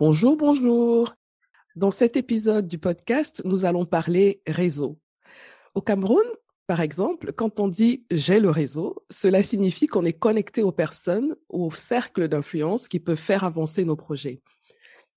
Bonjour, 0.00 0.34
bonjour. 0.34 1.14
Dans 1.76 1.90
cet 1.90 2.16
épisode 2.16 2.66
du 2.66 2.78
podcast, 2.78 3.42
nous 3.44 3.66
allons 3.66 3.84
parler 3.84 4.40
réseau. 4.46 4.98
Au 5.74 5.82
Cameroun, 5.82 6.24
par 6.66 6.80
exemple, 6.80 7.34
quand 7.34 7.60
on 7.60 7.68
dit 7.68 8.06
j'ai 8.10 8.40
le 8.40 8.48
réseau, 8.48 9.04
cela 9.10 9.42
signifie 9.42 9.88
qu'on 9.88 10.06
est 10.06 10.18
connecté 10.18 10.62
aux 10.62 10.72
personnes, 10.72 11.36
aux 11.50 11.70
cercles 11.70 12.28
d'influence 12.28 12.88
qui 12.88 12.98
peuvent 12.98 13.18
faire 13.18 13.44
avancer 13.44 13.84
nos 13.84 13.94
projets. 13.94 14.40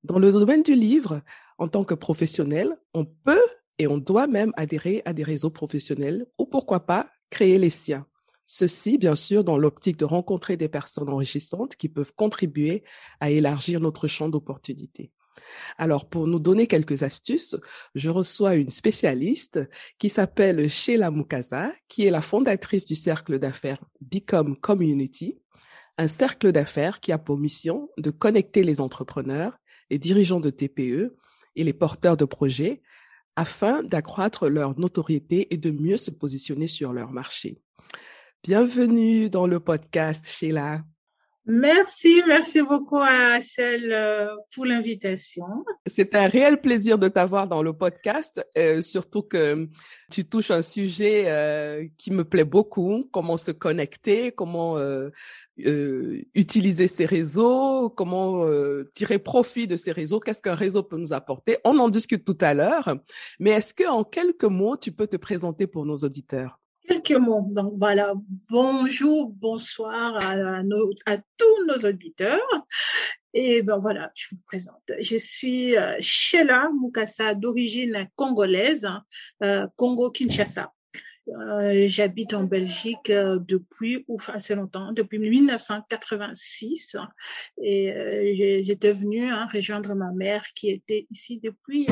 Dans 0.03 0.19
le 0.19 0.33
domaine 0.33 0.63
du 0.63 0.75
livre, 0.75 1.21
en 1.57 1.69
tant 1.69 1.85
que 1.85 1.93
professionnel, 1.93 2.77
on 2.93 3.05
peut 3.05 3.47
et 3.79 3.87
on 3.87 3.97
doit 3.97 4.27
même 4.27 4.51
adhérer 4.57 5.01
à 5.05 5.13
des 5.13 5.23
réseaux 5.23 5.49
professionnels 5.49 6.25
ou 6.37 6.45
pourquoi 6.45 6.81
pas 6.81 7.09
créer 7.29 7.57
les 7.57 7.69
siens. 7.69 8.05
Ceci, 8.55 8.99
bien 8.99 9.15
sûr, 9.15 9.43
dans 9.43 9.57
l'optique 9.57 9.97
de 9.97 10.05
rencontrer 10.05 10.57
des 10.57 10.67
personnes 10.67 11.09
enrichissantes 11.09 11.75
qui 11.75 11.89
peuvent 11.89 12.13
contribuer 12.13 12.83
à 13.19 13.31
élargir 13.31 13.79
notre 13.79 14.07
champ 14.07 14.29
d'opportunités. 14.29 15.11
Alors, 15.79 16.07
pour 16.07 16.27
nous 16.27 16.37
donner 16.37 16.67
quelques 16.67 17.01
astuces, 17.01 17.55
je 17.95 18.11
reçois 18.11 18.53
une 18.53 18.69
spécialiste 18.69 19.59
qui 19.97 20.07
s'appelle 20.07 20.69
Sheila 20.69 21.09
Mukaza, 21.09 21.71
qui 21.87 22.05
est 22.05 22.11
la 22.11 22.21
fondatrice 22.21 22.85
du 22.85 22.93
cercle 22.93 23.39
d'affaires 23.39 23.83
Become 24.01 24.55
Community, 24.57 25.39
un 25.97 26.07
cercle 26.07 26.51
d'affaires 26.51 26.99
qui 26.99 27.11
a 27.11 27.17
pour 27.17 27.39
mission 27.39 27.89
de 27.97 28.11
connecter 28.11 28.63
les 28.63 28.81
entrepreneurs, 28.81 29.57
les 29.89 29.97
dirigeants 29.97 30.39
de 30.39 30.51
TPE 30.51 31.15
et 31.55 31.63
les 31.63 31.73
porteurs 31.73 32.17
de 32.17 32.25
projets 32.25 32.83
afin 33.35 33.81
d'accroître 33.81 34.47
leur 34.47 34.79
notoriété 34.79 35.51
et 35.51 35.57
de 35.57 35.71
mieux 35.71 35.97
se 35.97 36.11
positionner 36.11 36.67
sur 36.67 36.93
leur 36.93 37.11
marché. 37.13 37.59
Bienvenue 38.45 39.29
dans 39.29 39.47
le 39.47 39.61
podcast, 39.61 40.27
Sheila. 40.27 40.81
Merci, 41.45 42.21
merci 42.27 42.61
beaucoup 42.61 42.99
à 42.99 43.39
celle 43.39 43.93
euh, 43.93 44.35
pour 44.53 44.65
l'invitation. 44.65 45.45
C'est 45.85 46.13
un 46.13 46.27
réel 46.27 46.59
plaisir 46.59 46.99
de 46.99 47.07
t'avoir 47.07 47.47
dans 47.47 47.63
le 47.63 47.71
podcast, 47.71 48.45
euh, 48.57 48.81
surtout 48.81 49.21
que 49.21 49.69
tu 50.11 50.25
touches 50.25 50.51
un 50.51 50.61
sujet 50.61 51.23
euh, 51.27 51.87
qui 51.97 52.11
me 52.11 52.25
plaît 52.25 52.43
beaucoup, 52.43 53.07
comment 53.13 53.37
se 53.37 53.51
connecter, 53.51 54.33
comment 54.33 54.77
utiliser 55.55 56.89
ces 56.89 57.05
réseaux, 57.05 57.89
comment 57.91 58.45
tirer 58.93 59.19
profit 59.19 59.67
de 59.67 59.77
ces 59.77 59.93
réseaux, 59.93 60.19
qu'est-ce 60.19 60.41
qu'un 60.41 60.55
réseau 60.55 60.83
peut 60.83 60.97
nous 60.97 61.13
apporter. 61.13 61.59
On 61.63 61.79
en 61.79 61.87
discute 61.87 62.25
tout 62.25 62.37
à 62.41 62.53
l'heure, 62.53 62.97
mais 63.39 63.51
est-ce 63.51 63.73
que 63.73 63.87
en 63.87 64.03
quelques 64.03 64.43
mots, 64.43 64.75
tu 64.75 64.91
peux 64.91 65.07
te 65.07 65.15
présenter 65.15 65.65
pour 65.65 65.85
nos 65.85 65.95
auditeurs? 65.95 66.59
Donc 66.99 67.73
voilà, 67.77 68.13
bonjour, 68.49 69.29
bonsoir 69.29 70.15
à, 70.23 70.61
tous 71.37 71.65
nos 71.67 71.89
auditeurs. 71.89 72.67
Et 73.33 73.63
ben 73.63 73.79
voilà, 73.79 74.11
je 74.13 74.27
vous 74.31 74.41
présente. 74.45 74.91
Je 74.99 75.17
suis 75.17 75.75
euh, 75.75 75.95
Sheila 75.99 76.69
Mukasa 76.79 77.33
d'origine 77.33 78.07
congolaise, 78.15 78.87
euh, 79.41 79.65
Congo-Kinshasa. 79.75 80.71
Euh, 81.29 81.85
J'habite 81.87 82.35
en 82.35 82.43
Belgique 82.43 83.09
euh, 83.09 83.39
depuis 83.39 84.05
ouf, 84.07 84.29
assez 84.29 84.53
longtemps, 84.53 84.91
depuis 84.91 85.17
1986. 85.17 86.97
Et 87.63 88.61
j'étais 88.63 88.91
venue 88.91 89.31
hein, 89.31 89.47
rejoindre 89.51 89.95
ma 89.95 90.11
mère 90.11 90.45
qui 90.53 90.69
était 90.69 91.07
ici 91.09 91.39
depuis, 91.43 91.87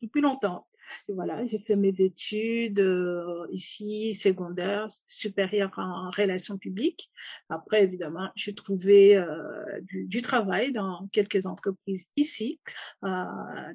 depuis 0.00 0.20
longtemps 0.20 0.66
voilà, 1.08 1.46
j'ai 1.46 1.58
fait 1.58 1.76
mes 1.76 1.94
études 1.98 2.80
euh, 2.80 3.46
ici, 3.50 4.14
secondaires, 4.14 4.86
supérieures 5.08 5.72
en 5.76 6.10
relations 6.10 6.58
publiques. 6.58 7.10
Après, 7.48 7.82
évidemment, 7.84 8.30
j'ai 8.34 8.54
trouvé 8.54 9.16
euh, 9.16 9.26
du, 9.82 10.22
travail 10.22 10.72
dans 10.72 11.08
quelques 11.12 11.46
entreprises 11.46 12.08
ici, 12.16 12.60
euh, 13.04 13.24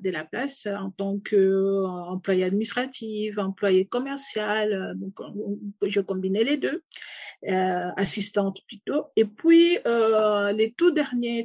de 0.01 0.09
la 0.09 0.23
place, 0.23 0.67
en 0.67 0.91
tant 0.91 1.19
qu'employé 1.19 2.45
administratif, 2.45 3.37
employé 3.37 3.85
commercial. 3.85 4.95
donc, 4.95 5.19
je 5.85 5.99
combinais 5.99 6.43
les 6.43 6.57
deux, 6.57 6.83
assistante 7.43 8.59
plutôt. 8.67 9.07
Et 9.15 9.25
puis, 9.25 9.77
les 9.85 10.73
tout 10.77 10.91
derniers 10.91 11.43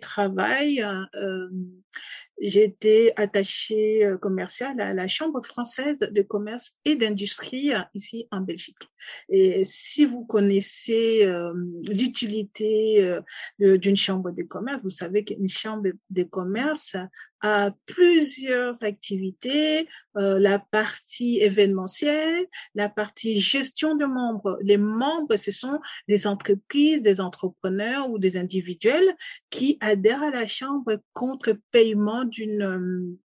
travails, 2.42 2.50
J'étais 2.50 3.12
attachée 3.16 4.04
euh, 4.04 4.18
commerciale 4.18 4.80
à 4.80 4.92
la 4.92 5.06
Chambre 5.06 5.44
française 5.44 6.00
de 6.00 6.22
commerce 6.22 6.72
et 6.84 6.96
d'industrie 6.96 7.72
euh, 7.72 7.80
ici 7.94 8.26
en 8.30 8.40
Belgique. 8.40 8.91
Et 9.28 9.64
si 9.64 10.04
vous 10.04 10.24
connaissez 10.24 11.24
euh, 11.24 11.52
l'utilité 11.88 13.18
d'une 13.58 13.96
chambre 13.96 14.30
de 14.30 14.42
commerce, 14.42 14.82
vous 14.82 14.90
savez 14.90 15.24
qu'une 15.24 15.48
chambre 15.48 15.88
de 16.10 16.22
commerce 16.22 16.96
a 17.40 17.72
plusieurs 17.86 18.82
activités, 18.84 19.88
la 20.14 20.60
partie 20.60 21.40
événementielle, 21.40 22.46
la 22.74 22.88
partie 22.88 23.40
gestion 23.40 23.96
de 23.96 24.04
membres. 24.04 24.58
Les 24.62 24.76
membres, 24.76 25.36
ce 25.36 25.50
sont 25.50 25.80
des 26.08 26.26
entreprises, 26.26 27.02
des 27.02 27.20
entrepreneurs 27.20 28.10
ou 28.10 28.18
des 28.18 28.36
individuels 28.36 29.16
qui 29.50 29.76
adhèrent 29.80 30.22
à 30.22 30.30
la 30.30 30.46
chambre 30.46 31.00
contre 31.12 31.58
paiement 31.70 32.24
d'une 32.24 32.62
euh, 32.62 33.18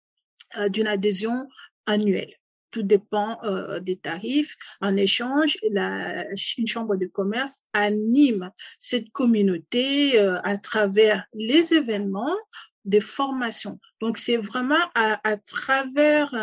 euh, 0.56 0.68
d'une 0.68 0.86
adhésion 0.86 1.48
annuelle. 1.86 2.34
Tout 2.74 2.82
dépend 2.82 3.38
euh, 3.44 3.78
des 3.78 3.94
tarifs. 3.94 4.56
En 4.80 4.96
échange, 4.96 5.56
la, 5.70 6.26
une 6.58 6.66
chambre 6.66 6.96
de 6.96 7.06
commerce 7.06 7.60
anime 7.72 8.50
cette 8.80 9.10
communauté 9.10 10.18
à 10.18 10.58
travers 10.58 11.24
les 11.34 11.72
événements, 11.72 12.36
des 12.84 13.00
formations. 13.00 13.78
Donc 14.00 14.18
c'est 14.18 14.36
vraiment 14.36 14.84
à, 14.96 15.20
à 15.22 15.36
travers 15.36 16.34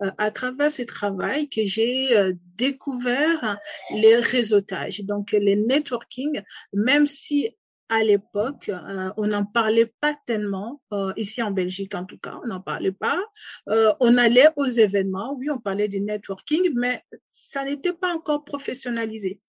à 0.00 0.30
travers 0.32 0.72
ce 0.72 0.82
travail 0.82 1.48
que 1.48 1.64
j'ai 1.64 2.34
découvert 2.56 3.56
les 3.94 4.16
réseautages. 4.16 5.04
Donc 5.04 5.30
les 5.30 5.56
networking, 5.56 6.42
même 6.72 7.06
si 7.06 7.48
à 7.90 8.04
l'époque, 8.04 8.68
euh, 8.68 9.10
on 9.16 9.26
n'en 9.26 9.44
parlait 9.44 9.92
pas 10.00 10.14
tellement, 10.24 10.80
euh, 10.92 11.12
ici 11.16 11.42
en 11.42 11.50
Belgique 11.50 11.94
en 11.96 12.04
tout 12.04 12.18
cas, 12.18 12.38
on 12.42 12.46
n'en 12.46 12.60
parlait 12.60 12.92
pas. 12.92 13.20
Euh, 13.68 13.92
on 13.98 14.16
allait 14.16 14.48
aux 14.56 14.66
événements, 14.66 15.34
oui, 15.36 15.50
on 15.50 15.58
parlait 15.58 15.88
du 15.88 16.00
networking, 16.00 16.70
mais 16.76 17.02
ça 17.32 17.64
n'était 17.64 17.92
pas 17.92 18.14
encore 18.14 18.44
professionnalisé. 18.44 19.40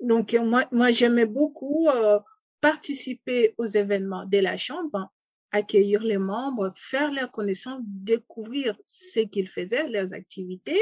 Donc, 0.00 0.32
moi, 0.32 0.64
moi 0.72 0.90
j'aimais 0.90 1.26
beaucoup 1.26 1.86
participer 2.60 3.54
aux 3.58 3.66
événements 3.66 4.24
de 4.24 4.38
la 4.38 4.56
Chambre, 4.56 5.12
accueillir 5.52 6.02
les 6.02 6.18
membres, 6.18 6.72
faire 6.74 7.12
leur 7.12 7.30
connaissance, 7.30 7.80
découvrir 7.84 8.74
ce 8.86 9.20
qu'ils 9.20 9.48
faisaient, 9.48 9.86
leurs 9.88 10.14
activités. 10.14 10.80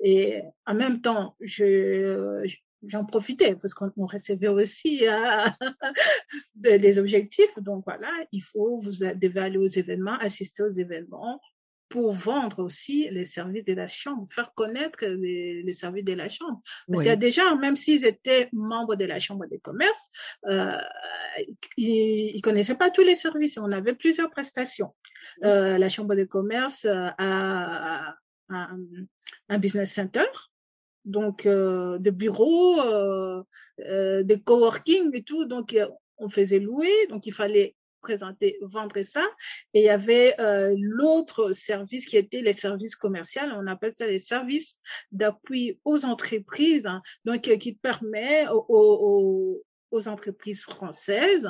Et 0.00 0.42
en 0.66 0.74
même 0.74 1.00
temps, 1.00 1.36
je, 1.40 2.44
j'en 2.86 3.04
profitais 3.04 3.56
parce 3.56 3.74
qu'on 3.74 4.06
recevait 4.06 4.48
aussi 4.48 5.06
hein, 5.08 5.52
des 6.54 6.98
objectifs. 6.98 7.58
Donc 7.58 7.84
voilà, 7.86 8.10
il 8.32 8.42
faut, 8.42 8.78
vous 8.78 8.92
devez 8.92 9.40
aller 9.40 9.58
aux 9.58 9.66
événements, 9.66 10.18
assister 10.18 10.62
aux 10.62 10.70
événements 10.70 11.40
pour 11.88 12.12
vendre 12.12 12.62
aussi 12.62 13.08
les 13.10 13.24
services 13.24 13.64
de 13.64 13.72
la 13.72 13.88
Chambre, 13.88 14.26
faire 14.30 14.52
connaître 14.52 15.06
les, 15.06 15.72
services 15.72 16.04
de 16.04 16.12
la 16.12 16.28
Chambre. 16.28 16.60
Parce 16.86 17.00
qu'il 17.00 17.08
y 17.08 17.12
a 17.12 17.16
déjà, 17.16 17.54
même 17.54 17.76
s'ils 17.76 18.04
étaient 18.04 18.50
membres 18.52 18.94
de 18.94 19.06
la 19.06 19.18
Chambre 19.18 19.46
des 19.46 19.58
commerces, 19.58 20.10
euh, 20.48 20.76
ils 21.78 22.36
ne 22.36 22.40
connaissaient 22.42 22.76
pas 22.76 22.90
tous 22.90 23.02
les 23.02 23.14
services. 23.14 23.56
On 23.56 23.72
avait 23.72 23.94
plusieurs 23.94 24.30
prestations. 24.30 24.94
Euh, 25.44 25.78
la 25.78 25.88
Chambre 25.88 26.14
des 26.14 26.26
commerces 26.26 26.84
a, 26.84 27.14
a 27.18 28.16
un 28.50 29.58
business 29.58 29.92
center 29.92 30.26
donc 31.08 31.46
euh, 31.46 31.98
de 31.98 32.10
bureaux, 32.10 32.80
euh, 32.80 33.42
euh, 33.80 34.22
des 34.22 34.40
coworking 34.40 35.10
et 35.14 35.22
tout. 35.22 35.44
Donc 35.46 35.76
on 36.18 36.28
faisait 36.28 36.60
louer, 36.60 36.92
donc 37.08 37.26
il 37.26 37.32
fallait 37.32 37.74
présenter, 38.00 38.56
vendre 38.60 39.00
ça. 39.02 39.24
Et 39.74 39.80
il 39.80 39.84
y 39.84 39.88
avait 39.88 40.34
euh, 40.40 40.74
l'autre 40.78 41.52
service 41.52 42.06
qui 42.06 42.16
était 42.16 42.40
les 42.40 42.52
services 42.52 42.96
commerciaux. 42.96 43.42
On 43.54 43.66
appelle 43.66 43.92
ça 43.92 44.06
les 44.06 44.18
services 44.18 44.76
d'appui 45.12 45.80
aux 45.84 46.04
entreprises, 46.04 46.86
hein, 46.86 47.02
donc 47.24 47.48
euh, 47.48 47.56
qui 47.56 47.74
permet 47.74 48.46
aux, 48.48 49.62
aux, 49.90 50.08
entreprises 50.08 50.62
françaises, 50.62 51.48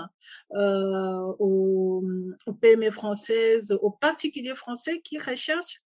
euh, 0.55 1.34
aux, 1.38 2.02
aux, 2.46 2.52
PME 2.55 2.90
françaises, 2.90 3.76
aux 3.82 3.90
particuliers 3.90 4.55
français 4.55 5.00
qui 5.00 5.19
recherchent 5.19 5.81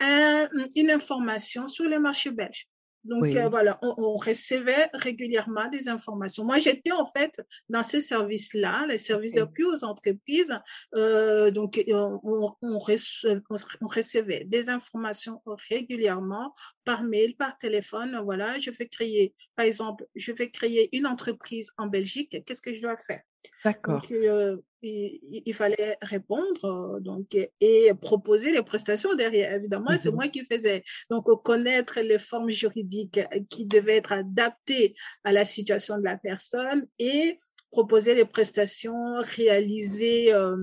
un, 0.00 0.48
une 0.74 0.90
information 0.90 1.68
sur 1.68 1.84
le 1.84 1.98
marché 1.98 2.30
belge. 2.30 2.68
Donc 3.06 3.34
euh, 3.34 3.48
voilà, 3.48 3.78
on, 3.82 4.16
recevait 4.16 4.88
régulièrement 4.92 5.68
des 5.68 5.88
informations. 5.88 6.44
Moi, 6.44 6.58
j'étais 6.58 6.92
en 6.92 7.06
fait 7.06 7.42
dans 7.68 7.82
ces 7.82 8.00
services-là, 8.00 8.86
les 8.88 8.98
services 8.98 9.32
d'appui 9.32 9.64
aux 9.64 9.84
entreprises. 9.84 10.58
Euh, 10.94 11.50
donc 11.50 11.82
on, 11.88 12.20
on, 12.22 12.54
on, 12.62 12.78
recevait 12.78 14.44
des 14.44 14.68
informations 14.68 15.42
régulièrement 15.68 16.54
par 16.84 17.02
mail, 17.02 17.36
par 17.36 17.56
téléphone. 17.58 18.20
Voilà, 18.24 18.58
je 18.60 18.70
fais 18.70 18.88
créer, 18.88 19.34
par 19.54 19.66
exemple, 19.66 20.06
je 20.14 20.32
vais 20.32 20.50
créer 20.50 20.88
une 20.96 21.06
entreprise 21.06 21.70
en 21.78 21.86
Belgique. 21.86 22.44
Qu'est-ce 22.44 22.62
que 22.62 22.72
je 22.72 22.80
dois 22.80 22.96
faire? 22.96 23.22
D'accord. 23.64 24.02
Euh, 24.10 24.56
il, 24.86 25.42
il, 25.44 25.54
fallait 25.54 25.98
répondre 26.02 26.64
euh, 26.64 27.00
donc, 27.00 27.36
et 27.60 27.92
proposer 28.00 28.52
les 28.52 28.62
prestations 28.62 29.14
derrière. 29.14 29.54
Évidemment, 29.54 29.96
c'est 29.98 30.10
moi 30.10 30.28
qui 30.28 30.44
faisais. 30.44 30.82
Donc, 31.10 31.26
connaître 31.42 32.00
les 32.00 32.18
formes 32.18 32.50
juridiques 32.50 33.20
qui 33.50 33.66
devaient 33.66 33.96
être 33.96 34.12
adaptées 34.12 34.94
à 35.24 35.32
la 35.32 35.44
situation 35.44 35.98
de 35.98 36.04
la 36.04 36.16
personne 36.16 36.86
et 36.98 37.38
proposer 37.70 38.14
les 38.14 38.24
prestations, 38.24 39.16
réaliser 39.36 40.32
euh, 40.32 40.56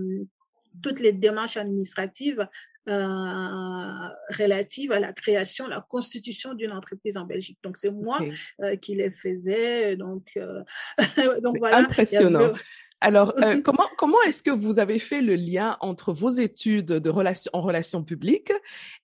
toutes 0.82 1.00
les 1.00 1.14
démarches 1.14 1.58
administratives 1.58 2.48
euh, 2.90 4.10
relatives 4.38 4.92
à 4.92 5.00
la 5.00 5.14
création, 5.14 5.68
la 5.68 5.80
constitution 5.80 6.54
d'une 6.54 6.74
entreprise 6.74 7.16
en 7.16 7.24
Belgique. 7.24 7.58
Donc 7.64 7.78
c'est 7.78 7.92
moi 7.92 8.20
euh, 8.62 8.76
qui 8.76 8.96
les 8.96 9.10
faisais. 9.10 9.96
Donc, 9.96 10.28
euh, 10.36 10.64
donc 11.42 11.60
voilà. 11.60 11.78
Impressionnant. 11.78 12.52
Alors, 13.04 13.34
euh, 13.40 13.60
comment, 13.64 13.88
comment 13.98 14.22
est-ce 14.26 14.42
que 14.42 14.50
vous 14.50 14.80
avez 14.80 14.98
fait 14.98 15.22
le 15.22 15.36
lien 15.36 15.78
entre 15.82 16.14
vos 16.14 16.30
études 16.30 16.86
de 16.86 17.10
relation, 17.10 17.52
en 17.54 17.62
relations 17.62 18.02
publiques 18.02 18.54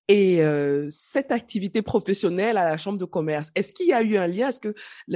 et 0.07 0.42
euh, 0.42 0.88
cette 0.90 1.31
activité 1.31 1.81
professionnelle 1.81 2.57
à 2.57 2.63
la 2.63 2.78
Chambre 2.78 2.98
de 2.98 3.06
commerce? 3.06 3.51
Est-ce 3.56 3.74
qu'il 3.74 3.88
y 3.88 3.94
a 3.94 4.01
eu 4.01 4.18
un 4.18 4.25
lien? 4.25 4.50
Est-ce 4.50 4.62
que 4.62 4.74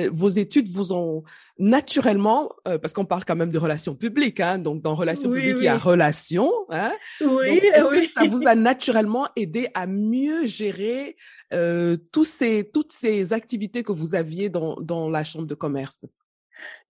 vos 0.10 0.28
études 0.28 0.68
vous 0.68 0.92
ont 0.92 1.24
naturellement, 1.58 2.52
euh, 2.68 2.78
parce 2.78 2.94
qu'on 2.94 3.06
parle 3.06 3.24
quand 3.26 3.38
même 3.38 3.52
de 3.52 3.58
relations 3.58 3.96
publiques, 3.96 4.42
hein, 4.42 4.60
donc 4.60 4.82
dans 4.82 4.96
relations 4.96 5.32
publiques, 5.32 5.56
il 5.60 5.64
y 5.64 5.68
a 5.70 5.78
relations. 5.78 6.52
Hein, 6.70 6.92
oui, 7.22 7.62
est-ce 7.64 7.88
oui. 7.90 8.02
que 8.02 8.08
ça 8.08 8.26
vous 8.26 8.48
a 8.48 8.56
naturellement 8.56 9.30
aidé 9.38 9.70
à 9.74 9.88
mieux 9.88 10.46
gérer 10.46 11.16
tous 12.12 12.24
ces, 12.24 12.70
toutes 12.74 12.92
ces 12.92 13.32
activités 13.32 13.84
que 13.84 13.94
vous 13.94 14.16
aviez 14.16 14.50
dans, 14.50 14.76
dans 14.82 15.10
la 15.10 15.24
Chambre 15.24 15.48
de 15.48 15.56
commerce? 15.56 16.06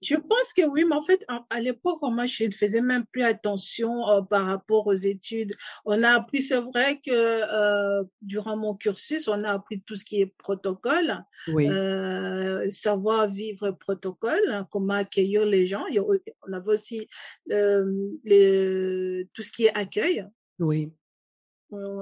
Je 0.01 0.15
pense 0.15 0.53
que 0.55 0.65
oui, 0.65 0.83
mais 0.85 0.95
en 0.95 1.01
fait, 1.01 1.25
à, 1.49 1.59
l'époque, 1.59 1.99
moi, 2.01 2.25
je 2.25 2.45
ne 2.45 2.51
faisais 2.51 2.81
même 2.81 3.05
plus 3.05 3.23
attention 3.23 4.09
euh, 4.09 4.21
par 4.21 4.45
rapport 4.45 4.87
aux 4.87 4.93
études. 4.93 5.53
On 5.85 6.03
a 6.03 6.09
appris, 6.11 6.41
c'est 6.41 6.59
vrai 6.59 6.99
que 6.99 7.11
euh, 7.11 8.03
durant 8.21 8.57
mon 8.57 8.75
cursus, 8.75 9.27
on 9.27 9.43
a 9.43 9.51
appris 9.51 9.81
tout 9.81 9.95
ce 9.95 10.05
qui 10.05 10.21
est 10.21 10.33
protocole, 10.37 11.23
oui. 11.47 11.67
euh, 11.67 12.69
savoir 12.69 13.29
vivre 13.29 13.71
protocole, 13.71 14.41
hein, 14.47 14.67
comment 14.71 14.93
accueillir 14.95 15.45
les 15.45 15.67
gens. 15.67 15.85
On 16.47 16.53
avait 16.53 16.71
aussi 16.71 17.07
les, 17.47 19.27
tout 19.33 19.43
ce 19.43 19.51
qui 19.51 19.65
est 19.65 19.75
accueil. 19.75 20.25
Oui. 20.59 20.91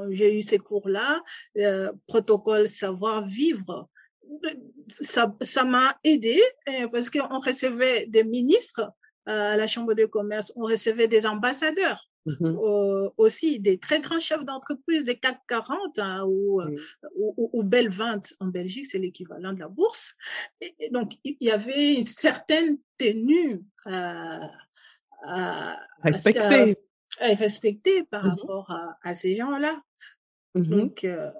J'ai 0.10 0.38
eu 0.38 0.42
ces 0.42 0.58
cours-là, 0.58 1.24
protocole, 2.06 2.68
savoir 2.68 3.26
vivre 3.26 3.90
ça, 4.88 5.36
ça 5.42 5.64
m'a 5.64 5.98
aidé 6.04 6.42
euh, 6.70 6.88
parce 6.88 7.10
qu'on 7.10 7.40
recevait 7.40 8.06
des 8.08 8.24
ministres 8.24 8.92
euh, 9.28 9.54
à 9.54 9.58
la 9.58 9.68
Chambre 9.68 9.94
de 9.94 10.06
commerce, 10.06 10.52
on 10.56 10.64
recevait 10.64 11.08
des 11.08 11.26
ambassadeurs. 11.26 12.08
Mm-hmm. 12.28 13.14
aussi 13.18 13.60
des 13.60 13.80
très 13.80 14.00
grands 14.00 14.20
chefs 14.20 14.46
d'entreprise 14.46 15.06
des 15.06 15.18
CAC 15.18 15.40
40 15.48 15.98
hein, 15.98 16.24
ou, 16.28 16.62
ou, 17.16 17.50
ou, 17.52 17.64
Bell 17.64 17.90
20 17.90 18.36
en 18.40 18.46
Belgique, 18.46 18.86
c'est 18.86 19.00
l'équivalent 19.00 19.54
de 19.54 19.60
la 19.60 19.68
bourse. 19.68 20.14
Et, 20.62 20.92
donc, 20.92 21.14
il 21.24 21.36
y 21.42 21.50
avait 21.50 21.96
une 21.96 22.06
certaine 22.06 22.78
tenue 23.00 23.64
à, 23.86 24.52
à 25.24 25.80
respecter. 26.04 26.76
À, 27.20 27.26
à 27.26 27.34
respecter 27.34 28.04
par 28.04 28.24
mm-hmm. 28.24 28.40
rapport 28.40 28.72
à, 28.72 28.98
à, 29.02 29.14
ces 29.14 29.36
gens-là. 29.36 29.82
Mm-hmm. 30.56 30.70
Donc, 30.70 31.04
euh, 31.04 31.32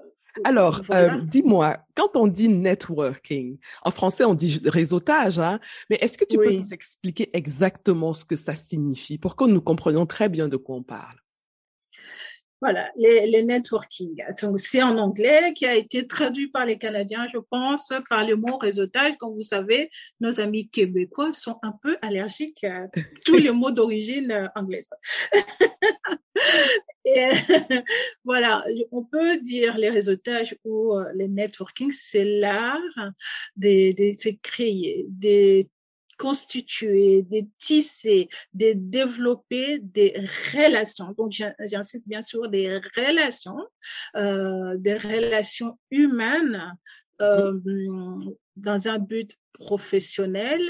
alors, 0.44 0.82
euh, 0.92 1.18
dis-moi, 1.22 1.80
quand 1.96 2.16
on 2.16 2.28
dit 2.28 2.48
networking, 2.48 3.58
en 3.84 3.92
français 3.92 4.24
on 4.24 4.34
dit 4.34 4.62
réseautage, 4.66 5.40
hein, 5.40 5.60
mais 5.90 5.98
est-ce 5.98 6.18
que 6.18 6.26
tu 6.26 6.38
oui. 6.38 6.46
peux 6.46 6.64
nous 6.64 6.74
expliquer 6.74 7.30
exactement 7.34 8.14
ce 8.14 8.26
que 8.26 8.36
ça 8.36 8.56
signifie 8.56 9.18
pour 9.18 9.36
que 9.36 9.46
nous 9.46 9.62
comprenions 9.62 10.06
très 10.06 10.30
bien 10.30 10.48
de 10.48 10.58
quoi 10.58 10.76
on 10.76 10.84
parle? 10.84 11.18
Voilà, 12.62 12.92
les, 12.96 13.26
les 13.28 13.44
networking. 13.44 14.24
C'est 14.58 14.84
en 14.84 14.98
anglais 14.98 15.54
qui 15.54 15.66
a 15.66 15.76
été 15.76 16.06
traduit 16.06 16.48
par 16.48 16.66
les 16.66 16.78
Canadiens, 16.78 17.28
je 17.28 17.40
pense, 17.40 17.92
par 18.10 18.26
le 18.26 18.36
mot 18.36 18.58
réseautage. 18.58 19.18
Comme 19.18 19.34
vous 19.34 19.42
savez, 19.42 19.90
nos 20.20 20.40
amis 20.40 20.70
québécois 20.70 21.34
sont 21.34 21.58
un 21.64 21.74
peu 21.82 21.98
allergiques 22.02 22.64
à 22.64 22.88
tous 23.26 23.38
les 23.38 23.52
mots 23.52 23.72
d'origine 23.72 24.50
anglaise. 24.56 24.92
Voilà, 28.24 28.64
on 28.92 29.04
peut 29.04 29.40
dire 29.40 29.78
les 29.78 29.90
réseautages 29.90 30.56
ou 30.64 30.94
euh, 30.94 31.06
les 31.16 31.28
networking, 31.28 31.92
c'est 31.92 32.26
l'art 32.26 32.80
de, 33.56 33.92
de, 33.96 34.38
créer 34.42 35.06
des 35.10 35.68
constituer, 36.22 37.24
de 37.24 37.42
tisser, 37.58 38.30
de 38.54 38.74
développer 38.76 39.80
des 39.80 40.14
relations. 40.54 41.16
Donc, 41.18 41.32
j'insiste 41.32 42.08
bien 42.08 42.22
sûr 42.22 42.48
des 42.48 42.78
relations, 42.96 43.58
euh, 44.16 44.78
des 44.78 44.98
relations 44.98 45.80
humaines 45.90 46.78
euh, 47.22 47.60
dans 48.56 48.88
un 48.88 49.00
but 49.00 49.36
professionnel 49.54 50.62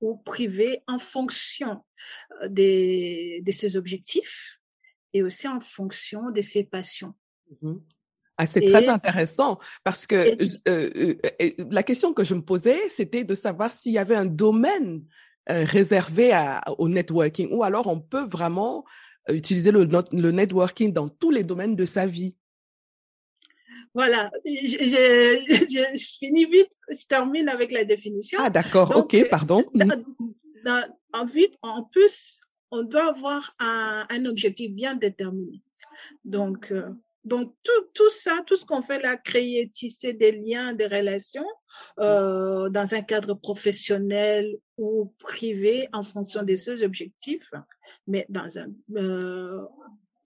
ou 0.00 0.18
privé 0.18 0.84
en 0.86 1.00
fonction 1.00 1.84
euh, 2.42 2.48
de 2.48 3.52
ses 3.52 3.76
objectifs 3.76 4.60
et 5.14 5.24
aussi 5.24 5.48
en 5.48 5.58
fonction 5.58 6.30
de 6.30 6.40
ses 6.42 6.62
passions. 6.62 7.14
Mmh 7.60 7.74
ah, 8.38 8.46
c'est 8.46 8.62
très 8.62 8.88
intéressant 8.88 9.58
parce 9.84 10.06
que 10.06 10.36
euh, 10.68 11.14
euh, 11.40 11.52
la 11.70 11.82
question 11.82 12.12
que 12.14 12.24
je 12.24 12.34
me 12.34 12.42
posais, 12.42 12.88
c'était 12.88 13.24
de 13.24 13.34
savoir 13.34 13.72
s'il 13.72 13.92
y 13.92 13.98
avait 13.98 14.14
un 14.14 14.24
domaine 14.24 15.04
euh, 15.50 15.64
réservé 15.64 16.32
à, 16.32 16.62
au 16.78 16.88
networking 16.88 17.48
ou 17.52 17.62
alors 17.62 17.86
on 17.86 18.00
peut 18.00 18.26
vraiment 18.26 18.84
utiliser 19.28 19.70
le, 19.70 19.84
le 19.84 20.30
networking 20.30 20.92
dans 20.92 21.08
tous 21.08 21.30
les 21.30 21.44
domaines 21.44 21.76
de 21.76 21.84
sa 21.84 22.06
vie. 22.06 22.34
Voilà, 23.94 24.30
je, 24.46 24.78
je, 24.78 25.94
je, 25.98 26.16
finis 26.18 26.46
vite, 26.46 26.72
je 26.90 27.06
termine 27.06 27.48
avec 27.48 27.72
la 27.72 27.84
définition. 27.84 28.38
Ah 28.42 28.48
d'accord, 28.48 28.96
ok, 28.96 29.28
pardon. 29.28 29.64
Dans, 29.74 30.02
dans, 30.64 30.84
en 31.12 31.26
vite, 31.26 31.58
en 31.60 31.84
plus, 31.84 32.40
on 32.70 32.82
doit 32.82 33.08
avoir 33.08 33.54
un, 33.58 34.06
un 34.08 34.24
objectif 34.24 34.72
bien 34.72 34.94
déterminé. 34.94 35.62
Donc, 36.24 36.72
euh, 36.72 36.88
donc 37.24 37.54
tout, 37.62 37.84
tout 37.94 38.10
ça, 38.10 38.42
tout 38.46 38.56
ce 38.56 38.66
qu'on 38.66 38.82
fait 38.82 39.00
là, 39.00 39.16
créer, 39.16 39.68
tisser 39.68 40.12
des 40.12 40.32
liens, 40.32 40.72
des 40.72 40.86
relations 40.86 41.46
euh, 42.00 42.68
dans 42.68 42.94
un 42.94 43.02
cadre 43.02 43.34
professionnel 43.34 44.56
ou 44.76 45.14
privé 45.18 45.88
en 45.92 46.02
fonction 46.02 46.42
de 46.42 46.54
ses 46.56 46.82
objectifs, 46.82 47.50
mais 48.06 48.26
dans 48.28 48.58
un, 48.58 48.72
euh, 48.96 49.60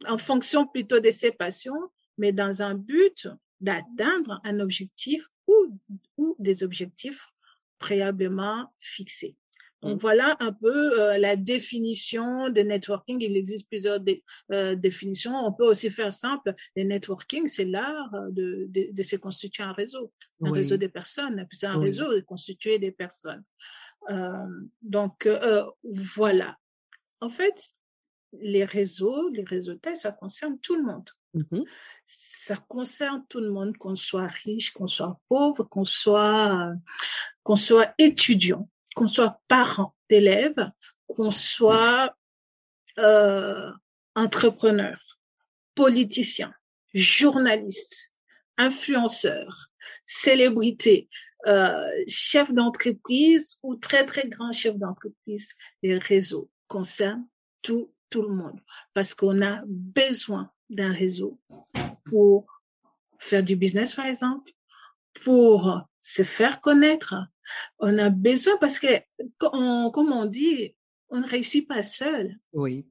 en 0.08 0.18
fonction 0.18 0.66
plutôt 0.66 1.00
de 1.00 1.10
ses 1.10 1.32
passions, 1.32 1.90
mais 2.16 2.32
dans 2.32 2.62
un 2.62 2.74
but 2.74 3.28
d'atteindre 3.60 4.40
un 4.44 4.60
objectif 4.60 5.28
ou, 5.46 5.78
ou 6.16 6.36
des 6.38 6.62
objectifs 6.62 7.28
préalablement 7.78 8.72
fixés. 8.80 9.36
Donc, 9.86 10.00
voilà 10.00 10.36
un 10.40 10.52
peu 10.52 11.00
euh, 11.00 11.18
la 11.18 11.36
définition 11.36 12.48
de 12.50 12.60
networking. 12.60 13.18
Il 13.22 13.36
existe 13.36 13.68
plusieurs 13.68 14.00
dé, 14.00 14.24
euh, 14.52 14.74
définitions. 14.74 15.34
On 15.46 15.52
peut 15.52 15.66
aussi 15.66 15.90
faire 15.90 16.12
simple. 16.12 16.54
Le 16.76 16.82
networking, 16.84 17.46
c'est 17.48 17.64
l'art 17.64 18.10
de, 18.30 18.66
de, 18.68 18.88
de, 18.92 19.02
se 19.02 19.16
constituer 19.16 19.62
un 19.62 19.72
réseau, 19.72 20.12
un 20.42 20.50
oui. 20.50 20.58
réseau 20.58 20.76
de 20.76 20.86
personnes. 20.86 21.46
C'est 21.52 21.66
un 21.66 21.78
oui. 21.78 21.86
réseau 21.86 22.12
de 22.12 22.20
constituer 22.20 22.78
des 22.78 22.90
personnes. 22.90 23.44
Euh, 24.10 24.32
donc, 24.82 25.26
euh, 25.26 25.64
voilà. 25.84 26.56
En 27.20 27.30
fait, 27.30 27.70
les 28.32 28.64
réseaux, 28.64 29.28
les 29.30 29.44
réseautages, 29.44 29.98
ça 29.98 30.12
concerne 30.12 30.58
tout 30.60 30.76
le 30.76 30.82
monde. 30.82 31.08
Mm 31.34 31.42
-hmm. 31.50 31.64
Ça 32.06 32.56
concerne 32.56 33.24
tout 33.28 33.40
le 33.40 33.50
monde, 33.50 33.76
qu'on 33.76 33.96
soit 33.96 34.30
riche, 34.44 34.72
qu'on 34.72 34.86
soit 34.86 35.18
pauvre, 35.28 35.64
qu'on 35.72 35.84
soit, 35.84 36.72
qu'on 37.42 37.56
soit 37.56 37.88
étudiant 37.98 38.68
qu'on 38.96 39.08
soit 39.08 39.42
parent 39.46 39.94
d'élèves, 40.08 40.70
qu'on 41.06 41.30
soit 41.30 42.16
euh, 42.98 43.70
entrepreneurs, 44.14 45.20
politiciens, 45.74 46.54
journalistes, 46.94 48.16
influenceurs, 48.56 49.68
célébrités, 50.06 51.10
euh, 51.46 51.86
chefs 52.08 52.54
d'entreprise 52.54 53.58
ou 53.62 53.76
très 53.76 54.06
très 54.06 54.28
grands 54.28 54.52
chefs 54.52 54.78
d'entreprise, 54.78 55.52
les 55.82 55.98
réseaux 55.98 56.50
concernent 56.66 57.28
tout, 57.60 57.92
tout 58.08 58.22
le 58.22 58.34
monde 58.34 58.58
parce 58.94 59.12
qu'on 59.14 59.42
a 59.42 59.60
besoin 59.66 60.50
d'un 60.70 60.92
réseau 60.92 61.38
pour 62.06 62.62
faire 63.18 63.42
du 63.42 63.56
business, 63.56 63.94
par 63.94 64.06
exemple, 64.06 64.50
pour 65.22 65.82
se 66.00 66.22
faire 66.22 66.62
connaître. 66.62 67.14
On 67.78 67.98
a 67.98 68.10
besoin 68.10 68.56
parce 68.58 68.78
que, 68.78 68.86
comme 69.38 70.12
on 70.12 70.24
dit, 70.26 70.74
on 71.08 71.20
ne 71.20 71.26
réussit 71.26 71.66
pas 71.68 71.82
seul. 71.82 72.36
Oui. 72.52 72.86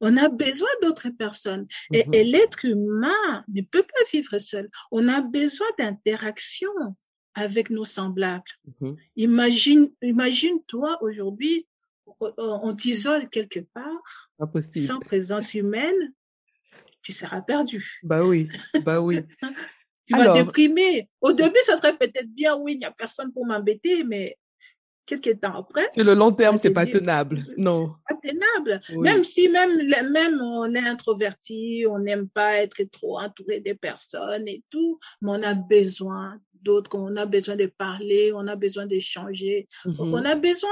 On 0.00 0.16
a 0.16 0.28
besoin 0.30 0.68
d'autres 0.82 1.10
personnes. 1.10 1.66
Et, 1.92 2.04
Mhm. 2.06 2.14
et 2.14 2.24
l'être 2.24 2.64
humain 2.64 3.44
ne 3.48 3.60
peut 3.62 3.82
pas 3.82 4.04
vivre 4.12 4.38
seul. 4.38 4.68
On 4.90 5.08
a 5.08 5.20
besoin 5.20 5.66
d'interaction 5.78 6.70
avec 7.34 7.70
nos 7.70 7.84
semblables. 7.84 8.42
Mhm. 8.80 8.96
Imagine, 9.16 9.90
imagine-toi 10.02 10.98
aujourd'hui, 11.02 11.66
on, 12.06 12.32
on 12.38 12.74
t'isole 12.74 13.28
quelque 13.28 13.60
part, 13.60 14.30
sans 14.74 15.00
présence 15.00 15.54
humaine, 15.54 16.12
tu 17.02 17.12
seras 17.12 17.40
perdu. 17.42 17.98
Bah 18.02 18.24
oui, 18.24 18.48
bah 18.84 19.00
oui. 19.00 19.20
Tu 20.10 20.16
vas 20.16 20.22
Alors- 20.22 20.34
déprimer. 20.34 21.08
Au 21.20 21.32
début, 21.32 21.60
ça 21.64 21.76
serait 21.76 21.96
peut-être 21.96 22.28
bien, 22.34 22.56
oui, 22.56 22.72
il 22.74 22.78
n'y 22.78 22.84
a 22.84 22.90
personne 22.90 23.32
pour 23.32 23.46
m'embêter, 23.46 24.02
mais 24.04 24.36
quelques 25.06 25.40
temps 25.40 25.54
après, 25.58 25.88
Sur 25.94 26.04
le 26.04 26.14
long 26.14 26.32
terme, 26.32 26.56
te 26.56 26.62
c'est 26.62 26.70
pas 26.70 26.86
tenable. 26.86 27.44
c'est 27.48 27.58
Non. 27.62 27.88
pas 28.08 28.16
tenable. 28.22 28.80
Oui. 28.90 28.98
Même 28.98 29.24
si 29.24 29.48
même, 29.48 29.76
même 30.12 30.40
on 30.40 30.72
est 30.74 30.78
introverti, 30.86 31.84
on 31.88 31.98
n'aime 32.00 32.28
pas 32.28 32.54
être 32.56 32.82
trop 32.90 33.18
entouré 33.20 33.60
des 33.60 33.74
personnes 33.74 34.46
et 34.48 34.62
tout, 34.70 34.98
mais 35.22 35.30
on 35.30 35.42
a 35.42 35.54
besoin 35.54 36.40
d'autres, 36.62 36.96
on 36.98 37.16
a 37.16 37.24
besoin 37.26 37.56
de 37.56 37.66
parler, 37.66 38.32
on 38.34 38.46
a 38.46 38.54
besoin 38.56 38.86
d'échanger, 38.86 39.66
Mhm. 39.84 39.96
on 39.98 40.24
a 40.24 40.34
besoin 40.34 40.70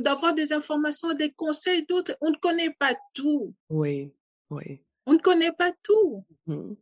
d'avoir 0.00 0.34
des 0.34 0.52
informations, 0.52 1.14
des 1.14 1.30
conseils 1.32 1.86
d'autres. 1.86 2.16
On 2.20 2.30
ne 2.30 2.36
connaît 2.36 2.74
pas 2.78 2.94
tout. 3.14 3.54
Oui, 3.70 4.12
oui. 4.50 4.80
On 5.06 5.14
ne 5.14 5.18
connaît 5.18 5.52
pas 5.52 5.72
tout. 5.82 6.24
Mhm. 6.46 6.76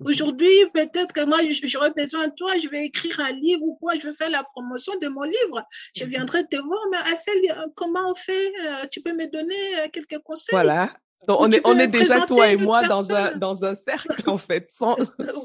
Aujourd'hui, 0.00 0.48
peut-être 0.72 1.12
que 1.12 1.24
moi, 1.24 1.38
j'aurais 1.64 1.92
besoin 1.92 2.28
de 2.28 2.34
toi, 2.34 2.52
je 2.62 2.68
vais 2.68 2.86
écrire 2.86 3.20
un 3.20 3.32
livre 3.32 3.62
ou 3.62 3.76
quoi, 3.76 3.94
je 3.94 4.08
vais 4.08 4.14
faire 4.14 4.30
la 4.30 4.42
promotion 4.42 4.92
de 5.00 5.08
mon 5.08 5.22
livre. 5.22 5.62
Je 5.96 6.04
viendrai 6.04 6.46
te 6.46 6.56
voir, 6.56 6.80
mais 6.90 6.98
Assel, 7.12 7.34
euh, 7.50 7.66
comment 7.74 8.10
on 8.10 8.14
fait 8.14 8.52
Euh, 8.64 8.86
Tu 8.90 9.00
peux 9.00 9.12
me 9.12 9.30
donner 9.30 9.78
euh, 9.78 9.88
quelques 9.92 10.18
conseils? 10.22 10.52
Voilà. 10.52 10.92
Donc, 11.26 11.40
on 11.40 11.50
est, 11.50 11.60
on 11.64 11.74
peux 11.74 11.80
est 11.80 11.88
déjà, 11.88 12.20
toi 12.26 12.50
et 12.50 12.56
moi, 12.56 12.86
dans 12.86 13.10
un, 13.12 13.32
dans 13.36 13.64
un 13.64 13.74
cercle, 13.74 14.28
en 14.28 14.38
fait, 14.38 14.66
sans, 14.70 14.96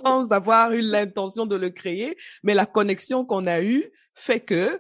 sans 0.02 0.32
avoir 0.32 0.74
eu 0.74 0.82
l'intention 0.82 1.46
de 1.46 1.56
le 1.56 1.70
créer. 1.70 2.18
Mais 2.44 2.54
la 2.54 2.66
connexion 2.66 3.26
qu'on 3.26 3.48
a 3.48 3.62
eue 3.62 3.92
fait 4.14 4.42
que, 4.42 4.80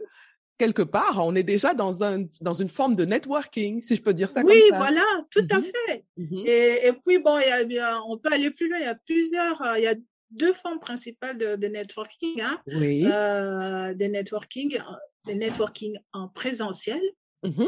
quelque 0.60 0.84
part, 0.84 1.26
on 1.26 1.34
est 1.36 1.42
déjà 1.44 1.74
dans, 1.74 2.04
un, 2.04 2.26
dans 2.42 2.54
une 2.54 2.70
forme 2.70 2.96
de 2.96 3.06
networking, 3.06 3.82
si 3.82 3.96
je 3.96 4.02
peux 4.04 4.14
dire 4.14 4.30
ça 4.30 4.42
Oui, 4.44 4.60
comme 4.70 4.78
ça. 4.78 4.86
voilà, 4.86 5.06
tout 5.32 5.48
à 5.50 5.58
Mhm. 5.58 5.64
fait. 5.64 6.06
Mhm. 6.18 6.44
Et, 6.46 6.88
et 6.88 6.94
puis, 6.94 7.18
bon, 7.18 7.40
y 7.40 7.80
a- 7.80 8.00
on 8.08 8.18
peut 8.20 8.30
aller 8.32 8.52
plus 8.52 8.68
loin. 8.70 8.78
Il 8.80 8.84
y 8.86 8.88
a 8.88 8.96
plusieurs, 8.96 9.60
euh, 9.64 9.78
il 9.80 9.84
y 9.86 9.88
a 9.88 9.96
deux 10.32 10.54
formes 10.54 10.80
principales 10.80 11.38
de, 11.40 11.56
de 11.56 11.68
networking. 11.68 12.42
Hein. 12.42 12.60
Oui. 12.68 13.04
Euh, 13.12 13.94
des 13.96 14.10
networking, 14.10 14.78
euh, 14.78 14.82
des 15.26 15.34
networking 15.36 15.98
en 16.14 16.28
présentiel. 16.28 17.02
Mhm. 17.44 17.66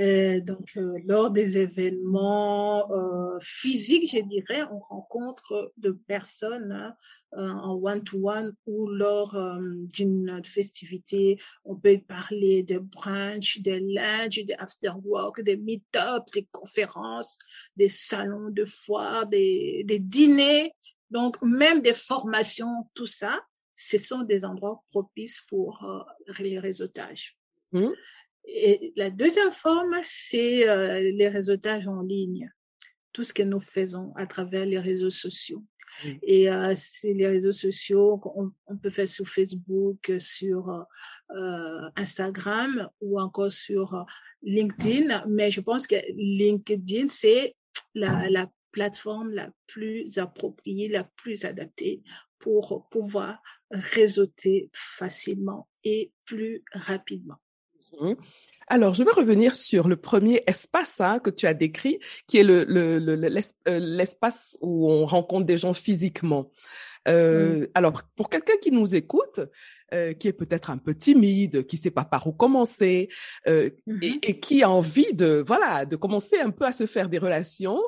Et 0.00 0.40
donc, 0.40 0.76
euh, 0.76 0.96
lors 1.06 1.30
des 1.32 1.58
événements 1.58 2.88
euh, 2.92 3.36
physiques, 3.40 4.12
je 4.12 4.20
dirais, 4.20 4.62
on 4.70 4.78
rencontre 4.78 5.72
de 5.76 5.90
personnes 5.90 6.70
hein, 6.70 6.94
euh, 7.36 7.50
en 7.50 7.74
one-to-one 7.74 8.54
ou 8.66 8.86
lors 8.86 9.34
euh, 9.34 9.58
d'une 9.60 10.40
festivité. 10.44 11.40
On 11.64 11.74
peut 11.74 11.98
parler 11.98 12.62
de 12.62 12.78
brunch, 12.78 13.60
de 13.60 13.72
lunch, 13.72 14.38
des 14.38 14.54
after-work, 14.54 15.42
des 15.42 15.56
meet-up, 15.56 16.22
des 16.32 16.46
conférences, 16.52 17.36
des 17.76 17.88
salons 17.88 18.50
de 18.50 18.64
foire, 18.64 19.26
des, 19.26 19.84
dîners, 20.00 20.72
donc 21.10 21.42
même 21.42 21.82
des 21.82 21.92
formations, 21.92 22.88
tout 22.94 23.06
ça. 23.06 23.40
Ce 23.74 23.98
sont 23.98 24.22
des 24.22 24.44
endroits 24.44 24.84
propices 24.90 25.40
pour 25.48 25.84
euh, 25.84 26.32
les 26.38 26.60
réseautages. 26.60 27.36
Mhm. 27.72 27.92
Et 28.50 28.94
la 28.96 29.10
deuxième 29.10 29.52
forme, 29.52 29.94
c'est 30.02 30.66
euh, 30.66 31.00
les 31.00 31.28
réseautages 31.28 31.86
en 31.86 32.00
ligne, 32.00 32.50
tout 33.12 33.22
ce 33.22 33.34
que 33.34 33.42
nous 33.42 33.60
faisons 33.60 34.14
à 34.16 34.26
travers 34.26 34.64
les 34.64 34.78
réseaux 34.78 35.10
sociaux. 35.10 35.64
Et 36.22 36.50
euh, 36.50 36.72
c'est 36.74 37.12
les 37.12 37.26
réseaux 37.26 37.52
sociaux 37.52 38.18
qu'on 38.18 38.52
on 38.66 38.76
peut 38.76 38.90
faire 38.90 39.08
sur 39.08 39.28
Facebook, 39.28 40.12
sur 40.18 40.86
euh, 41.30 41.80
Instagram 41.96 42.88
ou 43.00 43.20
encore 43.20 43.52
sur 43.52 44.06
LinkedIn. 44.42 45.26
Mais 45.28 45.50
je 45.50 45.60
pense 45.60 45.86
que 45.86 45.96
LinkedIn, 46.14 47.08
c'est 47.08 47.54
la, 47.94 48.30
la 48.30 48.50
plateforme 48.72 49.32
la 49.32 49.50
plus 49.66 50.16
appropriée, 50.16 50.88
la 50.88 51.04
plus 51.04 51.44
adaptée 51.44 52.02
pour 52.38 52.88
pouvoir 52.90 53.42
réseauter 53.70 54.70
facilement 54.72 55.68
et 55.84 56.12
plus 56.24 56.62
rapidement. 56.72 57.38
Mhm. 58.00 58.16
Alors, 58.70 58.92
je 58.94 59.02
vais 59.02 59.10
revenir 59.12 59.56
sur 59.56 59.88
le 59.88 59.96
premier 59.96 60.42
espace 60.46 61.00
hein, 61.00 61.20
que 61.20 61.30
tu 61.30 61.46
as 61.46 61.54
décrit, 61.54 62.00
qui 62.26 62.36
est 62.38 62.42
le, 62.44 62.64
le, 62.64 62.98
le- 62.98 63.16
le- 63.16 63.28
l'es- 63.28 63.54
euh, 63.66 63.78
l'espace 63.78 64.58
où 64.60 64.90
on 64.90 65.06
rencontre 65.06 65.46
des 65.46 65.56
gens 65.56 65.72
physiquement. 65.72 66.50
Euh, 67.06 67.66
Alors, 67.74 68.02
pour 68.14 68.28
quelqu'un 68.28 68.56
qui 68.60 68.70
nous 68.70 68.94
écoute, 68.94 69.40
euh, 69.94 70.12
qui 70.12 70.28
est 70.28 70.32
peut-être 70.32 70.70
un 70.70 70.78
peu 70.78 70.94
timide, 70.94 71.66
qui 71.66 71.76
sait 71.76 71.90
pas 71.90 72.04
par 72.04 72.26
où 72.26 72.32
commencer, 72.32 73.08
euh, 73.46 73.70
Mhm. 73.86 73.98
et, 74.02 74.30
et 74.30 74.40
qui 74.40 74.62
a 74.62 74.70
envie 74.70 75.12
de 75.14 75.42
voilà 75.46 75.84
de 75.84 75.96
commencer 75.96 76.38
un 76.38 76.50
peu 76.50 76.64
à 76.66 76.72
se 76.72 76.86
faire 76.86 77.08
des 77.08 77.18
relations. 77.18 77.80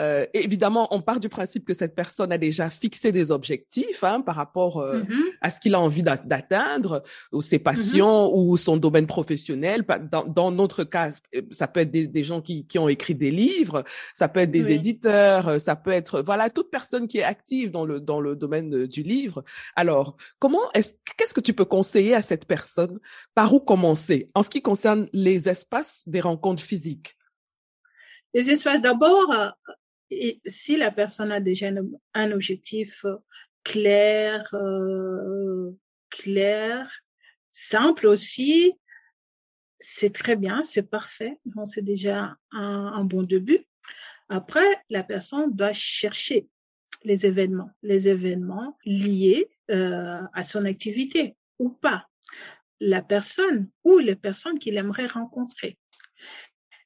Euh, 0.00 0.26
et 0.34 0.44
évidemment, 0.44 0.88
on 0.92 1.00
part 1.00 1.20
du 1.20 1.28
principe 1.28 1.64
que 1.64 1.74
cette 1.74 1.94
personne 1.94 2.32
a 2.32 2.38
déjà 2.38 2.70
fixé 2.70 3.12
des 3.12 3.30
objectifs 3.30 4.02
hein, 4.04 4.20
par 4.20 4.34
rapport 4.36 4.80
Mhm. 4.82 5.06
à 5.40 5.50
ce 5.50 5.60
qu'il 5.60 5.74
a 5.74 5.80
envie 5.80 6.02
d'a- 6.02 6.16
d'atteindre, 6.16 7.02
ou 7.32 7.40
ses 7.42 7.58
passions, 7.58 8.34
ou 8.34 8.56
son 8.56 8.76
domaine 8.76 9.06
professionnel. 9.06 9.84
Dans, 10.10 10.24
dans 10.24 10.50
notre 10.50 10.84
cas, 10.84 11.10
ça 11.50 11.68
peut 11.68 11.80
être 11.80 11.90
des, 11.90 12.06
des 12.06 12.22
gens 12.22 12.40
qui, 12.40 12.66
qui 12.66 12.78
ont 12.78 12.88
écrit 12.88 13.14
des 13.14 13.30
livres, 13.30 13.84
ça 14.14 14.28
peut 14.28 14.40
être 14.40 14.50
des 14.50 14.64
Oui. 14.66 14.72
éditeurs, 14.72 15.60
ça 15.60 15.76
peut 15.76 15.90
être 15.90 16.22
voilà 16.22 16.50
toute 16.50 16.70
personne 16.70 17.06
qui 17.08 17.18
est 17.18 17.22
active 17.24 17.70
dans 17.70 17.84
le 17.84 18.00
dans 18.00 18.20
le 18.20 18.34
domaine 18.36 18.86
du 18.86 19.02
livre. 19.02 19.44
Alors, 19.76 20.16
comment 20.38 20.70
est-ce 20.74 20.94
qu'est-ce 21.16 21.34
que 21.34 21.40
tu 21.44 21.54
peux 21.54 21.64
conseiller 21.64 22.14
à 22.14 22.22
cette 22.22 22.46
personne 22.46 22.98
Par 23.34 23.54
où 23.54 23.60
commencer? 23.60 24.30
En 24.34 24.42
ce 24.42 24.50
qui 24.50 24.62
concerne 24.62 25.08
les 25.12 25.48
espaces 25.48 26.02
des 26.08 26.20
rencontres 26.20 26.62
physiques 26.62 27.16
Les 28.32 28.50
espaces, 28.50 28.80
d'abord, 28.80 29.30
euh, 29.30 30.32
si 30.46 30.76
la 30.76 30.90
personne 30.90 31.32
a 31.32 31.40
déjà 31.40 31.70
un, 32.14 32.32
objectif 32.32 33.04
euh, 33.04 33.16
clair, 33.62 34.48
euh, 34.54 35.70
clair, 36.10 36.90
simple 37.52 38.06
aussi, 38.06 38.72
c'est 39.78 40.12
très 40.12 40.36
bien, 40.36 40.64
c'est 40.64 40.88
parfait. 40.88 41.38
C'est 41.64 41.84
déjà 41.84 42.36
un, 42.52 42.86
un 42.86 43.04
bon 43.04 43.22
début. 43.22 43.66
Après, 44.28 44.66
la 44.88 45.04
personne 45.04 45.54
doit 45.54 45.72
chercher 45.72 46.48
les 47.04 47.26
événements, 47.26 47.70
les 47.82 48.08
événements 48.08 48.78
liés 48.84 49.53
euh, 49.70 50.20
à 50.32 50.42
son 50.42 50.64
activité 50.64 51.36
ou 51.58 51.70
pas. 51.70 52.06
La 52.80 53.02
personne 53.02 53.68
ou 53.84 53.98
les 53.98 54.16
personnes 54.16 54.58
qu'il 54.58 54.76
aimerait 54.76 55.06
rencontrer. 55.06 55.78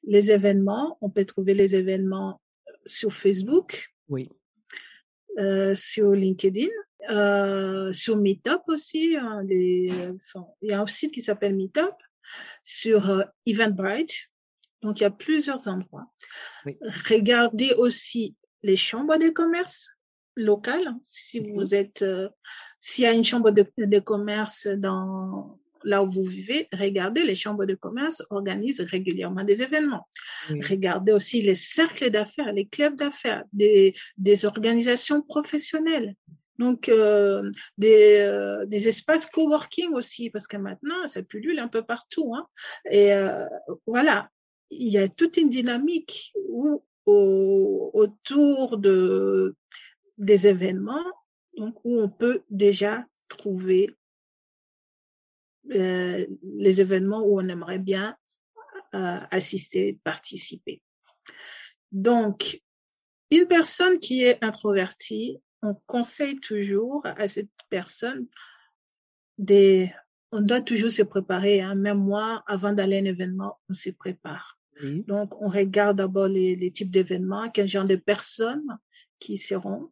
Les 0.03 0.31
événements, 0.31 0.97
on 1.01 1.09
peut 1.09 1.25
trouver 1.25 1.53
les 1.53 1.75
événements 1.75 2.39
sur 2.85 3.11
Facebook, 3.13 3.91
Oui. 4.07 4.29
euh, 5.39 5.75
sur 5.75 6.11
LinkedIn, 6.11 6.69
euh, 7.09 7.91
sur 7.91 8.17
Meetup 8.17 8.61
aussi. 8.67 9.15
hein, 9.17 9.43
les, 9.43 9.91
enfin, 10.15 10.45
il 10.61 10.71
y 10.71 10.73
a 10.73 10.81
un 10.81 10.87
site 10.87 11.13
qui 11.13 11.21
s'appelle 11.21 11.55
Meetup, 11.55 11.95
sur 12.63 13.09
euh, 13.09 13.23
Eventbrite. 13.45 14.29
Donc, 14.81 14.99
il 14.99 15.03
y 15.03 15.05
a 15.05 15.11
plusieurs 15.11 15.67
endroits. 15.67 16.07
Oui. 16.65 16.77
Regardez 17.09 17.73
aussi 17.73 18.35
les 18.63 18.77
chambres 18.77 19.17
de 19.17 19.29
commerce 19.29 19.98
locales. 20.39 20.87
hein, 20.87 20.99
Si 21.03 21.41
Mhm. 21.41 21.53
vous 21.53 21.75
êtes, 21.75 22.01
euh, 22.01 22.29
s'il 22.79 23.03
y 23.03 23.07
a 23.07 23.13
une 23.13 23.23
chambre 23.23 23.51
de, 23.51 23.65
de 23.77 23.99
commerce 23.99 24.67
dans 24.67 25.59
là 25.85 26.03
où 26.03 26.09
vous 26.09 26.23
vivez, 26.23 26.67
regardez, 26.73 27.23
les 27.23 27.35
chambres 27.35 27.65
de 27.65 27.73
commerce 27.73 28.21
organisent 28.31 28.81
régulièrement 28.81 29.45
des 29.45 29.61
événements. 29.61 30.05
Regardez 30.69 31.13
aussi 31.13 31.41
les 31.41 31.55
cercles 31.55 32.09
d'affaires, 32.09 32.51
les 32.51 32.67
clubs 32.67 32.95
d'affaires, 32.95 33.45
des, 33.53 33.93
des 34.17 34.45
organisations 34.45 35.21
professionnelles. 35.21 36.15
Donc, 36.57 36.89
euh, 36.89 37.49
des, 37.77 38.17
euh, 38.17 38.65
des 38.65 38.89
espaces 38.89 39.25
coworking 39.25 39.93
aussi, 39.93 40.29
parce 40.29 40.47
que 40.47 40.57
maintenant, 40.57 41.07
ça 41.07 41.23
pullule 41.23 41.59
un 41.59 41.69
peu 41.69 41.83
partout. 41.83 42.33
Hein. 42.35 42.45
Et 42.91 43.11
voilà, 43.87 44.29
il 44.69 44.89
y 44.91 44.97
a 44.97 45.07
toute 45.07 45.37
une 45.37 45.49
dynamique 45.49 46.33
où, 46.49 46.83
autour 47.05 48.77
de, 48.77 49.55
des 50.19 50.47
événements 50.47 51.05
donc, 51.57 51.75
où 51.83 51.99
on 51.99 52.09
peut 52.09 52.43
déjà 52.49 53.05
trouver 53.27 53.89
euh, 55.71 56.25
les 56.43 56.81
événements 56.81 57.21
où 57.21 57.39
on 57.39 57.47
aimerait 57.47 57.79
bien 57.79 58.15
euh, 58.95 59.19
assister, 59.31 59.99
participer. 60.03 60.81
Donc, 61.91 62.59
une 63.31 63.45
personne 63.45 63.99
qui 63.99 64.23
est 64.23 64.43
introvertie, 64.43 65.37
on 65.61 65.75
conseille 65.85 66.39
toujours 66.39 67.05
à 67.05 67.27
cette 67.27 67.51
personne 67.69 68.27
des, 69.37 69.93
on 70.31 70.41
doit 70.41 70.61
toujours 70.61 70.91
se 70.91 71.03
préparer. 71.03 71.61
Hein. 71.61 71.75
Même 71.75 71.99
moi, 71.99 72.43
avant 72.47 72.73
d'aller 72.73 72.97
à 72.97 73.01
un 73.01 73.05
événement, 73.05 73.59
on 73.69 73.73
se 73.73 73.89
prépare. 73.89 74.57
Donc, 74.81 75.41
on 75.41 75.49
regarde 75.49 75.97
d'abord 75.97 76.29
les, 76.29 76.55
les 76.55 76.71
types 76.71 76.89
d'événements, 76.89 77.49
quel 77.49 77.67
genre 77.67 77.83
de 77.83 77.97
personnes 77.97 78.77
qui 79.19 79.35
seront, 79.35 79.91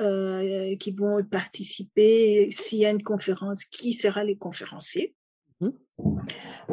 euh, 0.00 0.76
qui 0.76 0.92
vont 0.92 1.22
participer. 1.24 2.48
S'il 2.50 2.80
y 2.80 2.86
a 2.86 2.90
une 2.90 3.02
conférence, 3.02 3.64
qui 3.64 3.92
sera 3.92 4.24
les 4.24 4.36
conférenciers. 4.36 5.14
Mmh. 5.60 5.70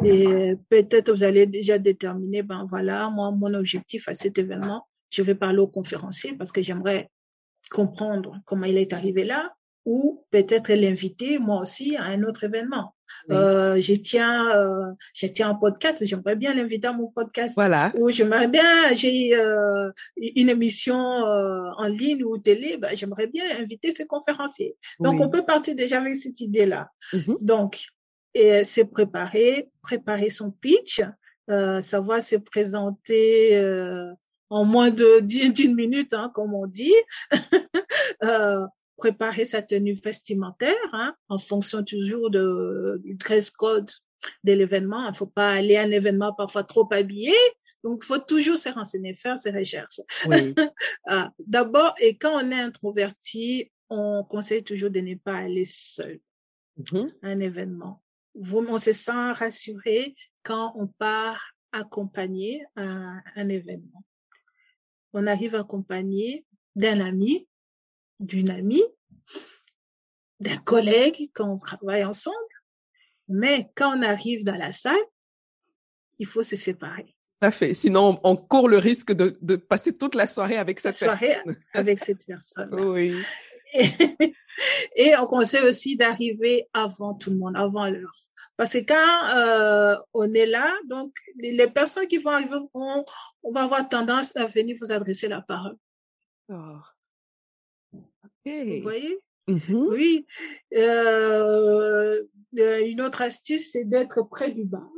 Et 0.04 0.54
peut-être 0.68 1.12
vous 1.12 1.22
allez 1.22 1.46
déjà 1.46 1.78
déterminer, 1.78 2.42
ben 2.42 2.66
voilà, 2.68 3.08
moi, 3.10 3.30
mon 3.30 3.54
objectif 3.54 4.08
à 4.08 4.14
cet 4.14 4.38
événement, 4.38 4.86
je 5.10 5.22
vais 5.22 5.34
parler 5.34 5.58
aux 5.58 5.68
conférenciers 5.68 6.34
parce 6.36 6.50
que 6.50 6.62
j'aimerais 6.62 7.08
comprendre 7.70 8.40
comment 8.44 8.66
il 8.66 8.78
est 8.78 8.92
arrivé 8.92 9.24
là, 9.24 9.54
ou 9.84 10.24
peut-être 10.30 10.72
l'inviter 10.72 11.38
moi 11.38 11.60
aussi 11.60 11.96
à 11.96 12.04
un 12.04 12.22
autre 12.22 12.44
événement. 12.44 12.94
Euh, 13.30 13.80
je 13.80 13.94
tiens, 13.94 14.56
euh, 14.56 14.92
je 15.14 15.26
tiens 15.26 15.50
un 15.50 15.54
podcast, 15.54 16.04
j'aimerais 16.04 16.36
bien 16.36 16.54
l'inviter 16.54 16.88
à 16.88 16.92
mon 16.92 17.08
podcast. 17.08 17.54
Voilà. 17.54 17.92
Ou 17.98 18.10
j'aimerais 18.10 18.48
bien, 18.48 18.94
j'ai 18.94 19.34
euh, 19.34 19.90
une 20.16 20.48
émission 20.48 20.98
euh, 20.98 21.70
en 21.76 21.88
ligne 21.88 22.24
ou 22.24 22.38
télé, 22.38 22.78
ben, 22.78 22.96
j'aimerais 22.96 23.26
bien 23.26 23.44
inviter 23.58 23.90
ces 23.90 24.06
conférenciers. 24.06 24.76
Donc 25.00 25.20
on 25.20 25.28
peut 25.28 25.44
partir 25.44 25.74
déjà 25.74 25.98
avec 25.98 26.16
cette 26.16 26.40
idée-là. 26.40 26.88
Mm-hmm. 27.12 27.36
Donc, 27.40 27.84
et 28.34 28.64
c'est 28.64 28.86
préparer, 28.86 29.68
préparer 29.82 30.30
son 30.30 30.50
pitch, 30.50 31.02
euh, 31.50 31.80
savoir 31.80 32.22
se 32.22 32.36
présenter 32.36 33.58
en 34.52 34.66
moins 34.66 34.90
de 34.90 35.20
d'une 35.20 35.74
minute, 35.74 36.12
hein, 36.12 36.30
comme 36.34 36.52
on 36.54 36.66
dit. 36.66 36.94
euh, 38.22 38.66
préparer 39.02 39.44
sa 39.44 39.62
tenue 39.62 39.94
vestimentaire 39.94 40.88
hein, 40.92 41.16
en 41.28 41.36
fonction 41.36 41.82
toujours 41.82 42.30
de, 42.30 43.00
du 43.02 43.14
dress 43.14 43.50
code 43.50 43.90
de 44.44 44.52
l'événement. 44.52 45.04
Il 45.06 45.10
ne 45.10 45.16
faut 45.16 45.26
pas 45.26 45.54
aller 45.54 45.76
à 45.76 45.82
un 45.82 45.90
événement 45.90 46.32
parfois 46.32 46.62
trop 46.62 46.86
habillé. 46.92 47.34
Donc, 47.82 48.02
il 48.04 48.06
faut 48.06 48.18
toujours 48.18 48.58
se 48.58 48.68
renseigner, 48.68 49.12
faire 49.14 49.36
ses 49.36 49.50
recherches. 49.50 50.00
Oui. 50.26 50.54
Ah, 51.08 51.32
d'abord, 51.44 51.94
et 52.00 52.16
quand 52.16 52.32
on 52.40 52.50
est 52.52 52.60
introverti, 52.60 53.72
on 53.90 54.22
conseille 54.22 54.62
toujours 54.62 54.90
de 54.90 55.00
ne 55.00 55.16
pas 55.16 55.34
aller 55.34 55.64
seul 55.64 56.20
mm-hmm. 56.78 57.12
à 57.22 57.26
un 57.26 57.40
événement. 57.40 58.00
On 58.36 58.78
se 58.78 58.92
sent 58.92 59.32
rassuré 59.32 60.14
quand 60.44 60.74
on 60.76 60.86
part 60.86 61.42
accompagné 61.72 62.64
à 62.76 63.16
un 63.34 63.48
événement. 63.48 64.04
On 65.12 65.26
arrive 65.26 65.56
accompagné 65.56 66.46
d'un 66.76 67.00
ami 67.00 67.48
d'une 68.20 68.50
amie, 68.50 68.84
d'un 70.40 70.56
collègue 70.58 71.30
quand 71.34 71.50
on 71.52 71.56
travaille 71.56 72.04
ensemble. 72.04 72.36
Mais 73.28 73.70
quand 73.74 73.98
on 73.98 74.02
arrive 74.02 74.44
dans 74.44 74.56
la 74.56 74.72
salle, 74.72 75.04
il 76.18 76.26
faut 76.26 76.42
se 76.42 76.56
séparer. 76.56 77.14
Tout 77.40 77.46
à 77.46 77.50
fait. 77.50 77.74
Sinon, 77.74 78.20
on 78.22 78.36
court 78.36 78.68
le 78.68 78.78
risque 78.78 79.12
de, 79.12 79.36
de 79.40 79.56
passer 79.56 79.96
toute 79.96 80.14
la 80.14 80.26
soirée 80.26 80.56
avec 80.56 80.78
cette 80.80 81.00
la 81.00 81.16
soirée 81.16 81.36
avec 81.74 81.98
cette 81.98 82.24
personne. 82.26 82.74
oui. 82.74 83.14
Et, 84.96 85.16
on 85.16 85.26
conseille 85.26 85.66
aussi 85.66 85.96
d'arriver 85.96 86.68
avant 86.74 87.14
tout 87.14 87.30
le 87.30 87.36
monde, 87.36 87.56
avant 87.56 87.88
l'heure. 87.88 88.14
Parce 88.56 88.74
que 88.74 88.78
quand 88.78 89.36
euh, 89.36 89.96
on 90.12 90.32
est 90.34 90.46
là, 90.46 90.72
donc 90.88 91.12
les, 91.36 91.66
personnes 91.68 92.06
qui 92.06 92.18
vont 92.18 92.30
arriver, 92.30 92.56
on, 92.74 93.04
on, 93.42 93.50
va 93.50 93.62
avoir 93.62 93.88
tendance 93.88 94.36
à 94.36 94.46
venir 94.46 94.76
vous 94.80 94.92
adresser 94.92 95.28
la 95.28 95.40
parole. 95.40 95.76
Oh. 96.50 96.78
Vous 98.44 98.82
voyez? 98.82 99.18
Mmh 99.48 99.58
Oui. 99.70 100.26
Euh, 100.74 102.22
euh, 102.58 102.86
une 102.86 103.00
autre 103.00 103.22
astuce, 103.22 103.72
c'est 103.72 103.84
d'être 103.84 104.22
près 104.22 104.50
du 104.50 104.64
bar. 104.64 104.88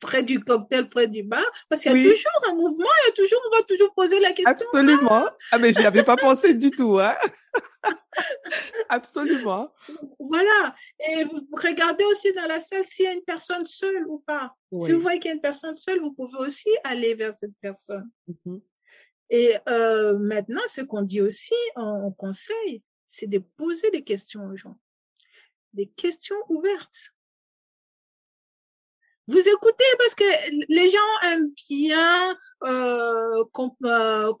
Près 0.00 0.22
du 0.22 0.40
cocktail, 0.40 0.88
près 0.90 1.08
du 1.08 1.22
bar, 1.22 1.44
parce 1.68 1.82
qu'il 1.82 1.92
y 1.92 1.98
a 1.98 2.02
toujours 2.02 2.42
un 2.48 2.54
mouvement, 2.54 2.84
il 2.84 3.08
y 3.08 3.12
a 3.12 3.14
toujours, 3.14 3.40
on 3.50 3.56
va 3.56 3.62
toujours 3.62 3.94
poser 3.94 4.20
la 4.20 4.32
question. 4.32 4.52
Absolument. 4.52 5.26
Ah, 5.50 5.58
mais 5.58 5.72
je 5.72 5.80
n'y 5.80 5.86
avais 5.86 6.04
pas 6.04 6.16
pensé 6.16 6.52
du 6.52 6.70
tout, 6.70 6.98
hein? 6.98 7.16
Absolument. 8.90 9.72
Voilà. 10.20 10.74
Et 11.08 11.24
vous 11.24 11.48
regardez 11.52 12.04
aussi 12.04 12.30
dans 12.34 12.46
la 12.46 12.60
salle 12.60 12.84
s'il 12.84 13.06
y 13.06 13.08
a 13.08 13.14
une 13.14 13.24
personne 13.24 13.64
seule 13.64 14.06
ou 14.06 14.18
pas. 14.18 14.54
Si 14.80 14.92
vous 14.92 15.00
voyez 15.00 15.18
qu'il 15.18 15.30
y 15.30 15.32
a 15.32 15.34
une 15.34 15.40
personne 15.40 15.74
seule, 15.74 16.00
vous 16.00 16.12
pouvez 16.12 16.38
aussi 16.38 16.68
aller 16.84 17.14
vers 17.14 17.34
cette 17.34 17.56
personne. 17.60 18.08
Mmh 18.44 18.58
et 19.30 19.56
euh, 19.68 20.18
maintenant, 20.18 20.60
ce 20.68 20.82
qu'on 20.82 21.02
dit 21.02 21.20
aussi 21.20 21.54
en, 21.74 22.10
conseil, 22.12 22.82
c'est 23.06 23.26
de 23.26 23.38
poser 23.38 23.90
des 23.90 24.02
questions 24.02 24.46
aux 24.46 24.56
gens, 24.56 24.78
des 25.72 25.86
questions 25.86 26.36
ouvertes. 26.48 27.12
Vous 29.28 29.40
écoutez 29.40 29.84
parce 29.98 30.14
que 30.14 30.24
les 30.72 30.88
gens 30.88 31.28
aiment 31.28 31.50
bien 31.68 32.36
euh, 32.62 33.44
qu'on 33.52 33.74
euh, 33.84 34.32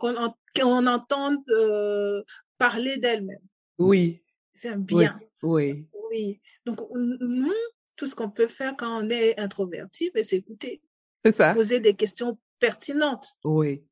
qu 0.54 0.62
entende 0.62 1.38
euh, 1.48 2.22
parler 2.56 2.96
d'elles-mêmes. 2.96 3.42
Oui. 3.78 4.22
C'est 4.54 4.76
bien. 4.76 5.18
Oui. 5.42 5.88
Oui. 6.08 6.40
Donc, 6.64 6.78
nous, 6.94 7.52
tout 7.96 8.06
ce 8.06 8.14
qu'on 8.14 8.30
peut 8.30 8.46
faire 8.46 8.76
quand 8.76 9.02
on 9.02 9.10
est 9.10 9.38
introverti, 9.40 10.12
c'est 10.14 10.36
écouter. 10.36 10.80
C'est 11.24 11.32
ça. 11.32 11.52
Poser 11.52 11.80
des 11.80 11.94
questions 11.94 12.38
pertinentes. 12.60 13.28
Oui. 13.44 13.84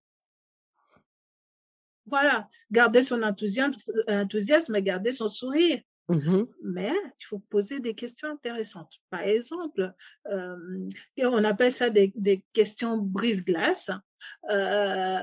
Voilà, 2.06 2.48
garder 2.70 3.02
son 3.02 3.22
enthousiasme, 3.22 3.74
enthousiasme 4.08 4.78
garder 4.80 5.12
son 5.12 5.28
sourire. 5.28 5.80
Mmh 6.08 6.42
Mais 6.62 6.92
il 7.18 7.24
faut 7.24 7.38
poser 7.38 7.80
des 7.80 7.94
questions 7.94 8.28
intéressantes. 8.28 8.92
Par 9.08 9.22
exemple, 9.22 9.92
euh, 10.30 10.88
on 11.18 11.44
appelle 11.44 11.72
ça 11.72 11.88
des, 11.88 12.12
des 12.14 12.44
questions 12.52 12.98
brise-glace. 12.98 13.90
Euh, 14.50 15.18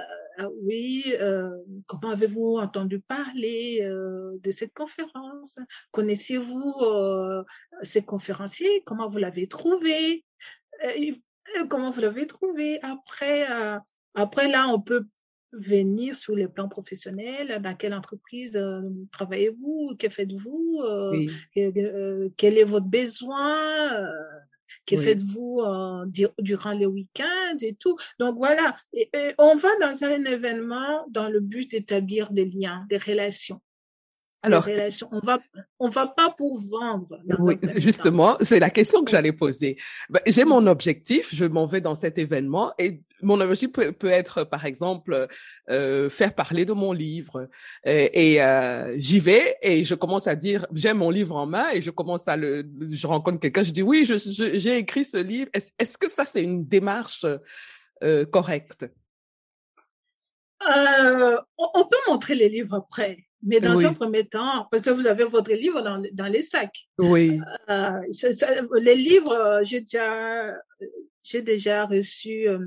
oui, 0.64 1.04
euh, 1.20 1.52
comment 1.86 2.10
avez-vous 2.10 2.58
entendu 2.58 3.00
parler 3.00 3.82
de 3.82 4.52
cette 4.52 4.74
conférence? 4.74 5.60
Connaissiez-vous 5.92 6.74
ces 7.84 8.04
conférenciers? 8.04 8.82
Comment 8.86 9.08
vous 9.08 9.20
l'avez 9.20 9.46
trouvé? 9.48 10.26
Comment 11.70 11.92
vous 11.92 12.02
l'avez 12.02 12.26
trouvé? 12.26 12.82
Après, 12.82 13.46
après 14.16 14.48
là, 14.48 14.68
on 14.70 14.82
peut 14.82 15.06
venir 15.54 16.16
sur 16.16 16.36
les 16.36 16.48
plans 16.48 16.70
professionnels, 16.70 17.62
dans 17.62 17.76
quelle 17.76 17.94
entreprise 17.94 18.56
euh, 18.56 18.82
travaillez-vous, 19.12 19.96
que 20.00 20.10
faites-vous, 20.10 20.82
euh, 20.84 21.26
euh, 21.58 22.30
quel 22.38 22.58
est 22.58 22.64
votre 22.64 22.86
besoin, 22.86 24.08
que 24.86 24.96
faites-vous 24.96 25.62
durant 26.40 26.72
les 26.72 26.86
week-ends 26.86 27.58
et 27.62 27.76
tout? 27.76 27.98
Donc 28.20 28.38
voilà, 28.38 28.74
on 29.38 29.56
va 29.56 29.70
dans 29.82 30.04
un 30.04 30.24
événement 30.24 31.06
dans 31.10 31.30
le 31.30 31.42
but 31.42 31.70
d'établir 31.70 32.32
des 32.32 32.46
liens, 32.46 32.86
des 32.90 32.98
relations. 32.98 33.62
Alors, 34.44 34.68
on 35.12 35.20
va, 35.20 35.40
on 35.80 35.90
va 35.90 36.08
pas 36.08 36.32
pour 36.32 36.60
vendre. 36.60 37.20
oui, 37.40 37.58
justement, 37.76 38.38
c'est 38.42 38.60
la 38.60 38.72
question 38.72 39.04
que 39.04 39.12
j'allais 39.12 39.34
poser. 39.34 39.78
Ben, 40.10 40.20
j'ai 40.26 40.46
mon 40.46 40.66
objectif, 40.66 41.34
je 41.34 41.46
m'en 41.46 41.68
vais 41.68 41.80
dans 41.80 41.94
cet 41.94 42.18
événement 42.18 42.74
et 42.80 43.02
mon 43.22 43.40
objectif 43.40 43.72
peut, 43.72 44.10
être, 44.10 44.44
par 44.44 44.66
exemple, 44.66 45.28
euh, 45.70 46.10
faire 46.10 46.34
parler 46.34 46.66
de 46.66 46.74
mon 46.74 46.92
livre. 46.92 47.50
Et, 47.86 48.34
et 48.34 48.42
euh, 48.42 48.98
j'y 48.98 49.20
vais 49.20 49.58
et 49.62 49.84
je 49.84 49.94
commence 49.94 50.26
à 50.26 50.36
dire, 50.36 50.66
j'ai 50.74 50.94
mon 50.94 51.12
livre 51.12 51.36
en 51.36 51.46
main 51.46 51.70
et 51.72 51.82
je 51.82 51.92
commence 51.92 52.28
à 52.28 52.36
le, 52.36 52.68
je 52.90 53.06
rencontre 53.06 53.40
quelqu'un, 53.40 53.62
je 53.62 53.72
dis 53.72 53.84
oui, 53.84 54.06
j'ai 54.06 54.18
je, 54.18 54.70
écrit 54.70 55.06
ce 55.06 55.18
livre. 55.18 55.52
Est-ce 55.54 55.72
est 55.78 55.98
que 55.98 56.10
ça 56.10 56.26
c'est 56.26 56.42
une 56.42 56.68
démarche 56.68 57.28
euh, 58.04 58.26
correcte? 58.26 58.88
Euh, 60.68 61.38
on 61.58 61.86
peut 61.86 61.98
montrer 62.08 62.36
les 62.36 62.50
livres 62.50 62.76
après. 62.76 63.18
Mais 63.44 63.60
dans 63.60 63.84
un 63.86 63.94
premier 63.94 64.26
temps, 64.26 64.68
parce 64.70 64.84
que 64.84 64.92
vous 64.92 65.08
avez 65.08 65.24
votre 65.24 65.52
livre 65.52 65.82
dans, 65.82 66.02
dans 66.14 66.28
les 66.28 66.42
sacs. 66.42 66.88
Oui. 67.00 67.40
Euh, 67.70 68.02
les 68.80 68.96
livres, 68.96 69.62
j'ai 69.64 69.82
déjà, 69.82 70.54
j'ai 71.24 71.42
déjà 71.42 71.86
reçu 71.86 72.48
euh, 72.48 72.60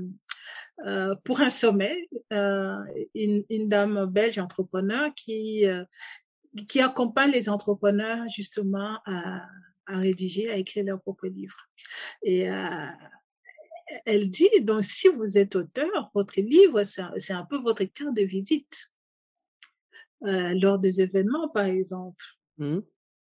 euh, 0.85 1.15
pour 1.23 1.39
un 1.39 1.49
sommet 1.49 2.09
euh, 2.33 2.77
une, 3.13 3.45
une, 3.49 3.69
dame 3.69 4.07
belge 4.07 4.39
entrepreneur 4.39 5.09
qui 5.15 5.65
euh, 5.65 5.85
qui 6.67 6.81
accompagne 6.81 7.31
les 7.31 7.47
entrepreneurs 7.47 8.27
justement 8.27 8.99
à, 9.05 9.45
à 9.85 9.97
rédiger, 9.97 10.51
à 10.51 10.57
écrire 10.57 10.83
leur 10.83 11.01
propre 11.01 11.27
livre. 11.27 11.55
Et 12.23 12.47
elle 14.05 14.29
dit, 14.29 14.49
donc 14.61 14.83
si 14.85 15.09
vous 15.09 15.37
êtes 15.37 15.55
auteur, 15.55 16.11
votre 16.13 16.39
livre, 16.39 16.83
c'est 16.83 17.33
un, 17.33 17.45
peu 17.45 17.57
votre 17.57 17.83
carte 17.83 18.15
de 18.15 18.23
visite. 18.23 18.87
Euh, 20.23 20.53
lors 20.59 20.79
des 20.79 21.01
événements, 21.01 21.49
par 21.49 21.65
exemple. 21.65 22.23
Mmh. 22.57 22.79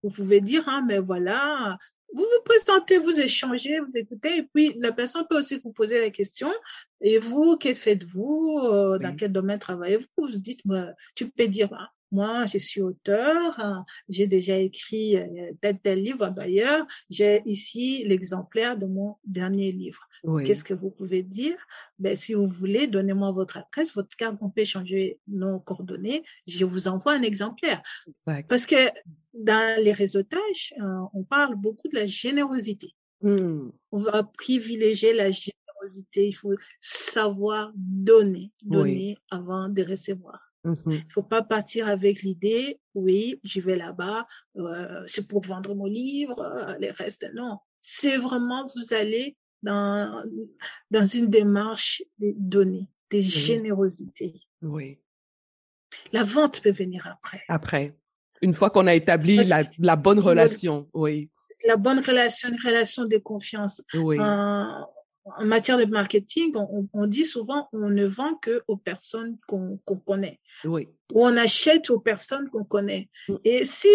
Vous 0.02 0.10
pouvez 0.10 0.40
dire, 0.40 0.64
ah, 0.66 0.82
mais 0.86 0.98
voilà, 0.98 1.76
vous 2.14 2.22
vous 2.22 2.42
présentez, 2.44 2.98
vous 2.98 3.20
échangez, 3.20 3.78
vous 3.80 3.96
écoutez, 3.96 4.38
et 4.38 4.42
puis 4.42 4.74
la 4.78 4.92
personne 4.92 5.26
peut 5.28 5.38
aussi 5.38 5.58
vous 5.58 5.72
poser 5.72 6.00
la 6.00 6.10
question. 6.10 6.50
Et 7.00 7.18
vous, 7.18 7.56
qu'est-ce 7.56 7.80
que 7.80 7.84
faites-vous 7.84 8.60
euh, 8.64 8.98
Dans 8.98 9.14
quel 9.14 9.32
domaine 9.32 9.58
travaillez-vous? 9.58 10.06
Vous 10.16 10.38
dites, 10.38 10.60
bah, 10.64 10.94
tu 11.14 11.28
peux 11.28 11.46
dire, 11.46 11.68
bah, 11.68 11.90
moi, 12.10 12.46
je 12.46 12.58
suis 12.58 12.80
auteur, 12.80 13.58
hein, 13.60 13.84
j'ai 14.08 14.26
déjà 14.26 14.56
écrit 14.56 15.16
euh, 15.16 15.52
tel, 15.60 15.78
tel 15.78 16.02
livre. 16.02 16.28
D'ailleurs, 16.30 16.86
j'ai 17.10 17.42
ici 17.44 18.04
l'exemplaire 18.06 18.78
de 18.78 18.86
mon 18.86 19.16
dernier 19.24 19.72
livre. 19.72 20.08
Qu'est-ce 20.44 20.64
que 20.64 20.74
vous 20.74 20.90
pouvez 20.90 21.22
dire? 21.22 21.56
Ben, 21.98 22.16
Si 22.16 22.34
vous 22.34 22.48
voulez, 22.48 22.86
donnez-moi 22.86 23.30
votre 23.30 23.58
adresse, 23.58 23.94
votre 23.94 24.16
carte, 24.16 24.36
on 24.40 24.50
peut 24.50 24.64
changer 24.64 25.20
nos 25.28 25.60
coordonnées. 25.60 26.22
Je 26.46 26.64
vous 26.64 26.88
envoie 26.88 27.12
un 27.12 27.22
exemplaire. 27.22 27.82
Parce 28.48 28.66
que 28.66 28.90
dans 29.34 29.80
les 29.82 29.92
réseautages, 29.92 30.74
euh, 30.80 31.00
on 31.14 31.22
parle 31.24 31.54
beaucoup 31.54 31.88
de 31.88 31.94
la 31.94 32.06
générosité. 32.06 32.94
Mmh. 33.22 33.68
On 33.92 33.98
va 33.98 34.22
privilégier 34.22 35.12
la 35.12 35.30
générosité. 35.30 36.28
Il 36.28 36.32
faut 36.32 36.54
savoir 36.80 37.72
donner, 37.76 38.52
donner 38.62 39.18
avant 39.30 39.68
de 39.68 39.82
recevoir. 39.82 40.47
Il 40.86 40.90
mmh 40.90 40.94
ne 40.94 41.10
faut 41.10 41.22
pas 41.22 41.42
partir 41.42 41.88
avec 41.88 42.22
l'idée, 42.22 42.80
oui, 42.94 43.40
je 43.44 43.60
vais 43.60 43.76
là-bas, 43.76 44.26
euh, 44.56 45.02
c'est 45.06 45.26
pour 45.26 45.42
vendre 45.42 45.74
mon 45.74 45.86
livre, 45.86 46.40
euh, 46.40 46.76
les 46.78 46.90
restes, 46.90 47.30
non. 47.34 47.58
C'est 47.80 48.16
vraiment, 48.16 48.66
vous 48.74 48.94
allez 48.94 49.36
dans, 49.62 50.24
dans 50.90 51.04
une 51.04 51.28
démarche 51.28 52.02
de 52.18 52.34
donner, 52.36 52.88
de 53.10 53.20
générosité. 53.20 54.34
Oui. 54.62 54.98
La 56.12 56.24
vente 56.24 56.60
peut 56.60 56.70
venir 56.70 57.06
après. 57.06 57.42
Après. 57.48 57.96
Une 58.42 58.54
fois 58.54 58.70
qu'on 58.70 58.86
a 58.86 58.94
établi 58.94 59.36
la, 59.44 59.62
la, 59.78 59.96
bonne 59.96 60.20
relation, 60.20 60.88
oui. 60.94 61.30
La 61.66 61.76
bonne 61.76 61.98
relation, 61.98 62.48
une 62.50 62.60
relation 62.60 63.04
de 63.06 63.18
confiance. 63.18 63.82
Oui 63.94 64.18
en 65.36 65.44
matière 65.44 65.78
de 65.78 65.84
marketing, 65.84 66.54
on, 66.92 67.06
dit 67.06 67.24
souvent 67.24 67.68
on 67.72 67.90
ne 67.90 68.06
vend 68.06 68.34
que 68.36 68.62
aux 68.68 68.76
personnes 68.76 69.38
qu'on 69.46 69.78
connaît. 70.06 70.40
Oui. 70.64 70.88
Ou 71.12 71.24
on 71.24 71.36
achète 71.36 71.90
aux 71.90 72.00
personnes 72.00 72.48
qu'on 72.50 72.64
connaît. 72.64 73.08
Mm. 73.28 73.36
Et 73.44 73.64
si, 73.64 73.88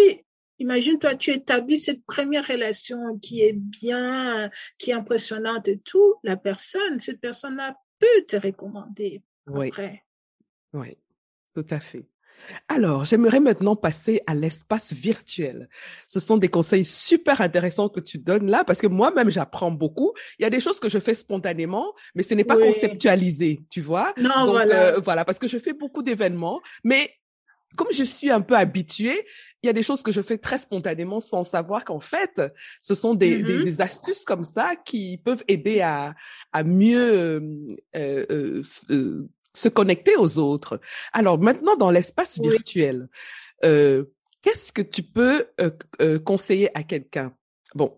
imagine-toi, 0.58 1.14
tu 1.16 1.30
établis 1.30 1.78
cette 1.78 2.04
première 2.04 2.46
relation 2.46 3.18
qui 3.18 3.42
est 3.42 3.54
bien, 3.54 4.50
qui 4.78 4.90
est 4.90 4.94
impressionnante 4.94 5.68
et 5.68 5.78
tout, 5.78 6.14
la 6.22 6.36
personne, 6.36 7.00
cette 7.00 7.20
personne-là 7.20 7.76
peut 7.98 8.24
te 8.26 8.36
recommander 8.36 9.22
oui. 9.46 9.68
après. 9.68 10.04
Oui, 10.72 10.96
tout 11.54 11.66
à 11.70 11.80
fait. 11.80 12.06
Alors, 12.68 13.04
j'aimerais 13.04 13.40
maintenant 13.40 13.76
passer 13.76 14.20
à 14.26 14.34
l'espace 14.34 14.92
virtuel. 14.92 15.68
Ce 16.06 16.20
sont 16.20 16.36
des 16.36 16.48
conseils 16.48 16.84
super 16.84 17.40
intéressants 17.40 17.88
que 17.88 18.00
tu 18.00 18.18
donnes 18.18 18.50
là 18.50 18.64
parce 18.64 18.80
que 18.80 18.86
moi-même, 18.86 19.30
j'apprends 19.30 19.70
beaucoup. 19.70 20.12
Il 20.38 20.42
y 20.42 20.46
a 20.46 20.50
des 20.50 20.60
choses 20.60 20.80
que 20.80 20.88
je 20.88 20.98
fais 20.98 21.14
spontanément, 21.14 21.94
mais 22.14 22.22
ce 22.22 22.34
n'est 22.34 22.44
pas 22.44 22.56
conceptualisé, 22.56 23.60
tu 23.70 23.80
vois. 23.80 24.12
Non, 24.18 24.46
voilà. 24.50 24.74
Euh, 24.74 25.00
voilà, 25.00 25.24
parce 25.24 25.38
que 25.38 25.48
je 25.48 25.58
fais 25.58 25.72
beaucoup 25.72 26.02
d'événements, 26.02 26.60
mais 26.82 27.10
comme 27.76 27.88
je 27.90 28.04
suis 28.04 28.30
un 28.30 28.40
peu 28.40 28.56
habituée, 28.56 29.26
il 29.62 29.66
y 29.66 29.70
a 29.70 29.72
des 29.72 29.82
choses 29.82 30.02
que 30.02 30.12
je 30.12 30.20
fais 30.20 30.38
très 30.38 30.58
spontanément 30.58 31.20
sans 31.20 31.44
savoir 31.44 31.84
qu'en 31.84 32.00
fait, 32.00 32.40
ce 32.80 32.94
sont 32.94 33.14
des, 33.14 33.42
des, 33.42 33.72
mm-hmm. 33.72 33.82
astuces 33.82 34.24
comme 34.24 34.44
ça 34.44 34.76
qui 34.76 35.18
peuvent 35.18 35.44
aider 35.48 35.80
à, 35.80 36.14
à 36.52 36.62
mieux 36.62 37.14
euh, 37.14 37.40
euh, 37.96 38.62
euh 38.90 39.28
se 39.54 39.68
connecter 39.68 40.16
aux 40.16 40.38
autres. 40.38 40.80
Alors 41.12 41.38
maintenant, 41.38 41.76
dans 41.76 41.90
l'espace 41.90 42.38
virtuel, 42.40 43.08
euh, 43.64 44.04
qu'est-ce 44.42 44.72
que 44.72 44.82
tu 44.82 45.02
peux 45.02 45.46
euh, 45.60 45.70
euh, 46.02 46.18
conseiller 46.18 46.76
à 46.76 46.82
quelqu'un? 46.82 47.34
Bon, 47.74 47.96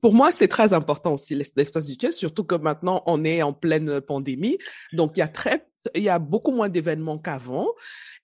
pour 0.00 0.14
moi, 0.14 0.32
c'est 0.32 0.48
très 0.48 0.72
important 0.72 1.14
aussi 1.14 1.34
l'espace 1.34 1.86
virtuel, 1.86 2.12
surtout 2.12 2.44
que 2.44 2.54
maintenant 2.54 3.02
on 3.06 3.24
est 3.24 3.42
en 3.42 3.52
pleine 3.52 4.00
pandémie, 4.00 4.58
donc 4.92 5.12
il 5.16 5.20
y 5.20 5.22
a 5.22 5.28
très, 5.28 5.66
il 5.94 6.02
y 6.02 6.08
a 6.08 6.18
beaucoup 6.18 6.52
moins 6.52 6.68
d'événements 6.68 7.18
qu'avant, 7.18 7.68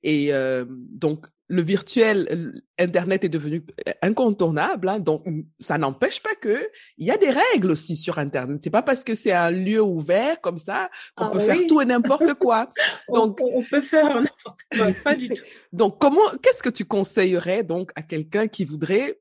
et 0.03 0.33
donc 0.67 1.27
le 1.49 1.63
virtuel, 1.63 2.61
Internet 2.79 3.25
est 3.25 3.29
devenu 3.29 3.65
incontournable, 4.03 4.89
hein, 4.89 4.99
donc 4.99 5.25
ça 5.61 5.79
n'empêche 5.79 6.21
pas 6.21 6.35
que 6.35 6.69
il 6.99 7.07
y 7.07 7.11
a 7.11 7.19
des 7.19 7.31
règles 7.31 7.71
aussi 7.71 7.97
sur 7.97 8.19
Internet. 8.19 8.61
C'est 8.63 8.71
pas 8.71 8.83
parce 8.83 9.05
que 9.05 9.15
c'est 9.15 9.33
un 9.33 9.51
lieu 9.51 9.81
ouvert 9.81 10.41
comme 10.41 10.59
ça 10.59 10.91
qu'on 11.15 11.27
ah 11.27 11.31
peut 11.31 11.39
faire 11.39 11.59
tout 11.69 11.81
et 11.81 11.85
n'importe 11.85 12.35
quoi. 12.35 12.73
Donc 13.09 13.41
on, 13.43 13.63
peut 13.63 13.81
faire 13.81 14.07
n'importe 14.07 14.61
quoi, 14.77 14.89
pas 15.05 15.15
du 15.15 15.29
tout. 15.29 15.43
Donc 15.73 16.01
comment, 16.01 16.29
qu'est-ce 16.43 16.63
que 16.63 16.69
tu 16.69 16.85
conseillerais 16.85 17.63
donc 17.63 17.93
à 17.95 18.03
quelqu'un 18.03 18.49
qui 18.49 18.65
voudrait 18.65 19.21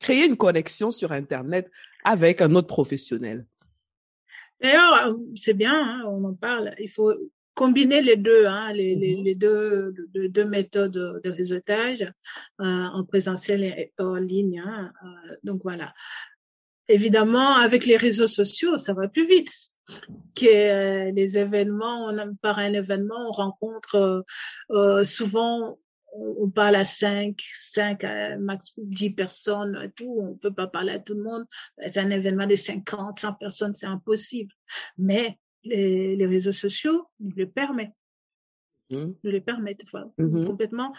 créer 0.00 0.26
une 0.26 0.36
connexion 0.36 0.90
sur 0.90 1.12
Internet 1.12 1.70
avec 2.04 2.42
un 2.42 2.54
autre 2.54 2.68
professionnel? 2.68 3.46
D'ailleurs, 4.60 5.06
euh, 5.06 5.14
c'est 5.34 5.54
bien, 5.54 5.74
hein, 5.74 6.04
on 6.06 6.24
en 6.24 6.34
parle. 6.34 6.74
Il 6.78 6.88
faut 6.88 7.12
combiner 7.54 8.00
les 8.02 8.16
deux, 8.16 8.46
hein, 8.46 8.72
les, 8.72 8.94
les, 8.94 9.14
mm-hmm. 9.14 9.24
les, 9.24 9.34
deux, 9.34 9.94
les, 10.14 10.28
deux, 10.28 10.44
méthodes 10.44 11.20
de 11.22 11.30
réseautage 11.30 12.02
euh, 12.60 12.64
en 12.64 13.04
présentiel 13.04 13.62
et 13.64 13.92
en 13.98 14.14
ligne. 14.14 14.60
Hein, 14.60 14.92
euh, 15.04 15.36
donc 15.42 15.62
voilà. 15.62 15.92
Évidemment, 16.88 17.54
avec 17.56 17.86
les 17.86 17.96
réseaux 17.96 18.26
sociaux, 18.26 18.76
ça 18.78 18.94
va 18.94 19.08
plus 19.08 19.26
vite 19.26 19.52
que 20.34 20.46
euh, 20.46 21.12
les 21.12 21.38
événements. 21.38 22.06
On 22.06 22.34
par 22.36 22.58
un 22.58 22.72
événement, 22.72 23.28
on 23.28 23.30
rencontre 23.30 24.24
euh, 24.70 25.04
souvent. 25.04 25.78
On, 26.14 26.50
parle 26.50 26.74
à 26.74 26.84
5, 26.84 27.40
5 27.54 28.04
à 28.04 28.36
max 28.36 28.72
10 28.76 29.14
personnes, 29.14 29.90
tout. 29.96 30.14
On 30.20 30.34
peut 30.34 30.52
pas 30.52 30.66
parler 30.66 30.92
à 30.92 30.98
tout 30.98 31.14
le 31.14 31.22
monde. 31.22 31.46
C'est 31.78 32.00
un 32.00 32.10
événement 32.10 32.46
de 32.46 32.54
50, 32.54 33.18
100 33.18 33.32
personnes, 33.34 33.72
c'est 33.72 33.86
impossible. 33.86 34.52
Mais 34.98 35.38
les, 35.64 36.16
les 36.16 36.26
réseaux 36.26 36.52
sociaux 36.52 37.06
nous 37.20 37.32
le 37.36 37.48
permettent. 37.48 37.92
Mmh. 38.90 39.12
Nous 39.22 39.30
le 39.30 39.40
permettent 39.40 39.84
mmh 40.18 40.44
complètement. 40.44 40.92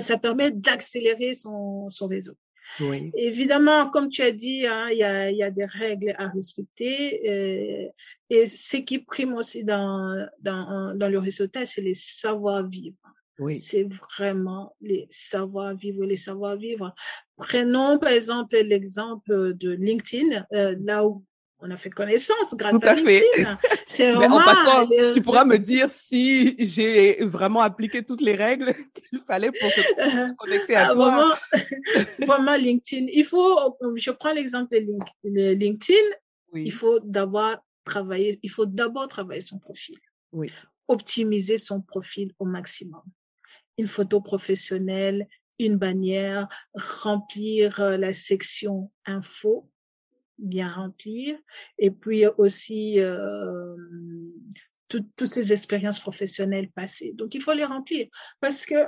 Ça 0.00 0.18
permet 0.18 0.50
d'accélérer 0.50 1.34
son, 1.34 1.88
son 1.88 2.06
réseau. 2.06 2.34
Oui. 2.80 3.10
Évidemment, 3.14 3.90
comme 3.90 4.08
tu 4.08 4.22
as 4.22 4.30
dit, 4.30 4.66
hein, 4.66 4.88
il 4.90 4.98
y, 4.98 5.02
a, 5.02 5.30
y, 5.30 5.42
a, 5.42 5.50
des 5.50 5.64
règles 5.64 6.14
à 6.18 6.28
respecter. 6.28 7.28
Euh, 7.28 7.88
et 8.28 8.46
ce 8.46 8.76
qui 8.76 8.98
prime 9.00 9.34
aussi 9.34 9.64
dans, 9.64 10.28
dans, 10.40 10.94
dans 10.94 11.08
le 11.08 11.18
réseautage, 11.18 11.68
c'est 11.68 11.82
les 11.82 11.94
savoir-vivre. 11.94 12.96
Oui. 13.40 13.58
C'est 13.58 13.84
vraiment 13.84 14.76
les 14.82 15.08
savoir-vivre, 15.10 16.04
les 16.04 16.18
savoir-vivre. 16.18 16.94
Prenons 17.36 17.98
par 17.98 18.10
exemple 18.10 18.58
l'exemple 18.58 19.54
de 19.54 19.70
LinkedIn, 19.70 20.46
euh, 20.52 20.76
là 20.84 21.06
où 21.06 21.24
on 21.62 21.70
a 21.70 21.76
fait 21.76 21.90
connaissance 21.90 22.54
grâce 22.54 22.82
à, 22.82 22.94
LinkedIn. 22.94 23.58
C'est 23.86 24.12
vraiment. 24.12 24.36
En 24.36 24.44
passant, 24.44 24.88
tu 25.12 25.22
pourras 25.22 25.44
me 25.44 25.58
dire 25.58 25.90
si 25.90 26.56
j'ai 26.58 27.24
vraiment 27.24 27.60
appliqué 27.60 28.04
toutes 28.04 28.20
les 28.20 28.34
règles 28.34 28.74
qu'il 28.94 29.20
fallait 29.26 29.50
pour 29.50 29.70
se 29.70 30.36
connecter 30.36 30.76
à 30.76 30.90
ah, 30.90 30.94
toi. 30.94 31.10
Vraiment, 31.10 32.04
vraiment 32.26 32.56
LinkedIn. 32.56 33.06
Il 33.12 33.24
faut, 33.24 33.76
je 33.96 34.10
prends 34.10 34.32
l'exemple 34.32 34.76
de 35.24 35.52
LinkedIn. 35.52 35.98
Il 36.54 36.72
faut 36.72 36.98
d'abord 37.00 37.56
travailler, 37.84 38.38
il 38.42 38.50
faut 38.50 38.66
d'abord 38.66 39.08
travailler 39.08 39.40
son 39.40 39.58
profil. 39.58 39.96
Oui. 40.32 40.50
Optimiser 40.88 41.58
son 41.58 41.80
profil 41.80 42.32
au 42.38 42.44
maximum. 42.44 43.02
Une 43.78 43.86
photo 43.86 44.20
professionnelle, 44.20 45.28
une 45.58 45.76
bannière, 45.76 46.48
remplir 46.74 47.80
euh, 47.80 47.96
la 47.96 48.12
section 48.12 48.90
info 49.06 49.69
bien 50.40 50.72
remplir. 50.72 51.38
Et 51.78 51.90
puis 51.90 52.26
aussi 52.38 52.98
euh, 53.00 53.76
toutes 54.88 55.26
ces 55.26 55.52
expériences 55.52 56.00
professionnelles 56.00 56.70
passées. 56.70 57.12
Donc, 57.14 57.34
il 57.34 57.40
faut 57.40 57.52
les 57.52 57.64
remplir 57.64 58.08
parce 58.40 58.66
que 58.66 58.86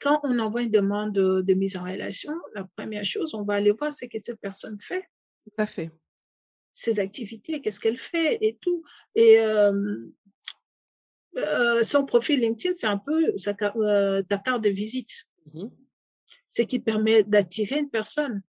quand 0.00 0.20
on 0.22 0.38
envoie 0.38 0.62
une 0.62 0.70
demande 0.70 1.12
de, 1.12 1.54
mise 1.54 1.76
en 1.76 1.84
relation, 1.84 2.32
la 2.54 2.64
première 2.76 3.04
chose, 3.04 3.34
on 3.34 3.42
va 3.42 3.54
aller 3.54 3.72
voir 3.72 3.92
ce 3.92 4.06
que 4.06 4.18
cette 4.18 4.40
personne 4.40 4.78
fait. 4.80 5.08
Tout 5.44 5.54
à 5.58 5.66
fait. 5.66 5.90
Ses 6.72 6.98
activités, 6.98 7.60
qu'est-ce 7.60 7.80
qu'elle 7.80 7.98
fait 7.98 8.38
et 8.40 8.58
tout. 8.60 8.82
Et 9.14 9.38
euh, 9.40 10.06
euh, 11.36 11.82
son 11.82 12.04
profil 12.04 12.40
LinkedIn, 12.40 12.74
c'est 12.76 12.86
un 12.86 12.98
peu 12.98 13.36
sa, 13.36 13.54
ta 13.54 14.38
carte 14.38 14.64
de 14.64 14.70
visite. 14.70 15.26
Mmh 15.52 15.66
Ce 16.48 16.62
qui 16.62 16.80
permet 16.80 17.22
d'attirer 17.22 17.78
une 17.78 17.90
personne. 17.90 18.42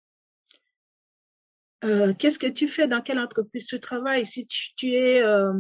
Euh, 1.84 2.14
qu'est-ce 2.14 2.40
que 2.40 2.48
tu 2.48 2.68
fais, 2.68 2.88
dans 2.88 3.02
quelle 3.02 3.20
entreprise 3.20 3.68
tu 3.68 3.80
travailles, 3.80 4.26
si 4.26 4.48
tu, 4.48 4.94
es 4.94 5.24
euh, 5.24 5.54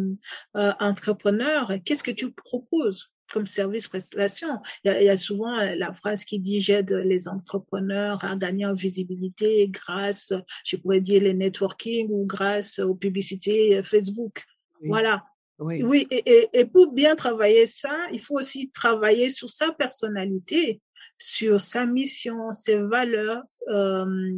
euh, 0.55 0.71
entrepreneur, 0.79 1.73
qu'est-ce 1.83 2.03
que 2.03 2.11
tu 2.11 2.31
proposes 2.31 3.13
comme 3.31 3.45
service 3.45 3.87
prestation? 3.87 4.59
Il 4.83 4.91
y, 4.91 5.09
a, 5.09 5.15
souvent 5.15 5.57
euh, 5.59 5.75
la 5.75 5.91
phrase 5.91 6.23
qui 6.23 6.39
dit 6.39 6.61
j'aide 6.61 6.91
les 6.91 7.27
entrepreneurs 7.27 8.23
à 8.23 8.35
gagner 8.35 8.65
en 8.65 8.73
visibilité 8.73 9.67
grâce, 9.69 10.33
je 10.65 10.77
pourrais 10.77 11.01
dire, 11.01 11.21
les 11.21 11.33
networking 11.33 12.07
ou 12.09 12.25
grâce 12.25 12.79
aux 12.79 12.95
publicités 12.95 13.81
Facebook. 13.83 14.43
Voilà. 14.85 15.23
Oui, 15.59 15.83
oui 15.83 16.07
et, 16.09 16.49
et, 16.51 16.65
pour 16.65 16.91
bien 16.91 17.15
travailler 17.15 17.67
ça, 17.67 17.95
il 18.11 18.19
faut 18.19 18.37
aussi 18.37 18.71
travailler 18.71 19.29
sur 19.29 19.49
sa 19.49 19.71
personnalité, 19.71 20.81
sur 21.17 21.59
sa 21.59 21.85
mission, 21.85 22.51
ses 22.51 22.77
valeurs, 22.77 23.43
euh, 23.69 24.33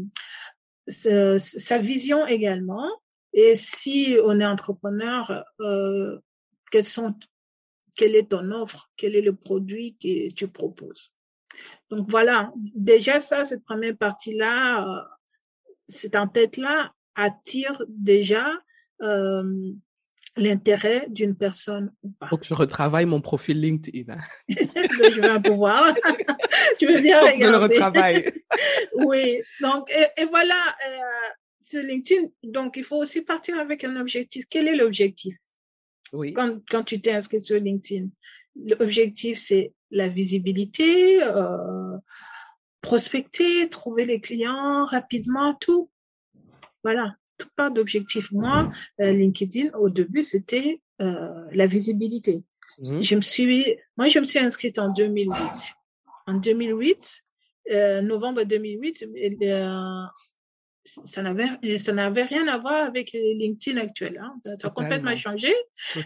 sa 0.88 1.78
vision 1.78 2.26
également. 2.28 2.90
Et 3.34 3.56
si 3.56 4.18
on 4.24 4.40
est 4.40 4.46
entrepreneur, 4.46 5.44
euh, 5.60 6.20
quelles 6.72 6.86
sont 6.86 7.16
quelle 7.96 8.16
est 8.16 8.30
ton 8.30 8.52
offre, 8.52 8.92
quel 8.98 9.16
est 9.16 9.22
le 9.22 9.36
produit 9.36 9.96
que 10.02 10.34
tu 10.34 10.48
proposes? 10.48 11.16
Donc 11.90 12.10
voilà, 12.10 12.52
déjà 12.76 13.20
ça, 13.20 13.46
cette 13.46 13.64
première 13.64 13.98
partie-là, 13.98 14.86
euh, 14.86 15.04
cette 15.88 16.16
en-tête-là 16.16 16.94
attire 17.16 17.82
déjà 17.88 18.52
euh, 19.02 19.72
l'intérêt 20.38 21.06
d'une 21.10 21.36
personne 21.36 21.94
ou 22.04 22.10
pas. 22.12 22.28
Faut 22.28 22.38
que 22.38 22.46
je 22.46 22.54
retravaille 22.54 23.06
mon 23.06 23.22
profil 23.22 23.62
LinkedIn. 23.62 24.18
je 24.50 25.22
vais 25.22 25.30
un 25.30 25.42
pouvoir. 25.42 25.94
tu 26.80 26.88
veux 26.88 27.02
bien 27.02 27.22
regarder. 27.22 27.46
Je 27.46 27.50
le 27.50 27.58
retravaille. 27.58 28.34
oui. 28.96 29.42
Donc 29.62 29.90
et, 30.18 30.26
voilà, 30.26 30.76
euh, 30.88 31.30
sur 31.62 31.82
LinkedIn. 31.82 32.28
Donc 32.44 32.78
il 32.78 32.84
faut 32.84 32.98
aussi 32.98 33.24
partir 33.24 33.58
avec 33.60 33.84
un 33.84 33.96
objectif. 33.96 34.46
Quel 34.50 34.68
est 34.68 34.76
l'objectif? 34.76 35.36
Quand, 36.34 36.60
quand 36.70 36.84
tu 36.84 37.02
t'es 37.02 37.12
inscrit 37.12 37.42
sur 37.42 37.60
LinkedIn, 37.60 38.08
l'objectif, 38.56 39.38
c'est 39.38 39.74
la 39.92 40.08
visibilité, 40.08 41.22
euh, 41.22 41.98
prospecter, 42.82 43.70
trouver 43.70 44.06
les 44.06 44.22
clients 44.22 44.86
rapidement, 44.86 45.56
tout. 45.56 45.90
Voilà, 46.84 47.16
pas 47.56 47.70
d'objectif. 47.70 48.32
Moi, 48.32 48.72
euh, 49.02 49.12
LinkedIn, 49.12 49.70
au 49.78 49.90
début, 49.90 50.24
c'était 50.24 50.82
euh, 51.02 51.46
la 51.52 51.68
visibilité. 51.68 52.44
Mmh. 52.80 53.02
Je 53.02 53.16
me 53.16 53.22
suis, 53.22 53.78
moi, 53.98 54.10
je 54.10 54.20
me 54.20 54.26
suis 54.26 54.40
inscrite 54.40 54.80
en 54.80 54.94
2008. 54.94 55.36
En 56.28 56.34
2008, 56.34 57.24
euh, 57.72 58.02
novembre 58.02 58.44
2008, 58.44 59.06
ça 60.86 61.22
n'avait 61.22 61.80
ça 61.80 61.94
n'avait 61.94 62.24
rien 62.24 62.48
à 62.48 62.58
voir 62.58 62.86
avec 62.86 63.12
LinkedIn 63.14 63.80
actuel. 63.80 64.22
Hein. 64.22 64.36
Ça 64.60 64.68
a 64.68 64.72
complètement 64.72 65.16
changé. 65.18 65.54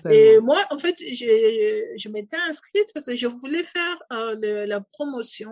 Et 0.10 0.39
moi, 0.39 0.63
en 0.72 0.78
fait, 0.78 0.96
je, 1.00 1.94
je 1.98 2.10
m'étais 2.10 2.38
inscrite 2.48 2.89
parce 2.94 3.08
que 3.08 3.15
je 3.15 3.28
voulais 3.28 3.63
faire 3.63 3.98
euh, 4.13 4.65
la 4.65 4.80
promotion 4.80 5.52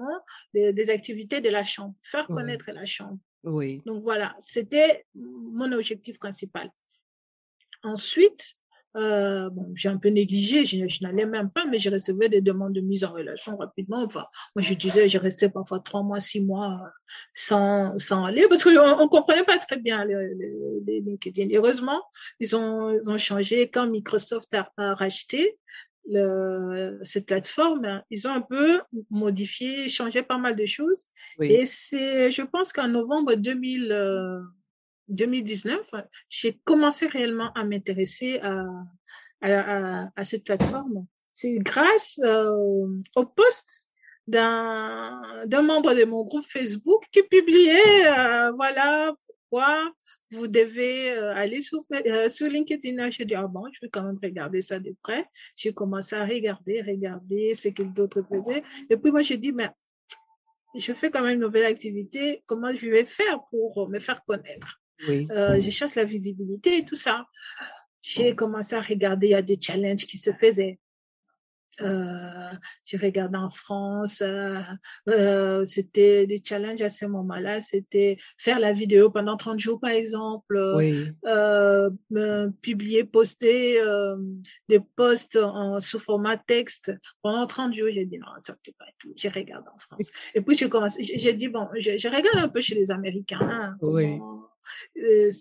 des, 0.53 0.89
activités 0.89 1.41
de 1.41 1.49
la 1.49 1.63
chambre, 1.63 1.93
faire 2.03 2.27
connaître 2.27 2.71
la 2.71 2.85
chambre. 2.85 3.17
Oui. 3.43 3.81
Donc 3.85 4.03
voilà, 4.03 4.35
c'était 4.39 5.05
mon 5.15 5.71
objectif 5.71 6.19
principal. 6.19 6.71
Ensuite, 7.83 8.59
euh, 8.97 9.49
bon, 9.51 9.71
j'ai 9.75 9.89
un 9.89 9.97
peu 9.97 10.09
négligé, 10.09 10.65
je, 10.65 11.03
n'allais 11.03 11.27
même 11.27 11.51
pas, 11.51 11.65
mais 11.65 11.77
je 11.77 11.89
recevais 11.89 12.29
des 12.29 12.41
demandes 12.41 12.73
de 12.73 12.81
mise 12.81 13.03
en 13.03 13.11
relation 13.11 13.55
rapidement. 13.55 14.07
Moi, 14.55 14.63
je 14.63 14.73
disais, 14.73 15.07
je 15.07 15.19
restais 15.19 15.49
parfois 15.49 15.79
trois 15.79 16.01
mois, 16.01 16.19
six 16.19 16.43
mois 16.43 16.81
sans, 17.33 17.95
sans 17.99 18.25
aller 18.25 18.47
parce 18.49 18.63
qu'on 18.63 18.71
ne 18.71 19.07
comprenait 19.07 19.43
pas 19.43 19.59
très 19.59 19.77
bien 19.77 20.03
les, 20.03 20.33
les, 20.85 21.01
LinkedIn. 21.01 21.55
Heureusement, 21.55 22.01
ils 22.39 22.55
ont, 22.55 22.91
ils 22.91 23.09
ont 23.11 23.19
changé 23.19 23.69
quand 23.69 23.87
Microsoft 23.87 24.55
a, 24.55 24.95
racheté 24.95 25.59
le, 26.09 26.99
cette 27.03 27.27
plateforme, 27.27 28.01
ils 28.09 28.27
ont 28.27 28.31
un 28.31 28.41
peu 28.41 28.81
modifié, 29.09 29.89
changé 29.89 30.23
pas 30.23 30.37
mal 30.37 30.55
de 30.55 30.65
choses. 30.65 31.05
Et 31.41 31.65
c'est, 31.65 32.31
je 32.31 32.41
pense 32.41 32.71
qu'en 32.71 32.87
novembre 32.87 33.35
2000, 33.35 34.43
2019, 35.09 35.91
j'ai 36.29 36.59
commencé 36.63 37.07
réellement 37.07 37.51
à 37.53 37.63
m'intéresser 37.63 38.39
à, 38.39 38.65
à, 39.41 40.09
à, 40.15 40.23
cette 40.23 40.43
plateforme. 40.43 41.05
C'est 41.33 41.59
grâce 41.59 42.19
euh, 42.23 42.87
au 43.15 43.25
post 43.25 43.91
d'un 44.27 45.21
membre 45.63 45.93
de 45.93 46.03
mon 46.03 46.23
groupe 46.23 46.45
Facebook 46.45 47.05
qui 47.11 47.23
publiait, 47.23 48.07
euh, 48.07 48.51
voilà, 48.51 49.13
pourquoi 49.49 49.91
vous 50.31 50.47
devez 50.47 51.11
euh, 51.11 51.33
aller 51.33 51.61
sur, 51.61 51.81
sur 52.27 52.47
LinkedIn? 52.47 53.09
J'ai 53.09 53.25
dit, 53.25 53.35
ah 53.35 53.47
bon, 53.47 53.63
je 53.71 53.79
vais 53.81 53.89
quand 53.89 54.03
même 54.03 54.17
regarder 54.21 54.61
ça 54.61 54.79
de 54.79 54.93
près. 55.01 55.25
J'ai 55.55 55.73
commencé 55.73 56.15
à 56.15 56.25
regarder, 56.25 56.81
regarder 56.81 57.53
ce 57.53 57.69
que 57.69 57.83
d'autres 57.83 58.23
faisaient. 58.23 58.63
Et 58.89 58.97
puis 58.97 59.11
moi, 59.11 59.21
j'ai 59.21 59.37
dit, 59.37 59.51
mais 59.51 59.69
je 60.75 60.93
fais 60.93 61.09
quand 61.09 61.21
même 61.21 61.35
une 61.35 61.41
nouvelle 61.41 61.65
activité. 61.65 62.43
Comment 62.45 62.73
je 62.73 62.89
vais 62.89 63.05
faire 63.05 63.39
pour 63.49 63.89
me 63.89 63.99
faire 63.99 64.23
connaître? 64.25 64.81
Oui. 65.07 65.27
Euh, 65.31 65.59
je 65.59 65.69
cherche 65.69 65.95
la 65.95 66.03
visibilité 66.03 66.77
et 66.77 66.85
tout 66.85 66.95
ça. 66.95 67.25
J'ai 68.01 68.35
commencé 68.35 68.75
à 68.75 68.81
regarder, 68.81 69.27
il 69.27 69.31
y 69.31 69.35
a 69.35 69.41
des 69.41 69.59
challenges 69.59 70.05
qui 70.05 70.17
se 70.17 70.31
faisaient. 70.31 70.79
Euh, 71.81 72.51
j'ai 72.85 72.97
regardé 72.97 73.37
en 73.37 73.49
France, 73.49 74.21
euh, 74.21 74.59
euh, 75.09 75.63
c'était 75.63 76.25
des 76.25 76.41
challenges 76.43 76.81
à 76.81 76.89
ce 76.89 77.05
moment-là, 77.05 77.61
c'était 77.61 78.17
faire 78.37 78.59
la 78.59 78.71
vidéo 78.71 79.09
pendant 79.09 79.37
30 79.37 79.59
jours 79.59 79.79
par 79.79 79.91
exemple, 79.91 80.59
oui. 80.75 81.11
euh, 81.25 81.89
publier, 82.61 83.03
poster 83.03 83.79
euh, 83.79 84.17
des 84.69 84.79
posts 84.79 85.35
en, 85.35 85.79
sous 85.79 85.99
format 85.99 86.37
texte 86.37 86.93
pendant 87.21 87.45
30 87.45 87.75
jours. 87.75 87.89
J'ai 87.93 88.05
dit 88.05 88.17
non, 88.17 88.27
ça 88.39 88.53
ne 88.53 88.71
pas 88.73 88.85
tout. 88.99 89.13
J'ai 89.15 89.29
regardé 89.29 89.67
en 89.73 89.77
France. 89.77 90.09
Et 90.33 90.41
puis 90.41 90.55
j'ai 90.55 90.69
commencé, 90.69 91.03
j'ai 91.03 91.33
dit 91.33 91.47
bon, 91.47 91.67
je, 91.75 91.97
je, 91.97 92.07
regarde 92.07 92.37
un 92.37 92.49
peu 92.49 92.61
chez 92.61 92.75
les 92.75 92.91
Américains. 92.91 93.39
Hein, 93.41 93.77
oui. 93.81 94.19
Euh, 94.97 95.31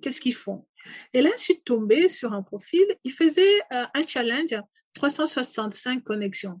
qu'est-ce 0.00 0.20
qu'ils 0.20 0.34
font? 0.34 0.66
Et 1.12 1.22
là, 1.22 1.30
je 1.36 1.42
suis 1.42 1.60
tombée 1.60 2.08
sur 2.08 2.32
un 2.32 2.42
profil, 2.42 2.86
il 3.04 3.12
faisait 3.12 3.60
euh, 3.72 3.84
un 3.94 4.06
challenge 4.06 4.54
365 4.94 6.02
connexions. 6.04 6.60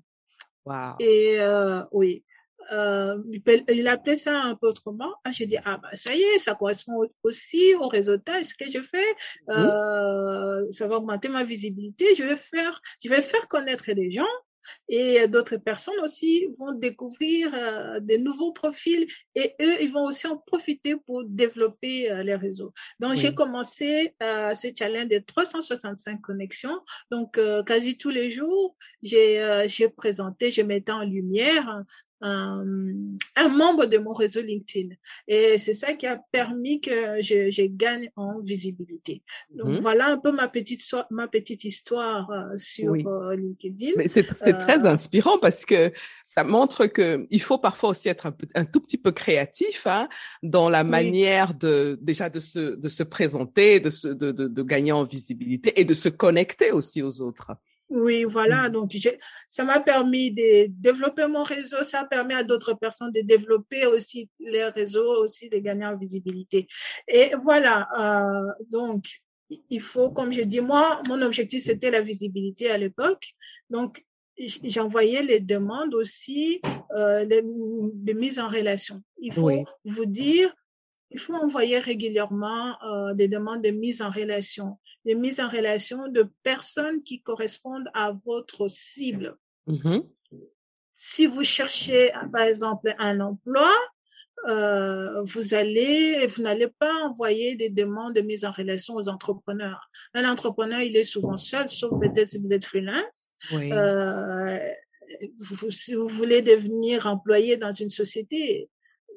Wow. 0.64 0.96
Et 0.98 1.36
euh, 1.38 1.82
oui, 1.92 2.24
il 2.72 3.86
appelait 3.88 4.16
ça 4.16 4.42
un 4.42 4.56
peu 4.56 4.68
autrement. 4.68 5.14
Ah, 5.24 5.30
j'ai 5.30 5.46
dit, 5.46 5.56
ah 5.64 5.78
bah 5.80 5.90
ça 5.92 6.14
y 6.14 6.20
est, 6.20 6.38
ça 6.38 6.56
correspond 6.56 7.06
aussi 7.22 7.74
au 7.76 7.86
réseautage, 7.86 8.46
ce 8.46 8.54
que 8.56 8.68
je 8.68 8.82
fais? 8.82 9.06
Mmh. 9.46 10.72
ça 10.72 10.88
va 10.88 10.96
augmenter 10.96 11.28
ma 11.28 11.44
visibilité. 11.44 12.06
Je 12.16 12.24
vais 12.24 12.36
faire, 12.36 12.80
je 13.04 13.08
vais 13.08 13.22
faire 13.22 13.46
connaître 13.46 13.84
les 13.92 14.10
gens 14.10 14.24
et 14.88 15.26
d'autres 15.28 15.56
personnes 15.56 15.98
aussi 16.02 16.46
vont 16.58 16.72
découvrir 16.72 17.52
euh, 17.54 18.00
des 18.00 18.18
nouveaux 18.18 18.52
profils 18.52 19.06
et 19.34 19.54
eux, 19.60 19.76
ils 19.80 19.90
vont 19.90 20.04
aussi 20.04 20.26
en 20.26 20.36
profiter 20.36 20.96
pour 20.96 21.24
développer 21.24 22.10
euh, 22.10 22.22
les 22.22 22.34
réseaux. 22.34 22.72
Donc, 23.00 23.14
j'ai 23.14 23.34
commencé 23.34 24.14
euh, 24.22 24.54
ce 24.54 24.68
challenge 24.76 25.08
de 25.08 25.18
365 25.18 26.20
connexions. 26.20 26.80
Donc, 27.10 27.38
quasi 27.66 27.98
tous 27.98 28.10
les 28.10 28.30
jours, 28.30 28.76
j'ai 29.02 29.88
présenté, 29.96 30.50
je 30.50 30.62
mettais 30.62 30.92
en 30.92 31.02
lumière 31.02 31.84
un, 32.20 32.64
un, 33.36 33.48
membre 33.48 33.86
de 33.86 33.98
mon 33.98 34.12
réseau 34.12 34.40
LinkedIn. 34.42 34.94
Et 35.28 35.58
c'est 35.58 35.74
ça 35.74 35.92
qui 35.92 36.06
a 36.06 36.20
permis 36.32 36.80
que 36.80 37.20
je, 37.20 37.50
je 37.50 37.62
gagne 37.66 38.10
en 38.16 38.40
visibilité. 38.40 39.22
Donc 39.50 39.68
mmh 39.68 39.80
voilà 39.80 40.08
un 40.08 40.18
peu 40.18 40.32
ma 40.32 40.48
petite, 40.48 40.82
ma 41.10 41.28
petite 41.28 41.64
histoire 41.64 42.30
euh, 42.30 42.56
sur 42.56 42.92
euh, 42.92 43.36
LinkedIn. 43.36 43.92
Mais 43.96 44.08
c'est 44.08 44.24
très 44.24 44.84
euh, 44.84 44.90
inspirant 44.90 45.38
parce 45.38 45.64
que 45.64 45.92
ça 46.24 46.44
montre 46.44 46.86
que 46.86 47.26
il 47.30 47.40
faut 47.40 47.58
parfois 47.58 47.90
aussi 47.90 48.08
être 48.08 48.26
un, 48.26 48.36
un 48.54 48.64
tout 48.64 48.80
petit 48.80 48.98
peu 48.98 49.12
créatif 49.12 49.86
hein, 49.86 50.08
dans 50.42 50.68
la 50.68 50.84
manière 50.84 51.54
de 51.54 51.98
déjà 52.00 52.30
de 52.30 52.40
se, 52.40 52.76
de 52.76 52.88
se 52.88 53.02
présenter, 53.02 53.80
de, 53.80 53.90
se, 53.90 54.08
de, 54.08 54.32
de, 54.32 54.48
de 54.48 54.62
gagner 54.62 54.92
en 54.92 55.04
visibilité 55.04 55.78
et 55.80 55.84
de 55.84 55.94
se 55.94 56.08
connecter 56.08 56.72
aussi 56.72 57.02
aux 57.02 57.20
autres. 57.20 57.52
Oui, 57.88 58.24
voilà. 58.24 58.68
Mmh. 58.68 58.72
Donc, 58.72 58.96
ça 59.48 59.64
m'a 59.64 59.80
permis 59.80 60.32
de 60.32 60.66
développer 60.68 61.26
mon 61.28 61.42
réseau. 61.42 61.82
Ça 61.82 62.04
permet 62.04 62.34
à 62.34 62.42
d'autres 62.42 62.74
personnes 62.74 63.12
de 63.12 63.20
développer 63.20 63.86
aussi 63.86 64.28
les 64.40 64.64
réseaux, 64.64 65.22
aussi 65.22 65.48
de 65.48 65.58
gagner 65.58 65.86
en 65.86 65.96
visibilité. 65.96 66.66
Et 67.06 67.30
voilà. 67.42 67.88
Euh, 67.98 68.52
donc, 68.70 69.06
il 69.70 69.80
faut, 69.80 70.10
comme 70.10 70.32
j'ai 70.32 70.44
dit, 70.44 70.60
moi, 70.60 71.00
mon 71.08 71.22
objectif, 71.22 71.62
c'était 71.62 71.90
la 71.90 72.00
visibilité 72.00 72.70
à 72.70 72.78
l'époque. 72.78 73.34
Donc, 73.70 74.04
j'envoyais 74.36 75.22
les 75.22 75.40
demandes 75.40 75.94
aussi 75.94 76.60
euh, 76.96 77.24
de, 77.24 77.42
de, 77.44 78.12
mise 78.12 78.38
en 78.38 78.48
relation. 78.48 79.02
Il 79.18 79.32
faut 79.32 79.64
vous 79.84 80.06
dire 80.06 80.52
il 81.10 81.18
faut 81.18 81.34
envoyer 81.34 81.78
régulièrement 81.78 82.82
euh, 82.82 83.14
des 83.14 83.28
demandes 83.28 83.62
de 83.62 83.70
mise 83.70 84.02
en 84.02 84.10
relation, 84.10 84.78
des 85.04 85.14
mises 85.14 85.40
en 85.40 85.48
relation 85.48 86.08
de 86.08 86.28
personnes 86.42 87.02
qui 87.02 87.22
correspondent 87.22 87.88
à 87.94 88.12
votre 88.24 88.68
cible. 88.68 89.36
Mm-hmm. 89.68 90.06
Si 90.96 91.26
vous 91.26 91.44
cherchez, 91.44 92.12
par 92.32 92.42
exemple, 92.42 92.94
un 92.98 93.20
emploi, 93.20 93.70
euh, 94.46 95.22
vous 95.22 95.54
allez, 95.54 96.26
vous 96.26 96.42
n'allez 96.42 96.68
pas 96.68 96.94
envoyer 97.04 97.56
des 97.56 97.68
demandes 97.68 98.14
de 98.14 98.20
mise 98.20 98.44
en 98.44 98.50
relation 98.50 98.94
aux 98.94 99.08
entrepreneurs. 99.08 99.90
Un 100.14 100.30
entrepreneur, 100.30 100.80
il 100.80 100.96
est 100.96 101.04
souvent 101.04 101.36
seul, 101.36 101.68
sauf 101.68 101.98
peut-être 102.00 102.28
si 102.28 102.38
vous 102.38 102.52
êtes 102.52 102.64
freelance. 102.64 103.28
Oui. 103.52 103.72
Euh, 103.72 104.58
vous, 105.40 105.70
si 105.70 105.94
vous 105.94 106.08
voulez 106.08 106.42
devenir 106.42 107.06
employé 107.06 107.56
dans 107.56 107.72
une 107.72 107.88
société, 107.88 108.68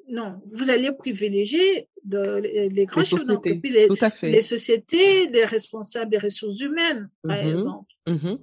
non, 0.09 0.41
vous 0.51 0.69
allez 0.69 0.91
privilégier 0.91 1.87
de, 2.03 2.37
les 2.37 2.85
grandes 2.85 3.03
Les 3.03 3.09
choses 3.09 3.25
sociétés, 3.25 3.61
les, 4.23 4.41
sociétés, 4.41 5.27
les 5.27 5.45
responsables 5.45 6.11
des 6.11 6.17
ressources 6.17 6.59
humaines, 6.59 7.09
par 7.23 7.37
Mhm. 7.37 7.51
exemple. 7.51 7.93
Mhm. 8.07 8.39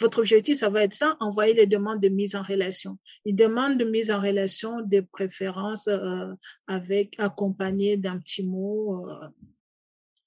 Votre 0.00 0.18
objectif, 0.18 0.58
ça 0.58 0.70
va 0.70 0.82
être 0.82 0.94
ça, 0.94 1.16
envoyer 1.20 1.54
les 1.54 1.66
demandes 1.66 2.00
de 2.00 2.08
mise 2.08 2.34
en 2.34 2.42
relation. 2.42 2.98
Une 3.24 3.36
demande 3.36 3.78
de 3.78 3.84
mise 3.84 4.10
en 4.10 4.20
relation, 4.20 4.80
de 4.80 5.00
préférence 5.00 5.86
euh, 5.86 6.32
avec 6.66 7.14
accompagné 7.18 7.96
d'un 7.96 8.18
petit 8.18 8.44
mot, 8.44 9.08
euh, 9.08 9.28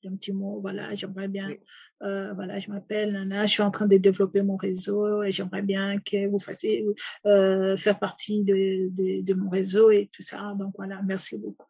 d'un 0.04 0.16
petit 0.16 0.34
mot. 0.34 0.60
Voilà, 0.62 0.94
j'aimerais 0.96 1.28
bien. 1.28 1.50
Euh, 2.04 2.34
voilà, 2.34 2.60
je 2.60 2.70
m'appelle 2.70 3.14
Nana, 3.14 3.46
je 3.46 3.52
suis 3.52 3.64
en 3.64 3.72
train 3.72 3.88
de 3.88 3.98
développer 3.98 4.42
mon 4.42 4.56
réseau 4.56 5.24
et 5.24 5.32
j'aimerais 5.32 5.62
bien 5.62 6.00
que 6.00 6.28
vous 6.28 6.40
fassiez 6.40 6.86
euh, 7.26 7.76
faire 7.78 8.00
partie 8.00 8.44
de, 8.44 8.90
de, 8.92 9.24
de 9.24 9.34
mon 9.34 9.50
réseau 9.50 9.90
et 9.92 10.10
tout 10.12 10.22
ça. 10.22 10.54
Donc 10.58 10.74
voilà, 10.78 11.02
merci 11.04 11.38
beaucoup. 11.38 11.68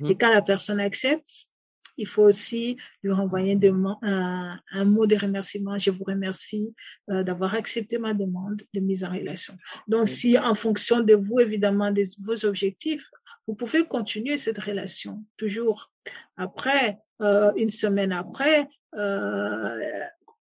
Mhm. 0.00 0.10
Et 0.10 0.16
quand 0.16 0.32
la 0.32 0.42
personne 0.42 0.80
accepte, 0.80 1.51
il 1.96 2.06
faut 2.06 2.22
aussi 2.22 2.76
lui 3.02 3.12
renvoyer 3.12 3.58
un, 4.02 4.60
un 4.72 4.84
mot 4.84 5.06
de 5.06 5.16
remerciement. 5.16 5.78
Je 5.78 5.90
vous 5.90 6.04
remercie 6.04 6.74
euh, 7.10 7.22
d'avoir 7.22 7.54
accepté 7.54 7.98
ma 7.98 8.14
demande 8.14 8.62
de 8.72 8.80
mise 8.80 9.04
en 9.04 9.10
relation. 9.10 9.56
Donc, 9.88 10.08
si 10.08 10.38
en 10.38 10.54
fonction 10.54 11.00
de 11.00 11.14
vous, 11.14 11.40
évidemment, 11.40 11.90
de 11.90 12.02
vos 12.24 12.44
objectifs, 12.44 13.08
vous 13.46 13.54
pouvez 13.54 13.84
continuer 13.84 14.38
cette 14.38 14.58
relation 14.58 15.24
toujours. 15.36 15.90
Après, 16.36 16.98
euh, 17.20 17.52
une 17.56 17.70
semaine 17.70 18.12
après, 18.12 18.68
euh, 18.94 19.78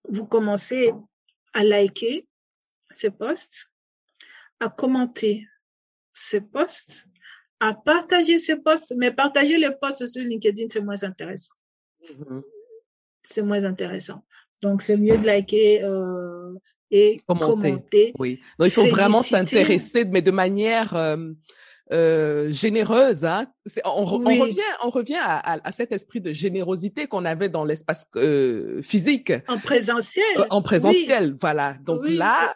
vous 0.10 0.26
commencez 0.26 0.92
à 1.54 1.64
liker 1.64 2.28
ces 2.90 3.12
posts, 3.12 3.68
à 4.60 4.70
commenter 4.70 5.48
ces 6.14 6.42
posts, 6.42 7.08
à 7.62 7.74
partager 7.74 8.38
ces 8.38 8.58
posts, 8.58 8.94
mais 8.98 9.12
partager 9.12 9.58
les 9.58 9.72
posts 9.82 10.06
sur 10.08 10.24
LinkedIn, 10.24 10.66
c'est 10.70 10.82
moins 10.82 11.02
intéressant. 11.04 11.54
Mhm. 12.20 12.42
C'est 13.24 13.44
moins 13.44 13.64
intéressant. 13.64 14.24
Donc, 14.62 14.82
c'est 14.82 14.98
mieux 14.98 15.18
de 15.18 15.26
liker 15.26 15.84
euh, 15.84 16.54
et 16.90 17.18
Commenter. 17.28 17.46
commenter. 17.72 18.14
Oui. 18.20 18.40
Donc, 18.60 18.68
il 18.68 18.72
faut 18.72 18.88
vraiment 18.88 19.22
s'intéresser, 19.24 20.06
mais 20.06 20.22
de 20.22 20.32
manière 20.32 20.96
euh, 20.96 21.18
euh, 21.92 22.50
généreuse. 22.52 23.24
Hein. 23.26 23.46
C'est- 23.66 23.82
On, 23.86 24.06
revient, 24.06 24.60
on 24.84 24.90
revient 24.90 25.20
à, 25.22 25.38
à- 25.54 25.68
à 25.68 25.72
cet 25.72 25.92
esprit 25.92 26.20
de 26.22 26.32
générosité 26.34 27.06
qu'on 27.08 27.26
avait 27.26 27.50
dans 27.50 27.64
l'espace 27.66 28.10
physique. 28.82 29.34
En 29.48 29.60
présentiel. 29.60 30.26
En 30.50 30.62
présentiel, 30.62 31.38
voilà. 31.40 31.76
Donc 31.86 32.02
Oui, 32.04 32.18
là, 32.18 32.56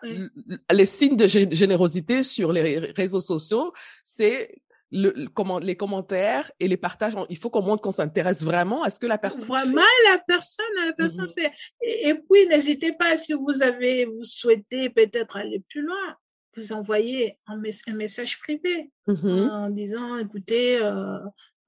les 0.71 0.85
signes 0.85 1.17
de 1.17 1.25
gé- 1.27 1.53
générosité 1.53 2.23
sur 2.23 2.51
les 2.51 2.61
ré- 2.61 2.93
réseaux 2.95 3.21
sociaux, 3.21 3.71
c'est 4.03 4.55
le, 5.01 5.11
le- 5.15 5.27
comment, 5.27 5.59
les 5.59 5.75
commentaires 5.75 6.51
et 6.61 6.67
les 6.67 6.77
partages. 6.77 7.15
On- 7.15 7.25
Il 7.29 7.37
faut 7.37 7.49
qu'on 7.49 7.61
montre 7.61 7.81
qu'on 7.83 7.91
s'intéresse 7.91 8.41
vraiment 8.43 8.81
à 8.83 8.89
ce 8.89 8.97
que 8.99 9.07
la 9.07 9.17
personne 9.17 9.43
Vraiment, 9.45 9.81
la 10.11 10.19
personne, 10.25 10.65
la 10.85 10.93
personne 10.93 11.25
Mhm. 11.25 11.33
fait. 11.37 11.51
Et, 11.81 12.09
et 12.09 12.13
puis, 12.15 12.47
n'hésitez 12.47 12.93
pas, 12.93 13.17
si 13.17 13.33
vous 13.33 13.61
avez, 13.61 14.05
vous 14.05 14.23
souhaitez 14.23 14.89
peut-être 14.89 15.35
aller 15.37 15.61
plus 15.69 15.81
loin, 15.81 16.05
vous 16.55 16.71
envoyez 16.71 17.35
un, 17.47 17.57
mes- 17.57 17.71
un 17.87 17.93
message 17.93 18.39
privé 18.39 18.89
fait. 19.07 19.11
Mhm. 19.11 19.49
en 19.49 19.69
disant, 19.69 20.17
écoutez, 20.17 20.77
euh, 20.81 21.17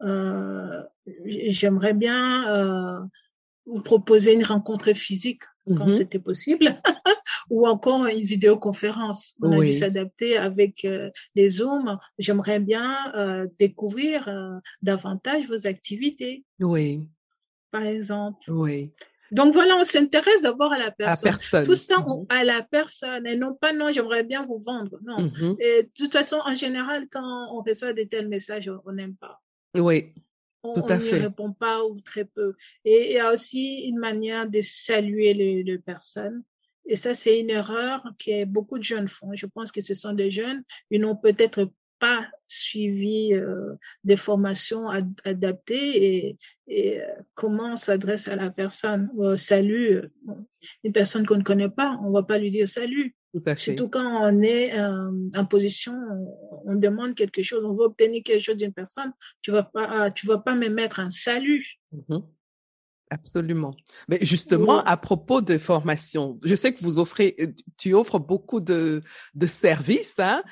euh, 0.03 0.81
j'aimerais 1.25 1.93
bien 1.93 2.47
euh, 2.49 2.99
vous 3.65 3.81
proposer 3.81 4.33
une 4.33 4.45
rencontre 4.45 4.93
physique 4.93 5.43
quand 5.75 5.85
Mhm. 5.85 5.89
c'était 5.89 6.19
possible, 6.19 6.65
ou 7.49 7.67
encore 7.67 8.05
une 8.05 8.21
vidéoconférence. 8.21 9.35
On 9.41 9.51
a 9.51 9.55
dû 9.65 9.73
s'adapter 9.73 10.37
avec 10.37 10.85
euh, 10.85 11.09
les 11.35 11.47
Zooms. 11.49 11.97
J'aimerais 12.19 12.59
bien 12.59 12.95
euh, 13.15 13.47
découvrir 13.59 14.27
euh, 14.27 14.57
davantage 14.81 15.47
vos 15.47 15.67
activités, 15.67 16.45
Oui, 16.59 17.07
par 17.71 17.83
exemple. 17.83 18.39
oui. 18.49 18.91
Donc 19.29 19.53
voilà, 19.53 19.75
on 19.75 19.83
s'intéresse 19.83 20.41
d'abord 20.41 20.71
à 20.71 20.77
la 20.79 20.87
À 20.87 21.17
personne. 21.17 21.65
Tout 21.65 21.75
ça, 21.75 21.95
on- 22.07 22.25
à 22.29 22.45
la 22.45 22.61
personne, 22.63 23.27
et 23.27 23.35
non 23.35 23.53
pas 23.55 23.73
non, 23.73 23.91
j'aimerais 23.91 24.23
bien 24.23 24.45
vous 24.45 24.57
vendre. 24.57 24.97
Non. 25.03 25.19
Mhm. 25.23 25.57
Et 25.59 25.83
de 25.83 25.89
toute 25.93 26.13
façon, 26.13 26.37
en 26.45 26.55
général, 26.55 27.07
quand 27.11 27.49
on 27.53 27.61
reçoit 27.61 27.91
de 27.91 28.03
tels 28.03 28.29
messages, 28.29 28.71
on 28.85 28.93
n'aime 28.93 29.15
pas. 29.17 29.41
Oui, 29.75 30.13
On 30.63 30.81
n'y 30.97 31.11
répond 31.11 31.53
pas 31.53 31.85
ou 31.85 31.99
très 32.01 32.25
peu. 32.25 32.55
Et 32.83 33.11
il 33.11 33.13
y 33.13 33.19
a 33.19 33.31
aussi 33.31 33.85
une 33.87 33.99
manière 33.99 34.49
de 34.49 34.59
saluer 34.61 35.33
les, 35.33 35.63
les 35.63 35.77
personnes. 35.77 36.43
Et 36.85 36.95
ça, 36.95 37.13
c'est 37.15 37.39
une 37.39 37.49
erreur 37.49 38.03
que 38.23 38.45
beaucoup 38.45 38.77
de 38.77 38.83
jeunes 38.83 39.07
font. 39.07 39.31
Je 39.33 39.45
pense 39.45 39.71
que 39.71 39.81
ce 39.81 39.93
sont 39.93 40.13
des 40.13 40.31
jeunes, 40.31 40.63
ils 40.89 41.01
n'ont 41.01 41.15
peut-être 41.17 41.71
pas 41.99 42.27
suivi 42.47 43.33
euh, 43.33 43.73
des 44.03 44.15
formations 44.15 44.87
ad- 44.87 45.19
adaptées 45.25 46.05
et, 46.05 46.37
et 46.67 47.01
euh, 47.01 47.05
comment 47.33 47.73
on 47.73 47.75
s'adresse 47.75 48.27
à 48.27 48.35
la 48.35 48.51
personne. 48.51 49.09
Euh, 49.19 49.35
salut, 49.35 50.03
une 50.83 50.93
personne 50.93 51.25
qu'on 51.25 51.37
ne 51.37 51.43
connaît 51.43 51.69
pas, 51.69 51.99
on 52.03 52.11
va 52.11 52.23
pas 52.23 52.37
lui 52.37 52.51
dire 52.51 52.67
salut. 52.67 53.15
Surtout 53.57 53.89
quand 53.89 54.23
on 54.23 54.41
est 54.41 54.77
euh, 54.77 55.11
en 55.35 55.45
position, 55.45 55.93
on, 55.93 56.71
on 56.71 56.75
demande 56.75 57.15
quelque 57.15 57.41
chose, 57.41 57.63
on 57.65 57.73
veut 57.73 57.85
obtenir 57.85 58.21
quelque 58.23 58.43
chose 58.43 58.57
d'une 58.57 58.73
personne, 58.73 59.11
tu 59.41 59.51
vas 59.51 59.63
pas, 59.63 60.07
euh, 60.07 60.09
tu 60.11 60.27
vas 60.27 60.37
pas 60.39 60.55
me 60.55 60.69
mettre 60.69 60.99
un 60.99 61.09
salut. 61.09 61.65
Mhm. 61.91 62.23
Absolument. 63.09 63.73
Mais 64.09 64.19
justement, 64.21 64.83
à 64.83 64.97
propos 64.97 65.39
de 65.41 65.57
formation, 65.57 66.39
je 66.43 66.55
sais 66.55 66.73
que 66.73 66.79
vous 66.81 66.99
offrez, 66.99 67.35
euh, 67.39 67.47
tu 67.77 67.93
offres 67.93 68.19
beaucoup 68.19 68.59
de, 68.59 69.01
de 69.33 69.47
services, 69.47 70.19
hein, 70.19 70.43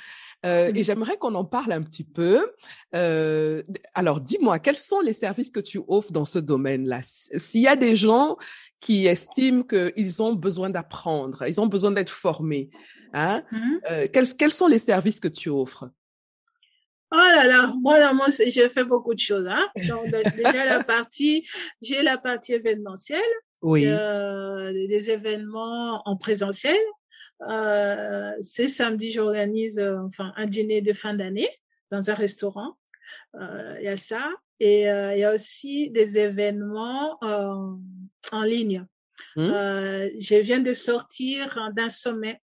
euh, 0.45 0.71
et 0.73 0.83
j'aimerais 0.83 1.17
qu'on 1.17 1.35
en 1.35 1.43
parle 1.43 1.73
un 1.73 1.81
petit 1.81 2.05
peu. 2.05 2.49
Euh, 2.95 3.61
alors, 3.93 4.21
dis-moi, 4.21 4.59
quels 4.59 4.77
sont 4.77 5.01
les 5.01 5.11
services 5.13 5.49
que 5.49 5.59
tu 5.59 5.81
offres 5.87 6.13
dans 6.13 6.23
ce 6.25 6.39
domaine-là? 6.39 6.99
S'il 7.03 7.61
y 7.61 7.67
a 7.67 7.75
des 7.75 7.95
gens 7.97 8.37
qui 8.79 9.05
estiment 9.07 9.63
qu'ils 9.63 10.21
ont 10.21 10.33
besoin 10.33 10.69
d'apprendre, 10.69 11.43
ils 11.47 11.59
ont 11.59 11.67
besoin 11.67 11.91
d'être 11.91 12.09
formés, 12.11 12.69
hein, 13.13 13.43
Mhm. 13.51 13.81
euh, 13.91 14.07
quels, 14.13 14.27
quels 14.37 14.51
sont 14.53 14.67
les 14.67 14.79
services 14.79 15.19
que 15.19 15.27
tu 15.27 15.49
offres? 15.49 15.89
Oh 17.11 17.15
là 17.17 17.45
là, 17.45 17.73
moi, 17.81 17.99
dans 17.99 18.13
mon, 18.15 18.23
j'ai 18.27 18.67
fait 18.69 18.83
beaucoup 18.83 19.13
de 19.13 19.19
choses. 19.19 19.47
Hein? 19.47 19.67
Donc, 19.87 20.11
déjà, 20.35 20.65
la 20.65 20.83
partie, 20.83 21.47
j'ai 21.81 22.01
la 22.01 22.17
partie 22.17 22.53
événementielle, 22.53 23.21
Oui. 23.61 23.85
euh, 23.85 24.71
des 24.87 25.11
événements 25.11 26.01
en 26.05 26.17
présentiel. 26.17 26.77
Euh, 27.47 28.31
c'est 28.41 28.67
samedi, 28.67 29.11
j'organise 29.11 29.77
euh, 29.77 29.97
enfin 30.07 30.33
un 30.37 30.45
dîner 30.45 30.81
de 30.81 30.93
fin 30.93 31.13
d'année 31.13 31.49
dans 31.91 32.09
un 32.09 32.13
restaurant. 32.13 32.75
Il 33.35 33.83
y 33.83 33.87
a 33.87 33.97
ça. 33.97 34.31
Et 34.59 34.81
il 34.83 35.17
y 35.19 35.23
a 35.23 35.33
aussi 35.33 35.91
des 35.91 36.17
événements 36.17 37.19
en 37.21 38.43
ligne. 38.43 38.85
Euh, 39.37 40.09
je 40.17 40.35
viens 40.35 40.59
de 40.59 40.73
sortir 40.73 41.59
d'un 41.75 41.89
sommet, 41.89 42.39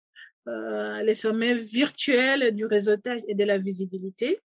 les 0.47 1.15
sommets 1.15 1.55
virtuels 1.55 2.55
du 2.55 2.67
réseautage 2.67 3.23
et 3.29 3.35
de 3.35 3.45
la 3.45 3.59
visibilité. 3.59 4.39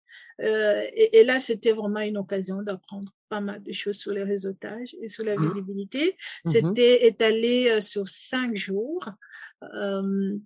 Euh, 0.41 0.83
et, 0.95 1.19
et 1.21 1.25
là, 1.25 1.41
c'était 1.41 1.73
vraiment 1.73 2.01
une 2.01 2.17
occasion 2.19 2.63
d'apprendre 2.63 3.13
pas 3.29 3.41
mal 3.41 3.63
de 3.63 3.73
choses 3.73 3.97
sur 3.99 4.13
le 4.13 4.23
réseautage 4.25 4.95
et 5.01 5.09
sur 5.09 5.25
la 5.25 5.37
Mhm. 5.37 5.47
visibilité. 5.47 6.17
Mhm. 6.45 6.53
C'était 6.53 7.07
étalé 7.07 7.71
euh, 7.71 7.81
sur 7.81 8.09
cinq 8.09 8.57
jours. 8.57 9.09
Euh, 9.63 10.37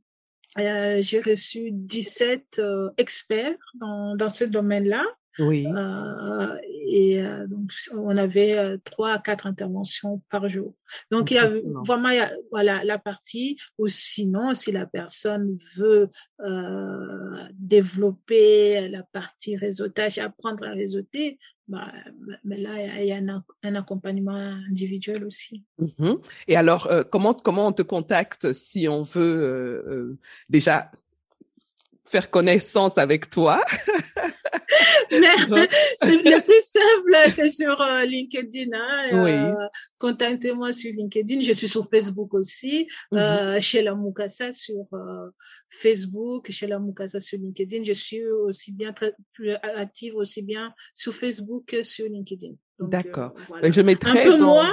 euh, 0.58 0.98
J'ai 1.02 1.20
reçu 1.20 1.70
17 1.72 2.58
euh, 2.58 2.90
experts 2.96 3.56
dans, 3.74 4.16
dans 4.16 4.28
ce 4.28 4.44
domaine-là. 4.44 5.04
Oui. 5.38 5.66
Euh, 5.66 6.56
et 6.90 7.22
euh, 7.22 7.46
donc, 7.46 7.70
on 7.94 8.16
avait 8.16 8.58
euh, 8.58 8.76
trois 8.82 9.12
à 9.12 9.18
quatre 9.18 9.46
interventions 9.46 10.22
par 10.30 10.48
jour. 10.48 10.74
Donc, 11.10 11.30
il 11.30 11.34
y 11.34 11.38
a 11.38 11.48
vraiment 11.84 12.08
il 12.08 12.16
y 12.16 12.20
a, 12.20 12.30
voilà, 12.50 12.82
la 12.84 12.98
partie 12.98 13.58
ou 13.76 13.88
sinon, 13.88 14.54
si 14.54 14.72
la 14.72 14.86
personne 14.86 15.56
veut 15.76 16.08
développer 17.58 18.88
la 18.88 19.02
partie 19.02 19.56
réseautage, 19.56 20.18
apprendre 20.18 20.64
à 20.66 20.70
réseauter, 20.72 21.38
bah, 21.66 21.92
mais 22.44 22.58
là, 22.58 22.70
il 22.74 22.86
y 22.86 22.90
a- 22.90 23.02
il 23.02 23.08
y 23.08 23.12
a 23.12 23.34
un, 23.34 23.44
un 23.62 23.74
accompagnement 23.74 24.32
individuel 24.70 25.24
aussi. 25.24 25.64
Mhm. 25.78 26.18
Et 26.46 26.56
alors, 26.56 26.86
euh, 26.86 27.02
comment 27.04 27.34
comment 27.34 27.66
on 27.66 27.72
te 27.72 27.82
contacte 27.82 28.52
si 28.54 28.88
on 28.88 29.02
veut 29.02 29.20
euh, 29.20 29.92
euh, 29.92 30.18
déjà 30.48 30.90
faire 32.08 32.30
connaissance 32.30 32.98
avec 32.98 33.30
toi. 33.30 33.62
le 35.10 36.40
plus 36.40 36.62
simple, 36.62 37.30
c'est 37.30 37.48
sur 37.48 37.80
euh, 37.80 38.04
LinkedIn. 38.04 38.70
Hein, 38.72 39.26
euh, 39.26 39.54
contactez-moi 39.98 40.72
sur 40.72 40.92
LinkedIn. 40.94 41.42
Je 41.42 41.52
suis 41.52 41.68
sur 41.68 41.88
Facebook 41.88 42.34
aussi. 42.34 42.88
Mm 43.12 43.58
chez 43.60 43.82
la 43.82 43.94
Mukasa 43.94 44.52
sur 44.52 44.86
Facebook, 45.68 46.50
chez 46.50 46.66
la 46.66 46.78
Mukasa 46.78 47.20
sur 47.20 47.38
LinkedIn. 47.38 47.84
Je 47.84 47.92
suis 47.92 48.24
aussi 48.26 48.72
bien 48.72 48.92
très 48.92 49.14
plus 49.32 49.52
active 49.62 50.14
aussi 50.16 50.42
bien 50.42 50.72
sur 50.94 51.14
Facebook 51.14 51.64
que 51.66 51.82
sur 51.82 52.06
LinkedIn. 52.06 52.52
D'accord. 52.78 53.34
Je 53.62 53.80
mettrai 53.80 54.10
un 54.10 54.30
peu 54.30 54.38
moins. 54.38 54.72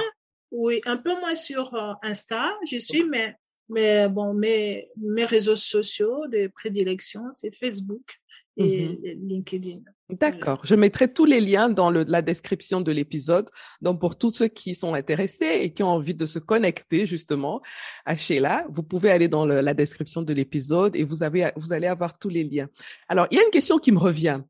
Oui, 0.50 0.80
un 0.86 0.96
peu 0.96 1.10
moins 1.20 1.34
sur 1.34 1.74
Insta. 2.02 2.54
Je 2.70 2.78
suis, 2.78 3.04
mais 3.04 3.36
mais 3.68 4.08
bon, 4.08 4.34
mes, 4.34 4.88
mes 4.96 5.24
réseaux 5.24 5.56
sociaux 5.56 6.26
de 6.28 6.48
prédilection, 6.48 7.22
c'est 7.32 7.54
Facebook 7.54 8.20
et 8.56 8.88
mmh 8.88 9.28
LinkedIn. 9.28 9.80
D'accord. 10.08 10.60
Je 10.64 10.76
mettrai 10.76 11.12
tous 11.12 11.24
les 11.24 11.40
liens 11.40 11.68
dans 11.68 11.90
le, 11.90 12.04
la 12.04 12.22
description 12.22 12.80
de 12.80 12.92
l'épisode. 12.92 13.50
Donc, 13.82 14.00
pour 14.00 14.16
tous 14.16 14.30
ceux 14.30 14.46
qui 14.46 14.74
sont 14.74 14.94
intéressés 14.94 15.58
et 15.62 15.72
qui 15.72 15.82
ont 15.82 15.88
envie 15.88 16.14
de 16.14 16.26
se 16.26 16.38
connecter 16.38 17.06
justement 17.06 17.60
à 18.04 18.16
Sheila, 18.16 18.66
vous 18.70 18.84
pouvez 18.84 19.10
aller 19.10 19.26
dans 19.26 19.44
le, 19.44 19.60
la 19.60 19.74
description 19.74 20.22
de 20.22 20.32
l'épisode 20.32 20.94
et 20.94 21.02
vous 21.02 21.24
avez, 21.24 21.50
vous 21.56 21.72
allez 21.72 21.88
avoir 21.88 22.18
tous 22.18 22.28
les 22.28 22.44
liens. 22.44 22.68
Alors, 23.08 23.26
il 23.30 23.36
y 23.36 23.40
a 23.40 23.44
une 23.44 23.50
question 23.50 23.78
qui 23.78 23.90
me 23.90 23.98
revient. 23.98 24.40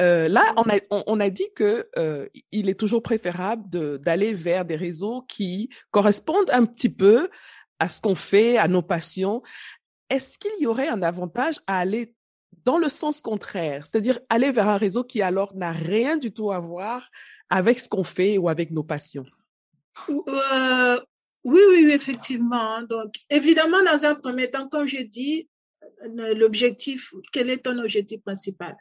Euh, 0.00 0.28
là, 0.28 0.52
on 0.56 0.62
a, 0.62 0.78
on, 0.90 1.04
on 1.06 1.20
a 1.20 1.30
dit 1.30 1.48
que 1.54 1.88
euh, 1.96 2.26
il 2.52 2.68
est 2.68 2.78
toujours 2.78 3.02
préférable 3.02 3.98
d'aller 4.00 4.34
vers 4.34 4.64
des 4.64 4.76
réseaux 4.76 5.22
qui 5.22 5.70
correspondent 5.90 6.50
un 6.50 6.66
petit 6.66 6.90
peu 6.90 7.30
à 7.78 7.88
ce 7.88 8.00
qu'on 8.00 8.14
fait, 8.14 8.58
à 8.58 8.68
nos 8.68 8.82
passions. 8.82 9.42
Est-ce 10.10 10.38
qu'il 10.38 10.52
y 10.60 10.66
aurait 10.66 10.88
un 10.88 11.02
avantage 11.02 11.56
à 11.66 11.78
aller 11.78 12.14
dans 12.64 12.78
le 12.78 12.88
sens 12.88 13.20
contraire, 13.20 13.86
c'est-à-dire 13.86 14.18
aller 14.28 14.50
vers 14.50 14.68
un 14.68 14.76
réseau 14.76 15.04
qui 15.04 15.22
alors 15.22 15.54
n'a 15.54 15.72
rien 15.72 16.16
du 16.16 16.32
tout 16.32 16.50
à 16.50 16.58
voir 16.58 17.08
avec 17.48 17.78
ce 17.78 17.88
qu'on 17.88 18.04
fait 18.04 18.38
ou 18.38 18.48
avec 18.48 18.70
nos 18.70 18.82
passions? 18.82 19.26
Euh, 20.08 21.00
Oui, 21.44 21.60
oui, 21.68 21.90
effectivement. 21.92 22.82
Donc, 22.82 23.14
évidemment, 23.30 23.80
dans 23.84 24.04
un 24.04 24.16
premier 24.16 24.50
temps, 24.50 24.68
comme 24.68 24.88
je 24.88 25.02
dis, 25.02 25.48
euh, 26.02 26.34
l'objectif, 26.34 27.14
quel 27.32 27.50
est 27.50 27.58
ton 27.58 27.78
objectif 27.78 28.20
principal? 28.22 28.76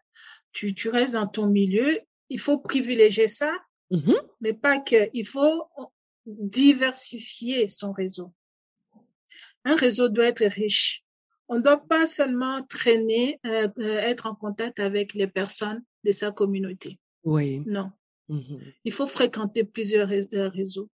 Tu, 0.51 0.73
tu 0.73 0.89
restes 0.89 1.13
dans 1.13 1.27
ton 1.27 1.45
milieu, 1.47 1.99
il 2.29 2.39
faut 2.39 2.57
privilégier 2.57 3.27
ça, 3.27 3.53
mmh 3.91 4.13
mais 4.41 4.53
pas 4.53 4.79
que, 4.79 5.09
il 5.13 5.27
faut 5.27 5.67
diversifier 6.25 7.67
son 7.67 7.91
réseau. 7.91 8.33
Un 9.65 9.75
réseau 9.75 10.09
doit 10.09 10.27
être 10.27 10.45
riche. 10.45 11.03
On 11.47 11.57
ne 11.57 11.61
doit 11.61 11.85
pas 11.85 12.05
seulement 12.05 12.63
traîner, 12.63 13.39
euh, 13.45 13.67
euh, 13.79 13.97
être 13.99 14.27
en 14.27 14.35
contact 14.35 14.79
avec 14.79 15.13
les 15.13 15.27
personnes 15.27 15.83
de 16.03 16.11
sa 16.11 16.31
communauté. 16.31 16.99
Oui. 17.23 17.61
Non. 17.65 17.91
Mmh 18.29 18.57
Il 18.83 18.91
faut 18.91 19.07
fréquenter 19.07 19.63
plusieurs 19.63 20.11
euh, 20.11 20.49
réseaux. 20.49 20.89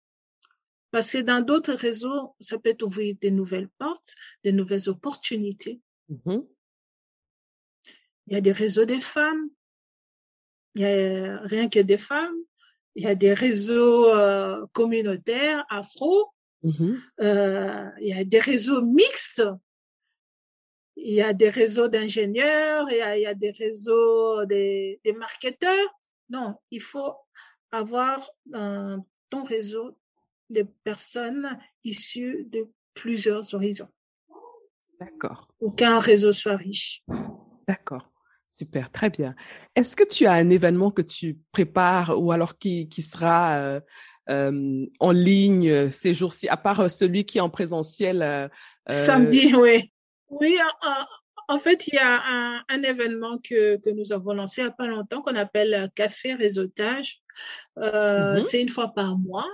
Parce 0.90 1.12
que 1.12 1.18
dans 1.18 1.42
d'autres 1.42 1.74
réseaux, 1.74 2.34
ça 2.40 2.58
peut 2.58 2.76
ouvrir 2.82 3.16
des 3.20 3.30
nouvelles 3.30 3.68
portes, 3.78 4.14
des 4.44 4.52
nouvelles 4.52 4.88
opportunités. 4.88 5.80
Mmh 6.08 6.38
Il 8.26 8.32
y 8.32 8.36
a 8.36 8.40
des 8.40 8.52
réseaux 8.52 8.86
des 8.86 9.00
femmes. 9.00 9.50
Il 10.74 10.82
y 10.82 10.86
a 10.86 11.40
rien 11.40 11.68
que 11.68 11.80
des 11.80 11.98
femmes. 11.98 12.36
Il 12.94 13.04
y 13.04 13.06
a 13.06 13.14
des 13.14 13.32
réseaux 13.32 14.10
communautaires 14.72 15.64
afro. 15.68 16.32
Mmh 16.62 16.94
euh, 17.20 17.88
il 18.00 18.08
y 18.08 18.12
a 18.12 18.24
des 18.24 18.40
réseaux 18.40 18.82
mixtes. 18.82 19.42
Il 20.96 21.14
y 21.14 21.22
a 21.22 21.32
des 21.32 21.48
réseaux 21.48 21.86
d'ingénieurs, 21.86 22.90
il, 22.90 23.20
y 23.20 23.26
a 23.26 23.34
des 23.34 23.52
réseaux 23.52 24.44
des, 24.46 25.00
des 25.04 25.12
marketeurs. 25.12 25.88
Non, 26.28 26.56
il 26.72 26.80
faut 26.80 27.14
avoir 27.70 28.28
dans 28.46 29.06
ton 29.30 29.44
réseau 29.44 29.96
des 30.50 30.64
personnes 30.64 31.58
issues 31.84 32.46
de 32.50 32.66
plusieurs 32.94 33.54
horizons. 33.54 33.88
D'accord. 34.98 35.48
Aucun 35.60 36.00
réseau 36.00 36.32
soit 36.32 36.56
riche. 36.56 37.04
D'accord. 37.68 38.10
Super, 38.50 38.90
très 38.90 39.08
bien. 39.08 39.36
Est-ce 39.76 39.94
que 39.94 40.02
tu 40.02 40.26
as 40.26 40.32
un 40.32 40.50
événement 40.50 40.90
que 40.90 41.02
tu 41.02 41.38
prépares 41.52 42.20
ou 42.20 42.32
alors 42.32 42.58
qui, 42.58 42.88
qui 42.88 43.02
sera 43.02 43.54
euh, 43.58 43.80
euh, 44.30 44.86
en 45.00 45.10
ligne 45.10 45.70
euh, 45.70 45.90
ces 45.90 46.12
jours-ci, 46.12 46.48
à 46.48 46.56
part 46.56 46.80
euh, 46.80 46.88
celui 46.88 47.24
qui 47.24 47.38
est 47.38 47.42
en 47.42 47.50
présentiel 47.50 48.50
Samedi, 48.88 49.54
oui. 49.56 49.90
Oui, 50.30 50.58
en, 51.48 51.58
fait, 51.58 51.86
il 51.86 51.94
y 51.94 51.98
a 51.98 52.20
un, 52.26 52.62
un, 52.68 52.82
événement 52.82 53.38
que, 53.38 53.76
que 53.78 53.88
nous 53.88 54.12
avons 54.12 54.34
lancé 54.34 54.60
il 54.60 54.64
n'y 54.64 54.70
a 54.70 54.72
pas 54.72 54.86
longtemps 54.86 55.22
qu'on 55.22 55.36
appelle 55.36 55.90
Café 55.94 56.34
Réseautage. 56.34 57.22
Mm-hmm. 57.78 58.40
C'est 58.40 58.60
une 58.60 58.68
fois 58.68 58.92
par 58.94 59.16
mois 59.16 59.48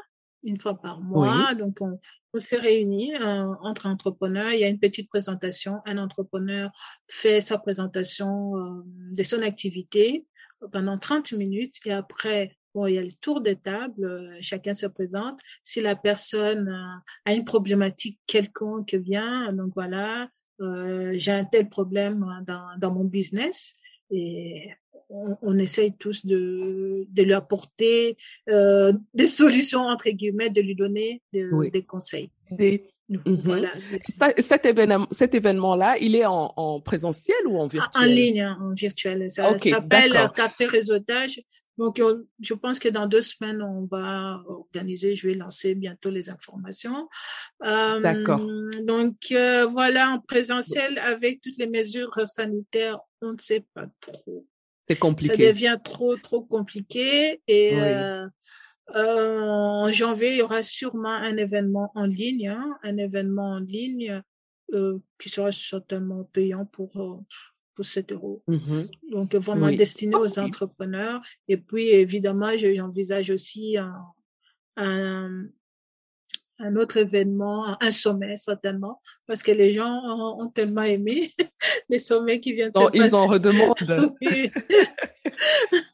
une 0.47 0.61
fois 0.61 0.75
par 0.79 1.01
mois. 1.01 1.55
Donc, 1.55 1.79
on, 1.81 1.99
on 2.35 2.39
s'est 2.39 2.59
réunis 2.59 3.17
entre 3.63 3.87
entrepreneurs. 3.87 4.53
Il 4.53 4.61
y 4.61 4.65
a 4.65 4.69
une 4.69 4.79
petite 4.79 5.09
présentation. 5.09 5.81
Un 5.87 5.97
entrepreneur 5.97 6.71
fait 7.09 7.41
sa 7.41 7.57
présentation 7.57 8.83
de 8.85 9.23
son 9.23 9.41
activité 9.41 10.27
pendant 10.71 10.99
30 10.99 11.33
minutes 11.33 11.77
et 11.87 11.93
après, 11.93 12.59
Bon, 12.75 12.87
il 12.87 12.95
y 12.95 12.99
a 12.99 13.03
le 13.03 13.13
tour 13.13 13.41
de 13.41 13.53
table, 13.53 14.05
euh, 14.05 14.37
chacun 14.41 14.75
se 14.75 14.87
présente. 14.87 15.41
Si 15.63 15.81
la 15.81 15.95
personne 15.95 16.69
a 17.25 17.33
une 17.33 17.45
problématique 17.45 18.21
quelconque 18.27 18.95
vient, 18.95 19.53
donc 19.53 19.73
voilà, 19.75 20.29
euh, 20.61 21.13
j'ai 21.15 21.33
un 21.33 21.45
tel 21.45 21.69
problème 21.69 22.27
dans, 22.47 22.67
dans 22.79 22.93
mon 22.93 23.05
business 23.05 23.79
et 24.11 24.71
on, 25.09 25.37
on 25.43 25.59
essaye 25.59 25.97
tous 25.97 26.27
de, 26.27 27.07
de 27.09 27.23
lui 27.23 27.33
apporter 27.33 28.17
euh, 28.49 28.93
des 29.15 29.27
solutions 29.41 29.87
entre 29.87 30.11
guillemets, 30.11 30.51
de 30.51 30.61
lui 30.61 30.75
donner 30.75 31.23
de, 31.33 31.71
des 31.71 31.85
conseils. 31.85 32.31
Mhm. 33.09 33.43
Voilà. 33.45 33.71
cet 34.39 34.65
événement, 34.65 35.07
cet 35.11 35.35
événement-là, 35.35 35.99
il 35.99 36.17
est 36.17 36.25
en, 36.25 36.53
en, 36.57 36.81
présentiel 36.81 37.37
ou 37.47 37.59
en 37.59 37.67
virtuel 37.67 38.03
En 38.03 38.07
ligne, 38.07 38.41
hein, 38.41 38.59
en 38.63 38.73
virtuel. 38.73 39.31
Ça 39.31 39.59
s'appelle 39.59 40.31
Café 40.35 40.67
Réseautage. 40.67 41.43
Donc, 41.77 41.99
euh, 41.99 42.25
je 42.41 42.55
pense 42.55 42.79
que 42.79 42.89
dans 42.89 43.07
deux 43.07 43.21
semaines, 43.21 43.61
on 43.61 43.87
va 43.91 44.43
organiser. 44.47 45.17
Je 45.17 45.29
vais 45.29 45.35
lancer 45.35 45.75
bientôt 45.75 46.11
les 46.11 46.31
informations. 46.31 47.09
Euh, 47.65 48.01
d'accord. 48.01 48.41
Donc, 48.83 49.17
euh, 49.33 49.67
voilà, 49.67 50.11
en 50.11 50.21
présentiel, 50.21 50.99
avec 50.99 51.41
toutes 51.43 51.59
les 51.59 51.67
mesures 51.67 52.27
sanitaires, 52.27 53.01
on 53.21 53.33
ne 53.33 53.39
sait 53.39 53.65
pas 53.75 53.87
trop. 54.01 54.47
C'est 54.89 54.99
compliqué. 54.99 55.37
Ça 55.37 55.53
devient 55.53 55.79
trop, 55.83 56.17
trop 56.17 56.43
compliqué. 56.43 57.43
Et 57.49 57.73
euh, 57.75 58.27
euh, 58.91 59.41
en 59.41 59.91
janvier, 59.93 60.33
il 60.33 60.37
y 60.39 60.43
aura 60.43 60.63
sûrement 60.63 61.15
un 61.15 61.37
événement 61.37 61.91
en 61.95 62.05
ligne, 62.05 62.49
hein, 62.49 62.79
un 62.83 62.97
événement 62.97 63.53
en 63.53 63.61
ligne 63.61 64.23
euh, 64.73 64.99
qui 65.19 65.29
sera 65.29 65.53
certainement 65.53 66.25
payant 66.33 66.67
pour, 66.67 66.91
euh, 67.01 67.19
pour 67.75 67.87
7 67.87 68.13
euros. 68.13 68.43
Mmh 68.47 68.83
Donc, 69.11 69.35
vraiment 69.35 69.69
destiné 69.69 70.15
aux 70.17 70.39
entrepreneurs. 70.39 71.23
Et 71.49 71.57
puis, 71.57 71.89
évidemment, 71.89 72.57
j'envisage 72.57 73.31
aussi 73.31 73.79
un, 73.79 73.95
un, 74.77 75.45
un, 76.59 76.77
autre 76.77 76.99
événement, 76.99 77.83
un 77.83 77.91
sommet 77.91 78.37
certainement, 78.37 79.01
parce 79.27 79.43
que 79.43 79.53
les 79.53 79.73
gens 79.73 80.39
ont, 80.39 80.49
tellement 80.49 80.83
aimé 80.83 81.33
les 81.89 81.99
sommets 81.99 82.39
qui 82.39 82.53
viennent 82.53 82.71
se 82.71 82.97
Ils 82.97 83.15
en 83.15 83.27
redemandent. 83.27 84.15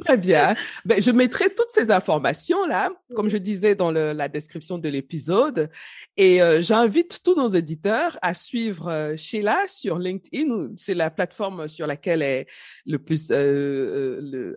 Très 0.00 0.16
bien. 0.16 0.54
Ben, 0.84 1.02
je 1.02 1.10
mettrai 1.10 1.52
toutes 1.54 1.70
ces 1.70 1.90
informations-là, 1.90 2.90
comme 3.14 3.28
je 3.28 3.36
disais 3.36 3.74
dans 3.74 3.90
le, 3.90 4.12
la 4.12 4.28
description 4.28 4.78
de 4.78 4.88
l'épisode. 4.88 5.70
Et 6.16 6.42
euh, 6.42 6.60
j'invite 6.60 7.20
tous 7.22 7.34
nos 7.34 7.48
éditeurs 7.48 8.18
à 8.22 8.34
suivre 8.34 8.88
euh, 8.88 9.16
Sheila 9.16 9.64
sur 9.66 9.98
LinkedIn. 9.98 10.72
C'est 10.76 10.94
la 10.94 11.10
plateforme 11.10 11.68
sur 11.68 11.86
laquelle 11.86 12.22
elle 12.22 12.22
est 12.22 12.46
le 12.84 12.98
plus 12.98 13.30
euh, 13.30 14.20
le, 14.22 14.56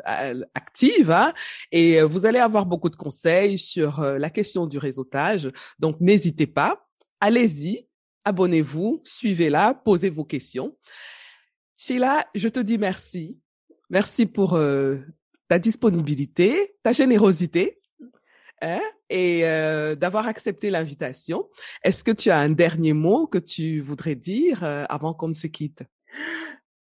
active. 0.54 1.12
Hein. 1.12 1.34
Et 1.72 2.02
vous 2.02 2.26
allez 2.26 2.40
avoir 2.40 2.66
beaucoup 2.66 2.90
de 2.90 2.96
conseils 2.96 3.58
sur 3.58 4.02
la 4.02 4.30
question 4.30 4.66
du 4.66 4.78
réseautage. 4.78 5.50
Donc, 5.80 5.98
n'hésitez 6.00 6.48
pas. 6.48 6.86
Allez-y, 7.20 7.88
abonnez-vous, 8.24 9.02
suivez-la, 9.04 9.74
posez 9.74 10.10
vos 10.10 10.24
questions. 10.24 10.78
Sheila, 11.78 12.28
je 12.36 12.48
te 12.48 12.60
dis 12.60 12.78
merci 12.78 13.42
Merci 13.90 14.26
pour 14.26 14.54
euh, 14.56 14.98
ta 15.48 15.58
disponibilité, 15.58 16.76
ta 16.84 16.94
générosité 16.94 17.80
hein, 18.62 18.82
et 19.10 19.42
euh, 19.46 19.96
d'avoir 19.96 20.28
accepté 20.28 20.70
l'invitation. 20.70 21.50
Est-ce 21.84 22.04
que 22.04 22.12
tu 22.12 22.30
as 22.30 22.38
un 22.38 22.50
dernier 22.50 22.94
mot 22.94 23.26
que 23.26 23.40
tu 23.40 23.82
voudrais 23.82 24.16
dire 24.16 24.64
euh, 24.64 24.86
avant 24.90 25.14
qu'on 25.14 25.30
ne 25.30 25.34
se 25.34 25.48
quitte? 25.48 25.84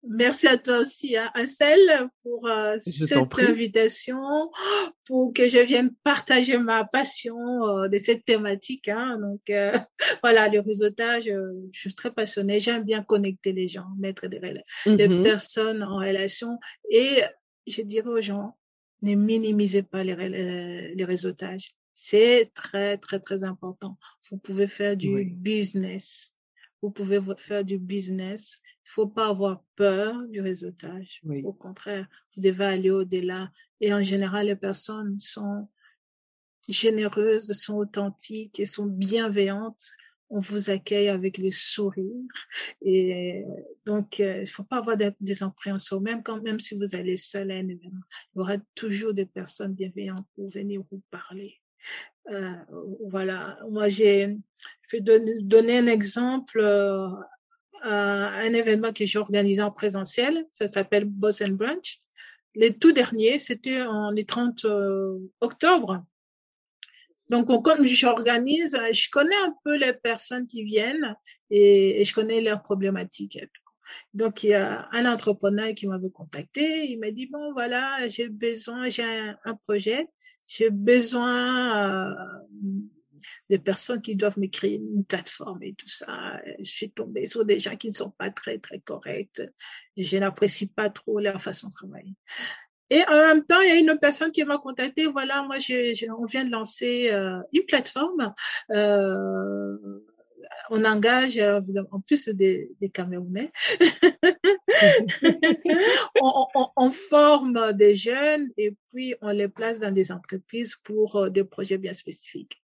Merci 0.07 0.47
à 0.47 0.57
toi 0.57 0.77
aussi, 0.79 1.17
hein, 1.17 1.29
Ansel, 1.35 2.09
pour 2.23 2.47
euh, 2.47 2.77
cette 2.79 3.17
invitation, 3.39 4.17
pour 5.05 5.33
que 5.33 5.47
je 5.47 5.59
vienne 5.59 5.93
partager 6.03 6.57
ma 6.57 6.85
passion 6.85 7.37
euh, 7.67 7.89
de 7.89 7.97
cette 7.97 8.23
thématique. 8.23 8.87
Hein. 8.87 9.17
Donc 9.19 9.41
euh, 9.49 9.77
voilà, 10.23 10.47
le 10.47 10.61
réseautage, 10.61 11.25
je 11.25 11.79
suis 11.79 11.93
très 11.93 12.11
passionnée. 12.11 12.61
J'aime 12.61 12.83
bien 12.83 13.03
connecter 13.03 13.51
les 13.51 13.67
gens, 13.67 13.87
mettre 13.99 14.27
des, 14.27 14.39
des 14.39 15.07
mm-hmm. 15.07 15.23
personnes 15.23 15.83
en 15.83 15.97
relation. 15.97 16.59
Et 16.89 17.21
je 17.67 17.81
dirais 17.81 18.09
aux 18.09 18.21
gens, 18.21 18.57
ne 19.01 19.15
minimisez 19.15 19.83
pas 19.83 20.03
les, 20.03 20.93
les 20.95 21.05
réseautages. 21.05 21.75
C'est 21.93 22.51
très, 22.53 22.97
très, 22.97 23.19
très 23.19 23.43
important. 23.43 23.97
Vous 24.31 24.37
pouvez 24.37 24.67
faire 24.67 24.95
du 24.95 25.25
business. 25.25 26.35
Vous 26.81 26.91
pouvez 26.91 27.19
faire 27.37 27.65
du 27.65 27.77
business 27.77 28.61
faut 28.89 29.07
pas 29.07 29.27
avoir 29.27 29.63
peur 29.75 30.27
du 30.27 30.41
réseautage. 30.41 31.21
Au 31.43 31.53
contraire, 31.53 32.07
vous 32.35 32.41
devez 32.41 32.65
aller 32.65 32.89
au-delà. 32.89 33.51
Et 33.81 33.93
en 33.93 34.01
général, 34.01 34.47
les 34.47 34.55
personnes 34.55 35.19
sont 35.19 35.69
généreuses, 36.67 37.51
sont 37.53 37.75
authentiques 37.75 38.59
et 38.59 38.65
sont 38.65 38.87
bienveillantes. 38.87 39.83
On 40.31 40.39
vous 40.39 40.69
accueille 40.69 41.07
avec 41.07 41.37
les 41.37 41.51
sourires. 41.51 42.33
Et 42.81 43.43
donc, 43.85 44.19
euh, 44.19 44.41
il 44.41 44.47
faut 44.47 44.63
pas 44.63 44.77
avoir 44.77 44.97
des, 44.97 45.11
des 45.19 45.41
appréhensions. 45.41 45.99
Même 46.01 46.21
quand, 46.21 46.41
même 46.41 46.59
si 46.59 46.75
vous 46.75 46.95
allez 46.95 47.17
seul 47.17 47.51
à 47.51 47.55
un 47.55 47.67
événement, 47.67 48.05
il 48.33 48.37
y 48.37 48.41
aura 48.41 48.57
toujours 48.75 49.13
des 49.13 49.25
personnes 49.25 49.73
bienveillantes 49.73 50.27
pour 50.35 50.49
venir 50.49 50.81
vous 50.91 51.01
parler. 51.09 51.59
Euh, 52.31 52.55
voilà. 53.07 53.57
Moi, 53.69 53.89
j'ai, 53.89 54.37
je 54.87 54.97
vais 54.97 55.01
donner, 55.41 55.77
un 55.77 55.87
exemple. 55.87 56.59
Euh, 56.59 57.09
un 57.83 58.53
événement 58.53 58.93
que 58.93 59.05
j'ai 59.05 59.19
organisé 59.19 59.61
en 59.61 59.71
présentiel. 59.71 60.45
Ça 60.51 60.67
s'appelle 60.67 61.05
Boss 61.05 61.41
and 61.41 61.49
Brunch. 61.49 61.99
Les 62.55 62.77
tout 62.77 62.91
derniers, 62.91 63.39
c'était 63.39 63.81
en 63.83 64.11
les 64.11 64.25
30 64.25 64.65
euh, 64.65 65.17
octobre. 65.39 66.03
Donc, 67.29 67.47
comme 67.63 67.85
j'organise, 67.85 68.77
je 68.91 69.09
connais 69.11 69.35
un 69.35 69.53
peu 69.63 69.77
les 69.77 69.93
personnes 69.93 70.47
qui 70.47 70.63
viennent 70.63 71.15
et, 71.51 72.03
je 72.03 72.13
connais 72.13 72.41
leurs 72.41 72.63
problématiques. 72.63 73.37
Donc, 74.13 74.43
il 74.43 74.49
y 74.49 74.53
a 74.55 74.89
un 74.91 75.05
entrepreneur 75.05 75.73
qui 75.75 75.87
m'avait 75.87 76.09
contacté. 76.09 76.89
Il 76.89 76.99
m'a 76.99 77.11
dit, 77.11 77.27
bon, 77.27 77.53
voilà, 77.53 78.07
j'ai 78.07 78.29
besoin, 78.29 78.89
j'ai 78.89 79.03
un, 79.03 79.37
un, 79.45 79.55
projet, 79.55 80.07
j'ai 80.47 80.71
besoin 80.71 82.09
euh, 82.11 82.15
des 83.49 83.59
personnes 83.59 84.01
qui 84.01 84.15
doivent 84.15 84.39
m'écrire 84.39 84.79
une 84.79 85.05
plateforme 85.05 85.63
et 85.63 85.73
tout 85.73 85.87
ça. 85.87 86.39
Je 86.59 86.69
suis 86.69 86.91
tombée 86.91 87.25
sur 87.25 87.45
des 87.45 87.59
gens 87.59 87.75
qui 87.75 87.89
ne 87.89 87.93
sont 87.93 88.11
pas 88.11 88.29
très, 88.29 88.59
très 88.59 88.79
corrects. 88.79 89.41
Je 89.97 90.17
n'apprécie 90.17 90.71
pas 90.71 90.89
trop 90.89 91.19
leur 91.19 91.41
façon 91.41 91.67
de 91.67 91.73
travailler. 91.73 92.15
Et 92.89 93.03
en 93.07 93.15
même 93.15 93.45
temps, 93.45 93.61
il 93.61 93.67
y 93.67 93.71
a 93.71 93.75
une 93.75 93.97
personne 93.99 94.31
qui 94.31 94.43
m'a 94.43 94.57
contacté. 94.57 95.05
Voilà, 95.05 95.43
moi, 95.43 95.57
on 96.17 96.25
vient 96.25 96.43
de 96.43 96.51
lancer 96.51 97.11
euh, 97.11 97.39
une 97.53 97.65
plateforme. 97.65 98.33
Euh, 98.71 99.77
on 100.71 100.83
engage 100.85 101.37
euh, 101.37 101.61
en 101.91 102.01
plus 102.01 102.29
des, 102.29 102.71
Camerounais. 102.91 103.51
on, 106.21 106.89
forme 106.89 107.73
des 107.73 107.95
jeunes 107.95 108.49
et 108.57 108.75
puis 108.89 109.13
on 109.21 109.29
les 109.29 109.47
place 109.47 109.77
dans 109.77 109.91
des 109.91 110.11
entreprises 110.11 110.75
pour 110.83 111.29
des 111.29 111.43
projets 111.43 111.77
bien 111.77 111.93
spécifiques. 111.93 112.59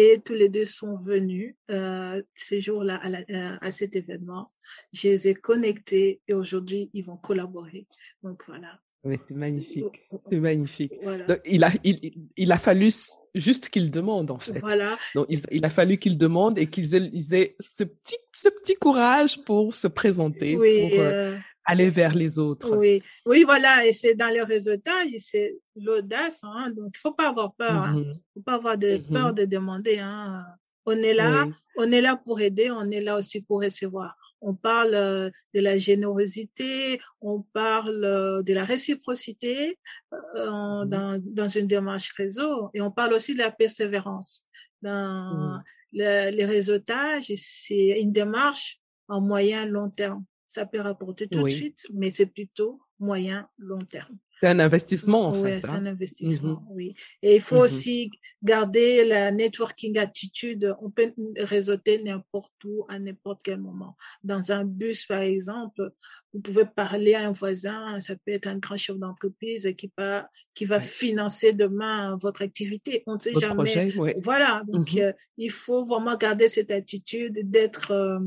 Et 0.00 0.20
tous 0.24 0.34
les 0.34 0.48
deux 0.48 0.64
sont 0.64 0.96
venus 0.96 1.56
euh, 1.72 2.22
ces 2.36 2.60
jours-là 2.60 3.00
à, 3.02 3.08
euh, 3.08 3.56
à, 3.60 3.70
cet 3.72 3.96
événement. 3.96 4.48
Je 4.92 5.08
les 5.08 5.26
ai 5.26 5.34
connectés 5.34 6.20
et 6.28 6.34
aujourd'hui, 6.34 6.88
ils 6.94 7.04
vont 7.04 7.16
collaborer. 7.16 7.88
Donc 8.22 8.44
voilà. 8.46 8.78
Oui, 9.02 9.18
c'est 9.26 9.34
magnifique. 9.34 10.08
C'est 10.30 10.38
magnifique. 10.38 10.92
Donc, 11.26 11.40
il, 11.44 11.64
a, 11.64 11.72
il, 11.82 12.28
il, 12.36 12.52
a 12.52 12.58
fallu 12.58 12.90
juste 13.34 13.70
qu'ils 13.70 13.90
demandent, 13.90 14.30
en 14.30 14.38
fait. 14.38 14.60
Voilà. 14.60 14.96
Donc, 15.16 15.26
il, 15.28 15.40
il 15.50 15.64
a 15.64 15.70
fallu 15.70 15.98
qu'ils 15.98 16.16
demandent 16.16 16.60
et 16.60 16.68
qu'ils 16.68 16.94
aient, 16.94 17.10
aient, 17.32 17.56
ce, 17.58 17.82
petit, 17.82 18.18
ce 18.32 18.48
petit 18.50 18.76
courage 18.76 19.42
pour 19.44 19.74
se 19.74 19.88
présenter, 19.88 20.56
oui, 20.56 20.90
pour 20.90 21.00
euh, 21.00 21.36
aller 21.68 21.90
vers 21.90 22.14
les 22.14 22.38
autres. 22.38 22.74
Oui, 22.74 23.02
oui, 23.26 23.44
voilà, 23.44 23.86
et 23.86 23.92
c'est 23.92 24.14
dans 24.14 24.32
le 24.34 24.42
réseautage, 24.42 25.10
c'est 25.18 25.54
l'audace, 25.76 26.40
hein, 26.42 26.72
donc 26.74 26.92
il 26.94 26.98
faut 26.98 27.12
pas 27.12 27.28
avoir 27.28 27.52
peur, 27.52 27.70
hein. 27.70 27.94
mm-hmm. 27.94 28.14
faut 28.34 28.40
pas 28.40 28.54
avoir 28.54 28.78
de 28.78 28.92
mm-hmm. 28.92 29.12
peur 29.12 29.34
de 29.34 29.44
demander. 29.44 29.98
Hein. 29.98 30.46
On 30.86 30.96
est 30.96 31.12
là, 31.12 31.46
on 31.76 31.92
est 31.92 32.00
là 32.00 32.16
pour 32.16 32.40
aider, 32.40 32.70
on 32.70 32.90
est 32.90 33.02
là 33.02 33.18
aussi 33.18 33.42
pour 33.42 33.60
recevoir. 33.60 34.16
On 34.40 34.54
parle 34.54 34.94
euh, 34.94 35.30
de 35.54 35.60
la 35.60 35.76
générosité, 35.76 37.00
on 37.20 37.42
parle 37.42 38.02
euh, 38.02 38.42
de 38.42 38.54
la 38.54 38.64
réciprocité 38.64 39.78
euh, 40.14 40.16
mm-hmm. 40.46 40.88
dans, 40.88 41.20
dans 41.22 41.48
une 41.48 41.66
démarche 41.66 42.12
réseau, 42.16 42.70
et 42.72 42.80
on 42.80 42.90
parle 42.90 43.12
aussi 43.12 43.34
de 43.34 43.40
la 43.40 43.50
persévérance. 43.50 44.46
Dans 44.80 45.60
le, 45.92 46.30
les 46.30 46.46
réseautages, 46.46 47.30
c'est 47.36 48.00
une 48.00 48.12
démarche 48.12 48.80
en 49.08 49.20
moyen 49.20 49.66
long 49.66 49.90
terme 49.90 50.24
ça 50.58 50.66
peut 50.66 50.80
rapporter 50.80 51.28
tout 51.28 51.44
de 51.44 51.48
suite, 51.48 51.86
mais 51.94 52.10
c'est 52.10 52.26
plutôt 52.26 52.80
moyen, 52.98 53.48
long 53.58 53.78
terme. 53.78 54.18
C'est 54.40 54.48
un 54.48 54.58
investissement, 54.60 55.26
en 55.26 55.34
fait. 55.34 55.54
Oui, 55.56 55.60
c'est 55.60 55.68
un 55.70 55.86
hein. 55.86 55.86
investissement, 55.86 56.62
mmh 56.62 56.66
oui. 56.70 56.94
Et 57.22 57.36
il 57.36 57.40
faut 57.40 57.56
mmh 57.56 57.66
aussi 57.66 58.10
garder 58.42 59.04
la 59.04 59.30
networking 59.32 59.98
attitude. 59.98 60.76
On 60.80 60.90
peut 60.90 61.12
réseauter 61.36 62.02
n'importe 62.02 62.52
où, 62.64 62.84
à 62.88 62.98
n'importe 62.98 63.40
quel 63.42 63.60
moment. 63.60 63.96
Dans 64.22 64.52
un 64.52 64.64
bus, 64.64 65.06
par 65.06 65.22
exemple, 65.22 65.92
vous 66.32 66.40
pouvez 66.40 66.64
parler 66.64 67.14
à 67.14 67.28
un 67.28 67.32
voisin, 67.32 68.00
ça 68.00 68.14
peut 68.14 68.32
être 68.32 68.46
un 68.46 68.58
grand 68.58 68.76
chef 68.76 68.96
d'entreprise 68.96 69.72
qui 69.76 69.90
va, 69.96 70.28
qui 70.54 70.64
va 70.64 70.78
financer 70.78 71.52
demain 71.52 72.16
votre 72.20 72.42
activité. 72.42 73.02
On 73.06 73.14
ne 73.14 73.20
sait 73.20 73.34
jamais. 73.34 73.54
Projet, 73.54 74.14
Voilà. 74.22 74.62
Donc, 74.68 74.92
mmh 74.92 74.98
euh, 74.98 75.12
il 75.36 75.50
faut 75.50 75.84
vraiment 75.84 76.16
garder 76.16 76.48
cette 76.48 76.70
attitude 76.70 77.40
d'être, 77.50 77.90
euh, 77.90 78.20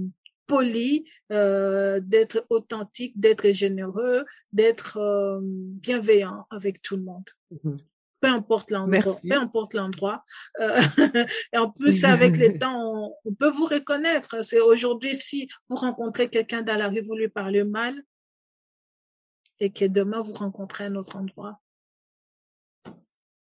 poli, 0.47 1.05
euh, 1.31 1.99
d'être 2.01 2.45
authentique, 2.49 3.19
d'être 3.19 3.51
généreux, 3.51 4.25
d'être 4.51 4.97
euh, 4.97 5.39
bienveillant 5.41 6.45
avec 6.49 6.81
tout 6.81 6.97
le 6.97 7.03
monde. 7.03 7.29
Mm-hmm. 7.51 7.77
Peu 8.19 8.27
importe 8.27 8.69
l'endroit, 8.69 9.15
peu 9.27 9.35
importe 9.35 9.73
l'endroit. 9.73 10.23
Euh, 10.59 10.79
et 11.53 11.57
en 11.57 11.71
plus, 11.71 12.03
avec 12.03 12.37
les 12.37 12.59
temps, 12.59 13.15
on, 13.25 13.33
peut 13.33 13.49
vous 13.49 13.65
reconnaître. 13.65 14.43
C'est 14.43 14.61
aujourd'hui, 14.61 15.15
si 15.15 15.49
vous 15.69 15.75
rencontrez 15.75 16.29
quelqu'un 16.29 16.61
dans 16.61 16.77
la 16.77 16.89
rue, 16.89 17.01
vous 17.01 17.15
lui 17.15 17.29
parlez 17.29 17.63
mal, 17.63 17.99
et 19.59 19.71
que 19.71 19.85
demain 19.85 20.21
vous 20.21 20.33
rencontrez 20.33 20.83
un 20.83 20.95
autre 20.95 21.15
endroit. 21.15 21.59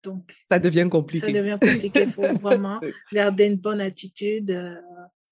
Donc, 0.03 0.35
ça 0.51 0.59
devient 0.59 0.89
compliqué. 0.91 1.27
Ça 1.27 1.33
devient 1.33 1.59
compliqué. 1.61 2.05
Il 2.05 2.09
faut 2.11 2.23
vraiment 2.41 2.81
garder 3.13 3.45
une 3.45 3.57
bonne 3.57 3.83
attitude, 3.83 4.51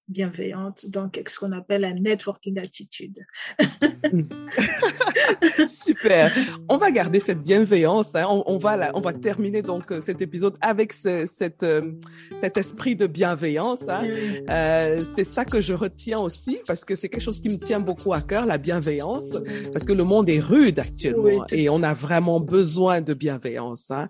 bienveillante, 0.09 0.89
donc 0.89 1.21
ce 1.25 1.39
qu'on 1.39 1.51
appelle 1.51 1.81
la 1.81 1.93
networking 1.93 2.59
attitude. 2.59 3.19
Super. 5.67 6.31
On 6.67 6.77
va 6.77 6.91
garder 6.91 7.19
cette 7.19 7.43
bienveillance. 7.43 8.15
Hein. 8.15 8.25
On, 8.27 8.57
va 8.57 8.91
on 8.95 9.01
va 9.01 9.13
terminer 9.13 9.61
donc 9.61 9.91
euh, 9.91 10.01
cet 10.01 10.21
épisode 10.21 10.57
avec 10.61 10.93
cette, 10.93 11.63
euh, 11.63 11.91
cet 12.37 12.57
esprit 12.57 12.95
de 12.95 13.05
bienveillance. 13.05 13.87
Hein. 13.87 14.03
Euh, 14.49 14.99
c'est 15.15 15.23
ça 15.23 15.45
que 15.45 15.61
je 15.61 15.73
retiens 15.73 16.19
aussi 16.19 16.59
parce 16.65 16.83
que 16.83 16.95
c'est 16.95 17.09
quelque 17.09 17.21
chose 17.21 17.39
qui 17.39 17.49
me 17.49 17.57
tient 17.57 17.79
beaucoup 17.79 18.13
à 18.13 18.21
cœur, 18.21 18.45
la 18.45 18.57
bienveillance, 18.57 19.37
parce 19.71 19.85
que 19.85 19.93
le 19.93 20.03
monde 20.03 20.29
est 20.29 20.39
rude 20.39 20.79
actuellement 20.79 21.45
et 21.51 21.69
on 21.69 21.83
a 21.83 21.93
vraiment 21.93 22.39
besoin 22.39 23.01
de 23.01 23.13
bienveillance. 23.13 23.91
Hein. 23.91 24.09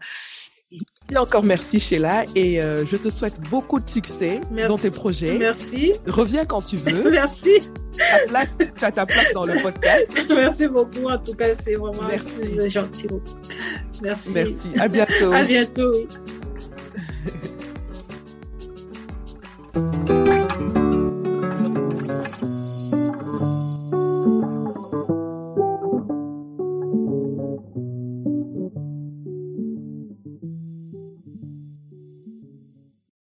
Et 0.71 1.17
encore 1.17 1.43
merci 1.43 1.79
Sheila 1.79 2.25
et 2.35 2.61
euh, 2.61 2.85
je 2.85 2.95
te 2.95 3.09
souhaite 3.09 3.39
beaucoup 3.49 3.79
de 3.79 3.89
succès 3.89 4.39
dans 4.67 4.77
tes 4.77 4.91
projets. 4.91 5.37
Merci. 5.37 5.93
Reviens 6.05 6.45
quand 6.45 6.61
tu 6.61 6.77
veux. 6.77 7.09
merci. 7.11 7.71
Ta 7.97 8.19
place, 8.27 8.55
tu 8.77 8.85
as 8.85 8.91
ta 8.91 9.07
place 9.07 9.33
dans 9.33 9.45
le 9.45 9.59
podcast. 9.61 10.11
Merci 10.29 10.67
beaucoup 10.67 11.09
en 11.09 11.17
tout 11.17 11.33
cas, 11.33 11.55
c'est 11.55 11.75
vraiment 11.75 12.07
merci. 12.07 12.69
gentil. 12.69 13.07
Merci. 14.03 14.31
Merci. 14.33 14.69
À 14.77 14.87
bientôt. 14.87 15.33
à 15.33 15.43
bientôt. 15.43 15.93